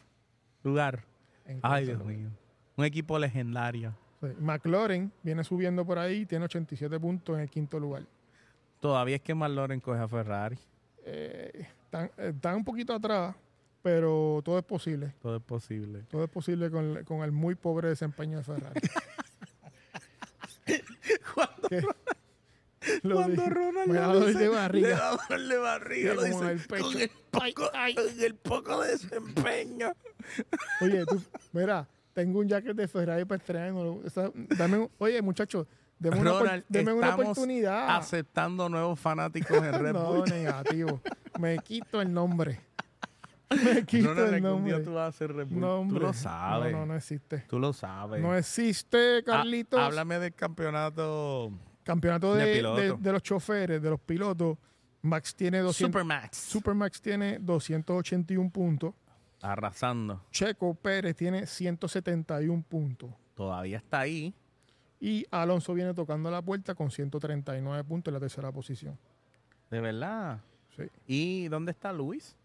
lugar? 0.63 1.03
en 1.45 1.57
Ay, 1.57 1.59
cuarto 1.61 1.85
Dios 1.85 1.99
lugar. 1.99 2.15
mío. 2.15 2.29
Un 2.77 2.85
equipo 2.85 3.19
legendario. 3.19 3.93
Sí. 4.21 4.27
McLaren 4.39 5.11
viene 5.21 5.43
subiendo 5.43 5.85
por 5.85 5.99
ahí, 5.99 6.25
tiene 6.25 6.45
87 6.45 6.97
puntos 6.97 7.35
en 7.35 7.41
el 7.41 7.49
quinto 7.49 7.77
lugar. 7.79 8.03
Todavía 8.79 9.15
es 9.17 9.21
que 9.21 9.33
McLaren 9.35 9.79
coge 9.79 9.99
a 9.99 10.07
Ferrari. 10.07 10.57
Eh, 11.05 11.67
están, 11.85 12.05
eh, 12.17 12.31
están 12.35 12.55
un 12.57 12.63
poquito 12.65 12.93
atrás, 12.93 13.35
pero 13.81 14.41
todo 14.43 14.57
es 14.59 14.65
posible. 14.65 15.13
Todo 15.21 15.37
es 15.37 15.43
posible. 15.43 16.03
Todo 16.09 16.23
es 16.25 16.29
posible 16.29 16.69
con, 16.69 17.03
con 17.05 17.21
el 17.23 17.31
muy 17.31 17.55
pobre 17.55 17.89
desempeño 17.89 18.37
de 18.37 18.43
Ferrari. 18.43 18.81
Cuando, 21.33 21.69
¿Qué? 21.69 21.81
Lo 23.03 23.15
cuando 23.15 23.41
dije. 23.43 23.49
Ronald 23.53 23.87
Me 23.91 23.99
da 23.99 24.07
lo 24.07 24.13
dolor 24.13 24.27
dice, 24.27 24.39
de 24.39 24.45
le 24.45 24.49
barriga. 24.55 24.97
da 24.97 25.17
dolor 25.29 25.47
de 25.47 25.57
barriga. 25.57 26.11
Sí, 26.11 26.15
lo 26.15 26.21
como 26.21 26.33
dice, 26.33 26.43
en 26.45 26.49
el 26.59 26.67
pecho. 26.67 26.83
Con, 26.83 27.01
el 27.01 27.09
poco, 27.31 27.71
Ay, 27.73 27.73
ay. 27.73 27.95
con 27.95 28.21
el 28.23 28.35
poco 28.35 28.81
de 28.81 28.91
desempeño. 28.91 29.93
Oye, 30.81 31.05
tú, 31.05 31.21
mira, 31.53 31.87
tengo 32.13 32.39
un 32.39 32.47
jacket 32.47 32.75
de 32.75 32.87
Ferrari 32.87 33.25
para 33.25 33.43
Dame, 34.57 34.77
un- 34.77 34.89
oye, 34.99 35.21
muchachos, 35.21 35.67
deme 35.99 36.19
una, 36.19 36.63
deme 36.69 36.93
una 36.93 37.15
oportunidad. 37.15 37.95
aceptando 37.97 38.69
nuevos 38.69 38.99
fanáticos 38.99 39.57
en 39.57 39.73
Red 39.79 39.93
no, 39.93 40.13
Bull. 40.13 40.29
negativo. 40.29 41.01
Me 41.39 41.57
quito 41.59 42.01
el 42.01 42.13
nombre. 42.13 42.61
Me 43.63 43.85
quito 43.85 44.09
Ronald, 44.13 44.33
el 44.33 44.45
algún 44.45 44.65
día 44.65 44.73
nombre. 44.73 44.79
tú 44.91 44.93
vas 44.93 45.15
a 45.15 45.17
ser 45.17 45.33
Red 45.33 45.47
Bull. 45.47 45.59
No, 45.61 45.85
tú 45.87 45.99
lo 45.99 46.13
sabes. 46.13 46.71
No, 46.73 46.79
no, 46.79 46.85
no 46.87 46.95
existe. 46.95 47.45
Tú 47.47 47.59
lo 47.59 47.71
sabes. 47.73 48.21
No 48.21 48.35
existe, 48.35 49.19
Ah, 49.19 49.23
Carlitos. 49.25 49.79
háblame 49.79 50.19
del 50.19 50.33
campeonato 50.33 51.51
Campeonato 51.83 52.35
De 52.35 52.45
de, 52.45 52.55
piloto. 52.55 52.81
de- 52.81 52.93
de 52.97 53.11
los 53.13 53.23
choferes, 53.23 53.81
de 53.81 53.89
los 53.89 53.99
pilotos. 54.01 54.57
Max 55.03 55.33
tiene 55.33 55.59
200, 55.59 55.77
Supermax. 56.01 56.37
Supermax 56.37 57.01
tiene 57.01 57.37
281 57.39 58.49
puntos. 58.51 58.93
Arrasando. 59.41 60.21
Checo 60.31 60.73
Pérez 60.73 61.15
tiene 61.15 61.45
171 61.45 62.63
puntos. 62.67 63.11
Todavía 63.35 63.77
está 63.77 63.99
ahí. 64.01 64.33
Y 64.99 65.25
Alonso 65.31 65.73
viene 65.73 65.93
tocando 65.93 66.31
la 66.31 66.41
puerta 66.41 66.73
con 66.75 66.89
139 66.91 67.83
puntos 67.83 68.11
en 68.11 68.13
la 68.15 68.19
tercera 68.19 68.51
posición. 68.51 68.97
De 69.69 69.79
verdad. 69.79 70.39
Sí. 70.75 70.83
¿Y 71.07 71.47
dónde 71.49 71.71
está 71.71 71.91
Luis? 71.93 72.35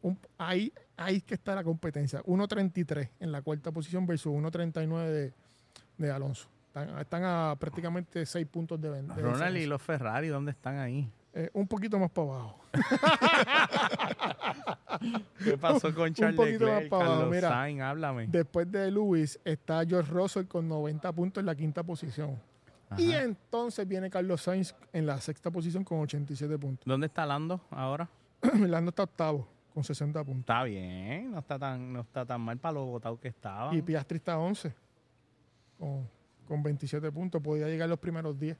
un- 0.00 0.16
ahí, 0.38 0.72
ahí 0.96 1.16
es 1.16 1.22
que 1.24 1.34
está 1.34 1.54
la 1.54 1.64
competencia. 1.64 2.22
1.33 2.22 3.08
en 3.20 3.32
la 3.32 3.42
cuarta 3.42 3.72
posición 3.72 4.06
versus 4.06 4.32
1.39 4.32 5.06
de, 5.08 5.32
de 5.98 6.10
Alonso. 6.10 6.48
Están, 6.68 6.98
están 7.00 7.24
a 7.24 7.56
prácticamente 7.58 8.24
6 8.24 8.46
puntos 8.46 8.80
de 8.80 8.90
venta. 8.90 9.14
Ronald 9.16 9.56
y 9.56 9.66
los 9.66 9.82
Ferrari, 9.82 10.28
¿dónde 10.28 10.52
están 10.52 10.78
ahí? 10.78 11.10
Eh, 11.34 11.50
un 11.52 11.68
poquito 11.68 11.98
más 11.98 12.10
para 12.10 12.28
abajo. 12.28 12.58
¿Qué 15.44 15.58
pasó 15.58 15.94
con 15.94 16.12
Charles 16.14 16.36
poquito 16.36 16.66
más 16.66 16.84
para 16.84 17.04
abajo, 17.04 17.30
Carlos 17.30 17.74
mira. 17.74 17.90
Háblame. 17.90 18.26
Después 18.28 18.70
de 18.70 18.90
Lewis 18.90 19.38
está 19.44 19.84
George 19.86 20.10
Russell 20.10 20.46
con 20.46 20.68
90 20.68 21.12
puntos 21.12 21.40
en 21.40 21.46
la 21.46 21.54
quinta 21.54 21.82
posición. 21.82 22.40
Y 22.96 23.12
entonces 23.12 23.86
viene 23.86 24.08
Carlos 24.08 24.42
Sainz 24.42 24.74
en 24.92 25.06
la 25.06 25.20
sexta 25.20 25.50
posición 25.50 25.84
con 25.84 26.00
87 26.00 26.58
puntos. 26.58 26.86
¿Dónde 26.86 27.06
está 27.06 27.26
Lando 27.26 27.60
ahora? 27.70 28.08
Lando 28.66 28.90
está 28.90 29.02
octavo 29.02 29.46
con 29.74 29.84
60 29.84 30.24
puntos. 30.24 30.40
Está 30.40 30.64
bien, 30.64 31.30
no 31.30 31.40
está 31.40 31.58
tan, 31.58 31.92
no 31.92 32.00
está 32.00 32.24
tan 32.24 32.40
mal 32.40 32.58
para 32.58 32.72
lo 32.72 32.86
votado 32.86 33.20
que 33.20 33.28
estaba. 33.28 33.74
Y 33.74 33.82
Piastri 33.82 34.16
está 34.16 34.38
11 34.38 34.74
con, 35.78 36.08
con 36.46 36.62
27 36.62 37.12
puntos. 37.12 37.42
Podía 37.42 37.66
llegar 37.66 37.88
los 37.88 37.98
primeros 37.98 38.38
10. 38.38 38.56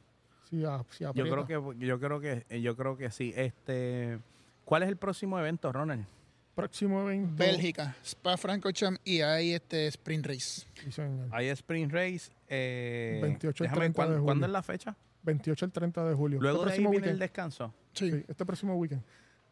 Si, 0.49 0.65
a- 0.65 0.85
si 0.91 1.05
Yo 1.05 1.13
creo 1.13 1.47
que, 1.47 1.55
yo 1.87 1.99
creo 2.01 2.21
que, 2.21 2.61
yo 2.63 2.77
creo 2.77 2.97
que 2.97 3.11
sí. 3.11 3.33
Este, 3.37 4.19
¿cuál 4.65 4.83
es 4.83 4.89
el 4.89 4.97
próximo 4.97 5.39
evento, 5.39 5.71
Ronald? 5.73 6.07
Próximo 6.55 7.03
evento. 7.03 7.35
Bélgica, 7.37 7.95
Spa 8.05 8.37
Francorchamps 8.37 9.01
y 9.05 9.21
hay 9.21 9.53
este 9.53 9.87
sprint 9.89 10.27
race. 10.27 10.67
Sí, 10.75 10.91
señor. 10.91 11.29
Hay 11.31 11.49
Spring 11.51 11.89
Race. 11.91 12.33
Eh, 12.49 13.21
28 13.23 13.63
al 13.63 13.69
déjame, 13.69 13.81
30 13.81 13.95
¿cuándo, 13.97 14.15
de 14.15 14.21
¿Cuándo 14.23 14.33
julio. 14.35 14.47
es 14.47 14.53
la 14.53 14.63
fecha? 14.63 14.97
28 15.23 15.65
al 15.67 15.73
30 15.73 16.05
de 16.09 16.15
julio. 16.15 16.41
Luego 16.41 16.67
este 16.67 16.81
de 16.81 16.87
ahí 16.87 16.91
viene 16.91 17.11
el 17.11 17.19
descanso. 17.21 17.73
Sí. 17.93 18.11
Sí, 18.11 18.25
este 18.27 18.45
próximo 18.45 18.75
weekend. 18.75 19.03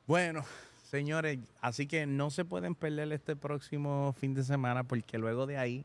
Bueno, 0.06 0.44
señores, 0.82 1.38
así 1.60 1.86
que 1.86 2.06
no 2.06 2.30
se 2.30 2.44
pueden 2.44 2.74
perder 2.74 3.12
este 3.12 3.36
próximo 3.36 4.12
fin 4.18 4.34
de 4.34 4.42
semana 4.42 4.82
porque 4.84 5.18
luego 5.18 5.46
de 5.46 5.58
ahí 5.58 5.84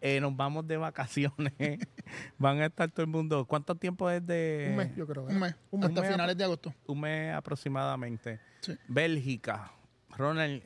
eh, 0.00 0.20
nos 0.20 0.36
vamos 0.36 0.66
de 0.66 0.76
vacaciones. 0.76 1.52
Van 2.38 2.60
a 2.60 2.66
estar 2.66 2.90
todo 2.90 3.02
el 3.02 3.10
mundo. 3.10 3.44
¿Cuánto 3.46 3.74
tiempo 3.74 4.08
es 4.10 4.24
de 4.26 4.68
un 4.70 4.76
mes, 4.76 4.96
yo 4.96 5.06
creo. 5.06 5.24
Un 5.24 5.38
mes, 5.38 5.54
Un 5.70 5.80
mes. 5.80 5.88
hasta 5.88 6.00
mes 6.02 6.10
finales 6.10 6.36
de 6.36 6.44
agosto. 6.44 6.74
un 6.86 7.00
mes 7.00 7.34
aproximadamente? 7.34 8.40
Sí. 8.60 8.76
Bélgica. 8.88 9.70
Ronald, 10.16 10.62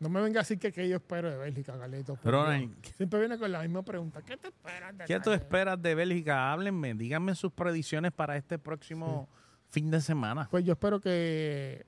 No 0.00 0.08
me 0.08 0.20
venga 0.20 0.40
a 0.40 0.42
decir 0.42 0.58
que, 0.58 0.72
que 0.72 0.88
yo 0.88 0.96
espero 0.96 1.30
de 1.30 1.36
Bélgica, 1.36 1.78
Carlitos. 1.78 2.18
Ronald. 2.24 2.74
Siempre 2.96 3.20
viene 3.20 3.38
con 3.38 3.52
la 3.52 3.60
misma 3.60 3.82
pregunta. 3.84 4.22
¿Qué 4.22 4.36
te 4.36 4.48
esperas 4.48 4.96
de 4.98 5.04
¿qué 5.04 5.20
tú 5.20 5.30
esperas 5.32 5.80
de 5.80 5.94
Bélgica? 5.94 6.52
Háblenme, 6.52 6.94
díganme 6.94 7.34
sus 7.34 7.52
predicciones 7.52 8.10
para 8.12 8.36
este 8.36 8.58
próximo 8.58 9.28
fin 9.68 9.90
de 9.90 10.00
semana. 10.00 10.48
Pues 10.50 10.64
yo 10.64 10.72
espero 10.72 11.00
que, 11.00 11.84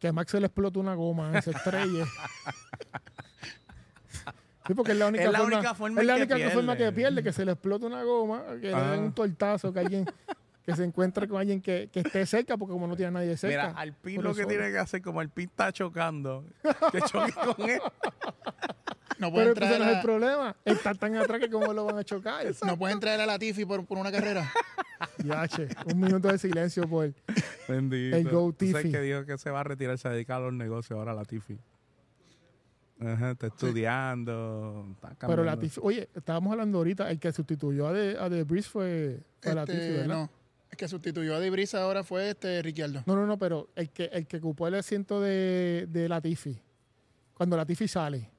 que 0.00 0.08
a 0.08 0.12
Max 0.12 0.32
se 0.32 0.40
le 0.40 0.46
explote 0.46 0.78
una 0.80 0.94
goma, 0.94 1.40
se 1.42 1.50
estrelle. 1.52 2.04
Sí, 4.66 4.74
porque 4.74 4.92
es 4.92 4.98
la 4.98 5.06
única 5.08 5.24
Es 5.24 5.30
la 5.32 5.38
forma, 5.40 5.56
única 5.56 5.74
forma 5.74 6.00
es 6.00 6.06
la 6.06 6.14
que 6.26 6.34
única 6.34 6.50
forma 6.50 6.76
que 6.76 6.92
pierde. 6.92 7.22
que 7.22 7.32
se 7.32 7.44
le 7.44 7.52
explote 7.52 7.86
una 7.86 8.02
goma, 8.02 8.42
que 8.60 8.68
le 8.68 8.74
Ah. 8.74 8.92
den 8.92 9.00
un 9.04 9.12
tortazo, 9.12 9.72
que 9.72 9.80
alguien 9.80 10.06
que 10.64 10.74
se 10.74 10.82
encuentre 10.84 11.28
con 11.28 11.38
alguien 11.38 11.60
que, 11.60 11.90
que 11.92 12.00
esté 12.00 12.24
cerca, 12.24 12.56
porque 12.56 12.72
como 12.72 12.86
no 12.86 12.96
tiene 12.96 13.08
a 13.08 13.10
nadie 13.20 13.36
cerca. 13.36 13.68
Mira, 13.68 13.78
Alpín 13.78 14.22
lo 14.22 14.34
que 14.34 14.46
tiene 14.46 14.70
que 14.70 14.78
hacer, 14.78 15.02
como 15.02 15.20
Alpín 15.20 15.50
está 15.50 15.70
chocando, 15.72 16.44
que 16.90 17.00
choque 17.02 17.32
con 17.56 17.68
él. 17.68 17.80
No 19.18 19.30
puede 19.30 19.52
Pero 19.52 19.66
entrar, 19.66 19.70
ese 19.72 19.78
no 19.78 19.84
es 19.84 19.90
el 19.92 19.96
a, 19.98 20.02
problema. 20.02 20.56
Está 20.64 20.94
tan 20.94 21.14
atrás 21.16 21.38
que 21.40 21.50
cómo 21.50 21.72
lo 21.74 21.84
van 21.84 21.98
a 21.98 22.04
chocar. 22.04 22.46
no 22.66 22.76
puede 22.78 22.94
entrar 22.94 23.20
a 23.20 23.26
la 23.26 23.38
Tifi 23.38 23.64
por, 23.66 23.84
por 23.84 23.98
una 23.98 24.10
carrera. 24.10 24.50
Yache, 25.22 25.68
un 25.92 26.00
minuto 26.00 26.28
de 26.28 26.38
silencio 26.38 26.88
por 26.88 27.12
Bendito. 27.68 28.16
El 28.16 28.28
Go 28.30 28.52
Tiffy. 28.54 28.90
que 28.90 29.00
dijo 29.00 29.24
que 29.26 29.36
se 29.36 29.50
va 29.50 29.60
a 29.60 29.64
retirar, 29.64 29.98
se 29.98 30.08
dedica 30.08 30.36
a 30.36 30.40
los 30.40 30.52
negocios 30.54 30.98
ahora 30.98 31.12
la 31.14 31.24
Tiffy. 31.24 31.58
Ajá, 33.06 33.30
está 33.32 33.46
estudiando. 33.48 34.86
Está 35.10 35.26
Pero 35.26 35.44
la 35.44 35.56
Tiffy- 35.58 35.80
oye, 35.82 36.08
estábamos 36.14 36.52
hablando 36.52 36.78
ahorita, 36.78 37.10
el 37.10 37.18
que 37.18 37.32
sustituyó 37.32 37.88
a 37.88 37.92
The, 37.92 38.16
a 38.18 38.28
Breeze 38.44 38.68
fue, 38.68 39.20
fue 39.40 39.54
la 39.54 39.62
Este, 39.62 39.72
Tiffy, 39.74 39.92
¿verdad? 39.98 40.06
no, 40.16 40.30
el 40.70 40.76
que 40.76 40.88
sustituyó 40.88 41.34
a 41.36 41.40
Debrisa 41.40 41.82
ahora 41.82 42.02
fue 42.02 42.30
este 42.30 42.60
Ricciardo. 42.62 43.02
No, 43.06 43.14
no, 43.16 43.26
no, 43.26 43.38
pero 43.38 43.68
el 43.76 43.90
que, 43.90 44.04
el 44.06 44.26
que 44.26 44.38
ocupó 44.38 44.66
el 44.68 44.74
asiento 44.74 45.20
de, 45.20 45.86
de 45.88 46.08
Latifi, 46.08 46.60
cuando 47.34 47.56
Latifi 47.56 47.86
sale. 47.88 48.30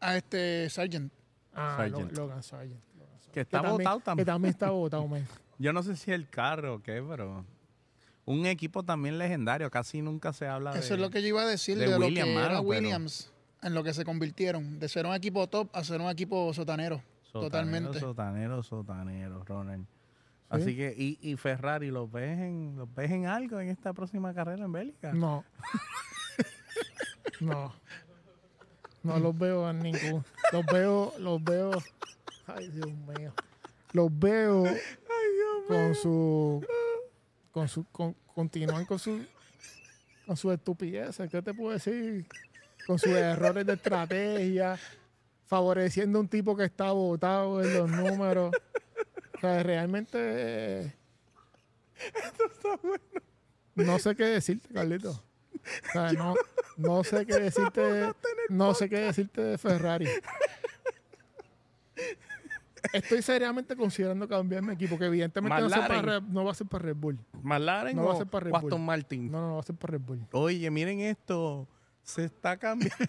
A 0.00 0.16
este 0.16 0.68
Sargent. 0.70 1.12
Ah, 1.54 1.74
Sargent. 1.78 2.12
Lo- 2.12 2.22
Logan 2.24 2.42
Sargent. 2.42 2.80
Logan 2.98 3.08
Sargent. 3.18 3.32
Que 3.34 3.40
está 3.40 3.62
también- 3.62 3.78
votado 3.78 3.98
Que 3.98 4.04
también. 4.04 4.26
también 4.26 4.50
está 4.52 4.70
votado, 4.70 5.06
man. 5.08 5.26
Yo 5.58 5.72
no 5.72 5.82
sé 5.82 5.96
si 5.96 6.10
el 6.10 6.28
carro 6.28 6.74
o 6.74 6.82
qué, 6.82 7.02
pero. 7.08 7.44
Un 8.26 8.46
equipo 8.46 8.82
también 8.82 9.18
legendario. 9.18 9.70
Casi 9.70 10.00
nunca 10.00 10.32
se 10.32 10.46
habla 10.48 10.72
de. 10.72 10.80
Eso 10.80 10.94
es 10.94 11.00
lo 11.00 11.10
que 11.10 11.20
yo 11.20 11.28
iba 11.28 11.42
a 11.42 11.46
decir 11.46 11.76
de 11.76 11.86
de, 11.88 11.98
lo 11.98 12.06
que 12.08 12.20
era 12.20 12.26
mano, 12.26 12.60
Williams, 12.62 13.30
en 13.64 13.74
lo 13.74 13.82
que 13.82 13.92
se 13.94 14.04
convirtieron. 14.04 14.78
De 14.78 14.88
ser 14.88 15.06
un 15.06 15.14
equipo 15.14 15.48
top 15.48 15.68
a 15.72 15.82
ser 15.82 16.00
un 16.00 16.08
equipo 16.10 16.52
sotanero. 16.54 17.02
Sotanero, 17.22 17.40
totalmente. 17.50 17.98
Sotanero, 17.98 18.62
sotanero, 18.62 19.44
Ronald. 19.44 19.86
Así 20.48 20.76
que, 20.76 20.94
y, 20.96 21.18
y 21.20 21.36
Ferrari, 21.36 21.90
¿los 21.90 22.10
ves, 22.12 22.38
en, 22.38 22.76
¿los 22.76 22.92
ves 22.94 23.10
en 23.10 23.26
algo 23.26 23.58
en 23.58 23.70
esta 23.70 23.92
próxima 23.92 24.32
carrera 24.34 24.66
en 24.66 24.72
Bélgica? 24.72 25.12
No. 25.12 25.44
no. 27.40 27.74
No 29.02 29.18
los 29.18 29.36
veo 29.36 29.66
a 29.66 29.72
ningún. 29.72 30.24
Los 30.52 30.66
veo, 30.66 31.12
los 31.18 31.42
veo. 31.42 31.72
Ay, 32.46 32.68
Dios 32.68 32.90
mío. 33.18 33.34
Los 33.92 34.18
veo 34.18 34.64
con 35.66 35.94
su. 35.94 36.64
Con 37.50 37.68
su. 37.68 37.84
Con, 37.90 38.14
continúan 38.34 38.84
con 38.84 38.98
su. 38.98 39.24
Con 40.26 40.36
sus 40.36 40.54
estupideces. 40.54 41.30
¿Qué 41.30 41.42
te 41.42 41.52
puedo 41.52 41.72
decir? 41.72 42.26
Con 42.86 42.98
sus 42.98 43.12
errores 43.12 43.64
de 43.66 43.72
estrategia. 43.74 44.78
Favoreciendo 45.46 46.18
a 46.18 46.22
un 46.22 46.28
tipo 46.28 46.56
que 46.56 46.64
está 46.64 46.90
votado 46.92 47.62
en 47.62 47.74
los 47.74 47.90
números. 47.90 48.54
O 49.36 49.40
sea, 49.40 49.62
realmente. 49.62 50.18
eh, 50.20 50.94
No 53.74 53.98
sé 53.98 54.14
qué 54.16 54.24
decirte, 54.24 54.68
Carlito. 54.72 55.10
O 55.10 55.92
sea, 55.92 56.12
no, 56.12 56.34
no 56.76 57.04
sé 57.04 57.26
qué 57.26 57.38
decirte. 57.40 58.12
No 58.48 58.74
sé 58.74 58.88
qué 58.88 58.98
decirte 58.98 59.40
de 59.42 59.58
Ferrari. 59.58 60.08
Estoy 62.92 63.22
seriamente 63.22 63.74
considerando 63.76 64.28
cambiar 64.28 64.62
mi 64.62 64.74
equipo, 64.74 64.98
que 64.98 65.06
evidentemente 65.06 65.58
no, 65.60 65.68
va 65.70 65.76
a 65.76 65.78
ser 65.80 65.88
para. 65.88 66.02
Red- 66.20 66.22
no 66.28 66.44
va 66.44 66.50
a 66.52 66.54
ser 66.54 66.66
para 66.66 66.84
Red 66.84 66.96
Bull. 66.96 67.18
¿McLaren 67.42 67.96
No 67.96 68.04
va 68.04 68.12
a 68.12 68.16
ser 68.16 68.26
para 68.26 68.44
Red 68.44 68.54
Aston 68.54 68.70
Bull. 68.70 68.80
Martin? 68.80 69.30
No, 69.32 69.40
no, 69.40 69.48
no 69.48 69.54
va 69.54 69.60
a 69.60 69.64
ser 69.64 69.74
para 69.76 69.92
Red 69.92 70.00
Bull. 70.02 70.26
Oye, 70.32 70.70
miren 70.70 71.00
esto. 71.00 71.66
Se 72.04 72.24
está 72.24 72.56
cambiando. 72.56 72.94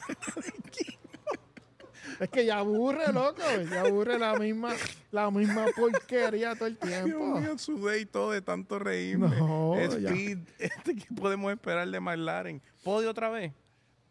Es 2.20 2.30
que 2.30 2.46
ya 2.46 2.60
aburre, 2.60 3.12
loco. 3.12 3.42
Ya 3.70 3.82
aburre 3.82 4.18
la 4.18 4.36
misma, 4.38 4.74
la 5.12 5.30
misma 5.32 5.66
porquería 5.76 6.56
todo 6.56 6.68
el 6.68 6.78
Dios 6.80 7.04
tiempo. 7.04 7.40
mío, 7.42 7.58
sudé 7.58 8.00
y 8.02 8.06
todo 8.06 8.32
de 8.32 8.42
tanto 8.42 8.80
reírme. 8.80 9.28
No, 9.28 9.76
ya. 9.98 10.10
Speed, 10.12 10.38
este, 10.60 10.96
¿qué 10.96 11.06
podemos 11.14 11.52
esperar 11.52 11.90
de 11.90 12.00
McLaren? 12.00 12.62
¿Podio 12.84 13.10
otra 13.10 13.30
vez? 13.30 13.52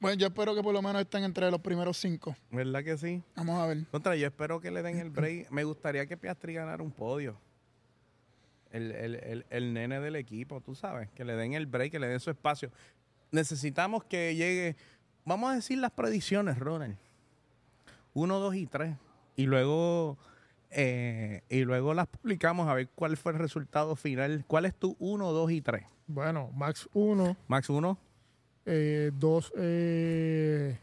Bueno, 0.01 0.19
yo 0.19 0.27
espero 0.27 0.55
que 0.55 0.63
por 0.63 0.75
lo 0.75 0.83
menos 0.83 1.01
estén 1.01 1.25
entre 1.25 1.51
los 1.51 1.61
primeros 1.61 1.97
cinco. 1.97 2.37
¿Verdad 2.51 2.85
que 2.85 2.99
sí? 2.99 3.23
Vamos 3.37 3.59
a 3.63 3.67
ver. 3.69 3.87
Contra, 3.91 4.15
yo 4.17 4.27
espero 4.27 4.61
que 4.61 4.71
le 4.71 4.83
den 4.83 4.99
el 4.99 5.09
break. 5.09 5.51
Me 5.51 5.65
gustaría 5.65 6.05
que 6.05 6.17
Piastri 6.19 6.53
ganara 6.53 6.83
un 6.83 6.91
podio. 6.91 7.39
El, 8.71 8.91
el- 8.91 9.15
el- 9.15 9.47
el 9.49 9.73
nene 9.73 10.01
del 10.01 10.17
equipo, 10.17 10.61
tú 10.61 10.75
sabes, 10.75 11.09
que 11.13 11.25
le 11.25 11.35
den 11.37 11.55
el 11.55 11.67
break, 11.67 11.93
que 11.93 12.01
le 12.01 12.09
den 12.09 12.21
su 12.21 12.31
espacio. 12.31 12.71
Necesitamos 13.35 14.05
que 14.05 14.37
llegue, 14.37 14.77
vamos 15.25 15.51
a 15.51 15.57
decir 15.57 15.79
las 15.79 15.91
predicciones, 15.91 16.57
Ronald. 16.57 16.97
Uno, 18.13 18.39
dos 18.39 18.55
y 18.55 18.67
tres. 18.67 18.95
Y 19.35 19.47
luego, 19.47 20.17
eh, 20.71 21.43
y 21.49 21.65
luego 21.65 21.95
las 21.95 22.07
publicamos 22.07 22.69
a 22.69 22.75
ver 22.75 22.89
cuál 22.95 23.17
fue 23.17 23.33
el 23.33 23.41
resultado 23.41 23.97
final. 23.97 24.45
¿Cuál 24.47 24.67
es 24.67 24.75
tu 24.77 24.95
uno, 25.01 25.33
dos 25.33 25.51
y 25.51 25.61
tres? 25.61 25.83
Bueno, 26.07 26.53
Max 26.55 26.89
1, 26.93 27.37
Max 27.49 27.69
uno. 27.71 27.99
eh, 28.67 29.11
2. 29.19 29.53
Eh, 29.57 30.79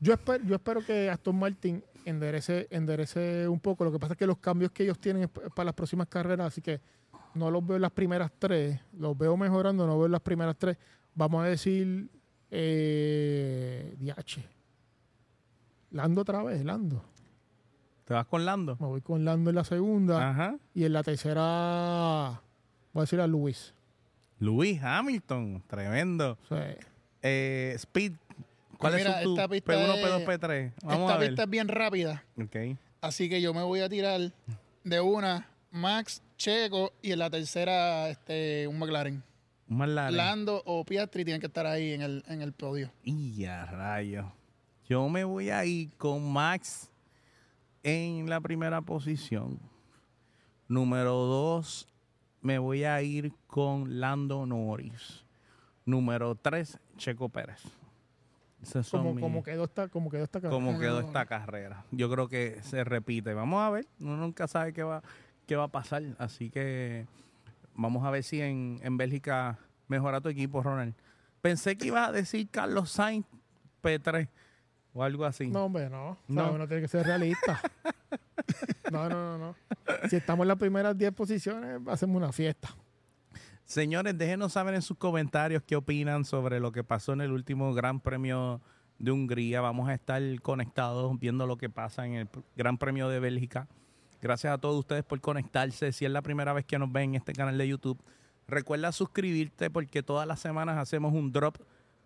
yo, 0.00 0.14
espero, 0.14 0.42
yo 0.42 0.54
espero 0.54 0.82
que 0.82 1.10
Aston 1.10 1.38
Martin 1.38 1.84
enderece, 2.06 2.68
enderece 2.70 3.46
un 3.48 3.60
poco. 3.60 3.84
Lo 3.84 3.92
que 3.92 3.98
pasa 3.98 4.14
es 4.14 4.18
que 4.18 4.26
los 4.26 4.38
cambios 4.38 4.70
que 4.72 4.84
ellos 4.84 4.98
tienen 4.98 5.24
es 5.24 5.28
para 5.54 5.66
las 5.66 5.74
próximas 5.74 6.06
carreras, 6.08 6.46
así 6.46 6.62
que 6.62 6.80
no 7.34 7.50
los 7.50 7.66
veo 7.66 7.76
en 7.76 7.82
las 7.82 7.92
primeras 7.92 8.32
tres. 8.38 8.80
Los 8.98 9.18
veo 9.18 9.36
mejorando, 9.36 9.86
no 9.86 9.98
veo 9.98 10.06
en 10.06 10.12
las 10.12 10.22
primeras 10.22 10.56
tres. 10.56 10.78
Vamos 11.14 11.44
a 11.44 11.48
decir. 11.48 12.08
Eh, 12.50 13.94
DH. 13.98 14.42
Lando 15.92 16.20
otra 16.22 16.42
vez, 16.42 16.64
Lando. 16.64 17.02
¿Te 18.04 18.14
vas 18.14 18.26
con 18.26 18.44
Lando? 18.44 18.76
Me 18.80 18.86
voy 18.86 19.00
con 19.00 19.24
Lando 19.24 19.50
en 19.50 19.56
la 19.56 19.64
segunda. 19.64 20.30
Ajá. 20.30 20.56
Y 20.74 20.84
en 20.84 20.92
la 20.92 21.02
tercera. 21.02 22.40
Voy 22.92 23.00
a 23.00 23.02
decir 23.02 23.20
a 23.20 23.26
Luis. 23.26 23.72
Luis 24.40 24.82
Hamilton, 24.82 25.62
tremendo. 25.66 26.38
Eh, 27.22 27.72
Speed, 27.76 28.12
¿cuál 28.78 28.92
Pues 28.94 29.04
mira, 29.04 29.18
es 29.18 29.24
tu 29.24 29.34
esta 29.36 29.48
pista 29.48 29.72
P1, 29.74 29.94
es- 29.94 30.04
P2, 30.04 30.24
P3? 30.24 30.72
Vamos 30.82 31.00
Esta 31.02 31.14
a 31.14 31.18
ver. 31.18 31.28
pista 31.28 31.42
es 31.44 31.50
bien 31.50 31.68
rápida. 31.68 32.24
Ok. 32.42 32.56
Así 33.02 33.28
que 33.28 33.40
yo 33.40 33.52
me 33.54 33.62
voy 33.62 33.80
a 33.80 33.88
tirar 33.88 34.32
de 34.84 35.00
una 35.00 35.46
Max, 35.70 36.22
Checo 36.36 36.92
y 37.02 37.12
en 37.12 37.18
la 37.18 37.30
tercera 37.30 38.08
este, 38.08 38.66
un 38.66 38.78
McLaren. 38.78 39.22
Lando 39.70 40.62
o 40.66 40.84
Piastri 40.84 41.24
tienen 41.24 41.40
que 41.40 41.46
estar 41.46 41.64
ahí 41.64 41.92
en 41.92 42.02
el, 42.02 42.24
en 42.26 42.42
el 42.42 42.52
podio. 42.52 42.90
Y 43.04 43.44
a 43.44 43.66
rayo. 43.66 44.32
Yo 44.88 45.08
me 45.08 45.22
voy 45.22 45.50
a 45.50 45.64
ir 45.64 45.90
con 45.96 46.32
Max 46.32 46.90
en 47.84 48.28
la 48.28 48.40
primera 48.40 48.80
posición. 48.80 49.60
Número 50.66 51.12
dos, 51.12 51.88
me 52.42 52.58
voy 52.58 52.82
a 52.82 53.00
ir 53.00 53.32
con 53.46 54.00
Lando 54.00 54.44
Norris. 54.44 55.24
Número 55.84 56.34
tres, 56.34 56.80
Checo 56.96 57.28
Pérez. 57.28 57.62
como, 58.90 59.42
quedó 59.44 59.64
esta, 59.64 59.86
como 59.88 60.10
quedó 60.10 60.24
esta 60.24 60.40
carrera. 60.40 60.64
Como 60.64 60.78
quedó 60.80 61.00
esta 61.00 61.26
carrera. 61.26 61.84
Yo 61.92 62.10
creo 62.10 62.28
que 62.28 62.60
se 62.62 62.82
repite. 62.82 63.34
Vamos 63.34 63.62
a 63.62 63.70
ver. 63.70 63.86
Uno 64.00 64.16
nunca 64.16 64.48
sabe 64.48 64.72
qué 64.72 64.82
va, 64.82 65.00
qué 65.46 65.54
va 65.54 65.64
a 65.64 65.68
pasar. 65.68 66.02
Así 66.18 66.50
que 66.50 67.06
vamos 67.74 68.04
a 68.04 68.10
ver 68.10 68.22
si 68.22 68.40
en, 68.40 68.80
en 68.82 68.96
Bélgica 68.96 69.58
mejora 69.88 70.20
tu 70.20 70.28
equipo, 70.28 70.62
Ronald. 70.62 70.94
Pensé 71.40 71.76
que 71.76 71.88
iba 71.88 72.06
a 72.06 72.12
decir 72.12 72.48
Carlos 72.50 72.90
Sainz 72.90 73.26
P3 73.82 74.28
o 74.92 75.02
algo 75.02 75.24
así. 75.24 75.48
No, 75.48 75.66
hombre, 75.66 75.88
no. 75.88 76.18
No, 76.28 76.58
no 76.58 76.66
tiene 76.66 76.82
que 76.82 76.88
ser 76.88 77.06
realista. 77.06 77.60
no, 78.92 79.08
no, 79.08 79.38
no, 79.38 79.38
no. 79.38 79.56
Si 80.08 80.16
estamos 80.16 80.44
en 80.44 80.48
las 80.48 80.58
primeras 80.58 80.96
10 80.96 81.12
posiciones, 81.12 81.80
hacemos 81.88 82.16
una 82.16 82.32
fiesta. 82.32 82.68
Señores, 83.64 84.18
déjenos 84.18 84.52
saber 84.54 84.74
en 84.74 84.82
sus 84.82 84.96
comentarios 84.96 85.62
qué 85.62 85.76
opinan 85.76 86.24
sobre 86.24 86.58
lo 86.58 86.72
que 86.72 86.82
pasó 86.82 87.12
en 87.12 87.20
el 87.20 87.30
último 87.30 87.72
Gran 87.72 88.00
Premio 88.00 88.60
de 88.98 89.12
Hungría. 89.12 89.60
Vamos 89.60 89.88
a 89.88 89.94
estar 89.94 90.20
conectados 90.42 91.18
viendo 91.20 91.46
lo 91.46 91.56
que 91.56 91.70
pasa 91.70 92.04
en 92.04 92.14
el 92.14 92.28
Gran 92.56 92.78
Premio 92.78 93.08
de 93.08 93.20
Bélgica. 93.20 93.68
Gracias 94.22 94.52
a 94.52 94.58
todos 94.58 94.78
ustedes 94.78 95.02
por 95.02 95.20
conectarse. 95.20 95.92
Si 95.92 96.04
es 96.04 96.10
la 96.10 96.20
primera 96.20 96.52
vez 96.52 96.66
que 96.66 96.78
nos 96.78 96.92
ven 96.92 97.10
en 97.10 97.14
este 97.16 97.32
canal 97.32 97.56
de 97.56 97.66
YouTube, 97.66 97.98
recuerda 98.46 98.92
suscribirte 98.92 99.70
porque 99.70 100.02
todas 100.02 100.26
las 100.26 100.40
semanas 100.40 100.76
hacemos 100.76 101.14
un 101.14 101.32
drop 101.32 101.56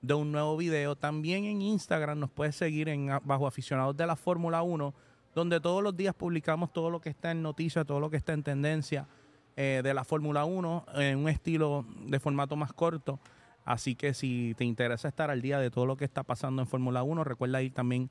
de 0.01 0.15
un 0.15 0.31
nuevo 0.31 0.57
video. 0.57 0.95
También 0.95 1.45
en 1.45 1.61
Instagram 1.61 2.21
nos 2.21 2.31
puedes 2.31 2.55
seguir 2.55 2.89
en 2.89 3.09
Bajo 3.25 3.49
Aficionados 3.49 3.97
de 3.97 4.07
la 4.07 4.15
Fórmula 4.15 4.63
1, 4.63 4.95
donde 5.35 5.61
todos 5.61 5.83
los 5.83 5.97
días 5.97 6.15
publicamos 6.15 6.73
todo 6.73 6.89
lo 6.89 7.01
que 7.01 7.09
está 7.09 7.33
en 7.33 7.43
noticias, 7.43 7.85
todo 7.85 7.99
lo 7.99 8.11
que 8.11 8.17
está 8.17 8.33
en 8.33 8.45
tendencia 8.45 9.09
eh, 9.57 9.81
de 9.83 9.93
la 9.93 10.05
Fórmula 10.05 10.45
1 10.45 10.87
en 10.95 11.19
un 11.19 11.29
estilo 11.29 11.85
de 12.07 12.21
formato 12.21 12.55
más 12.55 12.73
corto. 12.73 13.19
Así 13.65 13.97
que 13.97 14.15
si 14.15 14.55
te 14.57 14.65
interesa 14.65 15.09
estar 15.09 15.31
al 15.31 15.43
día 15.43 15.59
de 15.59 15.71
todo 15.71 15.87
lo 15.87 15.97
que 15.97 16.05
está 16.05 16.23
pasando 16.23 16.63
en 16.63 16.69
Fórmula 16.69 17.03
1, 17.03 17.25
recuerda 17.25 17.61
ir 17.61 17.73
también 17.73 18.09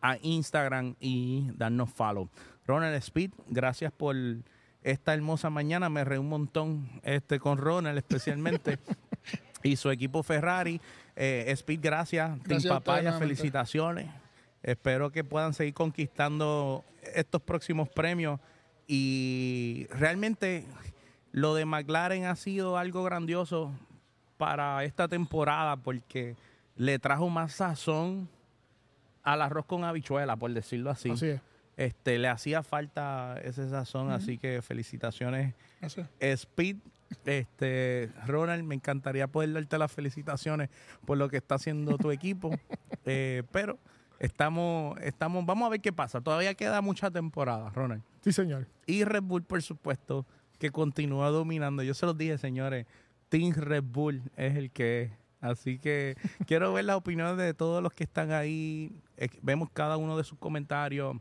a 0.00 0.18
Instagram 0.22 0.96
y 0.98 1.50
darnos 1.54 1.90
follow. 1.90 2.28
Ronald 2.66 2.96
Speed, 2.96 3.32
gracias 3.48 3.92
por 3.92 4.16
esta 4.82 5.14
hermosa 5.14 5.50
mañana. 5.50 5.88
Me 5.88 6.04
reí 6.04 6.18
un 6.18 6.28
montón 6.28 6.88
este, 7.02 7.38
con 7.38 7.58
Ronald 7.58 7.98
especialmente 7.98 8.78
y 9.62 9.76
su 9.76 9.90
equipo 9.90 10.22
Ferrari. 10.22 10.80
Eh, 11.16 11.44
Speed, 11.48 11.80
gracias. 11.82 12.38
gracias 12.42 12.62
Team 12.62 12.74
Papaya, 12.74 13.12
felicitaciones. 13.18 14.08
Espero 14.62 15.10
que 15.10 15.24
puedan 15.24 15.52
seguir 15.52 15.74
conquistando 15.74 16.84
estos 17.14 17.42
próximos 17.42 17.88
premios. 17.88 18.40
Y 18.86 19.86
realmente 19.90 20.66
lo 21.32 21.54
de 21.54 21.64
McLaren 21.64 22.26
ha 22.26 22.36
sido 22.36 22.78
algo 22.78 23.02
grandioso 23.04 23.72
para 24.36 24.84
esta 24.84 25.08
temporada 25.08 25.76
porque 25.76 26.36
le 26.76 26.98
trajo 26.98 27.28
más 27.28 27.54
sazón 27.54 28.28
al 29.22 29.42
arroz 29.42 29.64
con 29.66 29.84
habichuela, 29.84 30.36
por 30.36 30.52
decirlo 30.52 30.90
así. 30.90 31.12
Este, 31.76 32.18
le 32.18 32.28
hacía 32.28 32.62
falta 32.62 33.36
ese 33.42 33.68
sazón, 33.68 34.10
así 34.10 34.38
que 34.38 34.62
felicitaciones. 34.62 35.54
Speed 36.20 36.76
este, 37.24 38.10
Ronald, 38.26 38.64
me 38.64 38.74
encantaría 38.74 39.26
poder 39.28 39.52
darte 39.52 39.78
las 39.78 39.92
felicitaciones 39.92 40.70
por 41.04 41.18
lo 41.18 41.28
que 41.28 41.38
está 41.38 41.56
haciendo 41.56 41.96
tu 41.96 42.10
equipo, 42.10 42.50
eh, 43.04 43.42
pero 43.52 43.78
estamos, 44.18 44.98
estamos, 45.00 45.44
vamos 45.46 45.66
a 45.66 45.70
ver 45.70 45.80
qué 45.80 45.92
pasa. 45.92 46.20
Todavía 46.20 46.54
queda 46.54 46.80
mucha 46.80 47.10
temporada, 47.10 47.70
Ronald. 47.70 48.02
Sí, 48.22 48.32
señor. 48.32 48.66
Y 48.86 49.04
Red 49.04 49.22
Bull, 49.22 49.42
por 49.42 49.62
supuesto, 49.62 50.26
que 50.58 50.70
continúa 50.70 51.30
dominando. 51.30 51.82
Yo 51.82 51.94
se 51.94 52.06
los 52.06 52.16
dije, 52.16 52.38
señores, 52.38 52.86
Team 53.28 53.52
Red 53.54 53.84
Bull 53.84 54.22
es 54.36 54.56
el 54.56 54.70
que 54.70 55.02
es. 55.02 55.10
Así 55.40 55.78
que 55.78 56.16
quiero 56.46 56.72
ver 56.72 56.86
las 56.86 56.96
opiniones 56.96 57.36
de 57.36 57.52
todos 57.54 57.82
los 57.82 57.92
que 57.92 58.04
están 58.04 58.32
ahí. 58.32 58.92
Eh, 59.16 59.28
vemos 59.42 59.68
cada 59.72 59.96
uno 59.96 60.16
de 60.16 60.24
sus 60.24 60.38
comentarios. 60.38 61.16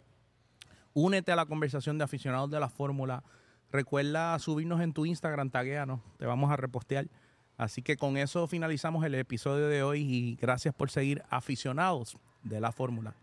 Únete 0.93 1.31
a 1.31 1.35
la 1.35 1.45
conversación 1.45 1.97
de 1.97 2.03
aficionados 2.03 2.49
de 2.51 2.59
la 2.59 2.69
fórmula. 2.69 3.23
Recuerda 3.71 4.37
subirnos 4.39 4.81
en 4.81 4.93
tu 4.93 5.05
Instagram, 5.05 5.49
tagueanos, 5.49 6.01
te 6.17 6.25
vamos 6.25 6.51
a 6.51 6.57
repostear. 6.57 7.07
Así 7.57 7.81
que 7.81 7.97
con 7.97 8.17
eso 8.17 8.47
finalizamos 8.47 9.05
el 9.05 9.15
episodio 9.15 9.67
de 9.67 9.83
hoy 9.83 10.01
y 10.01 10.35
gracias 10.35 10.73
por 10.73 10.89
seguir 10.89 11.23
aficionados 11.29 12.17
de 12.43 12.59
la 12.59 12.71
fórmula. 12.71 13.15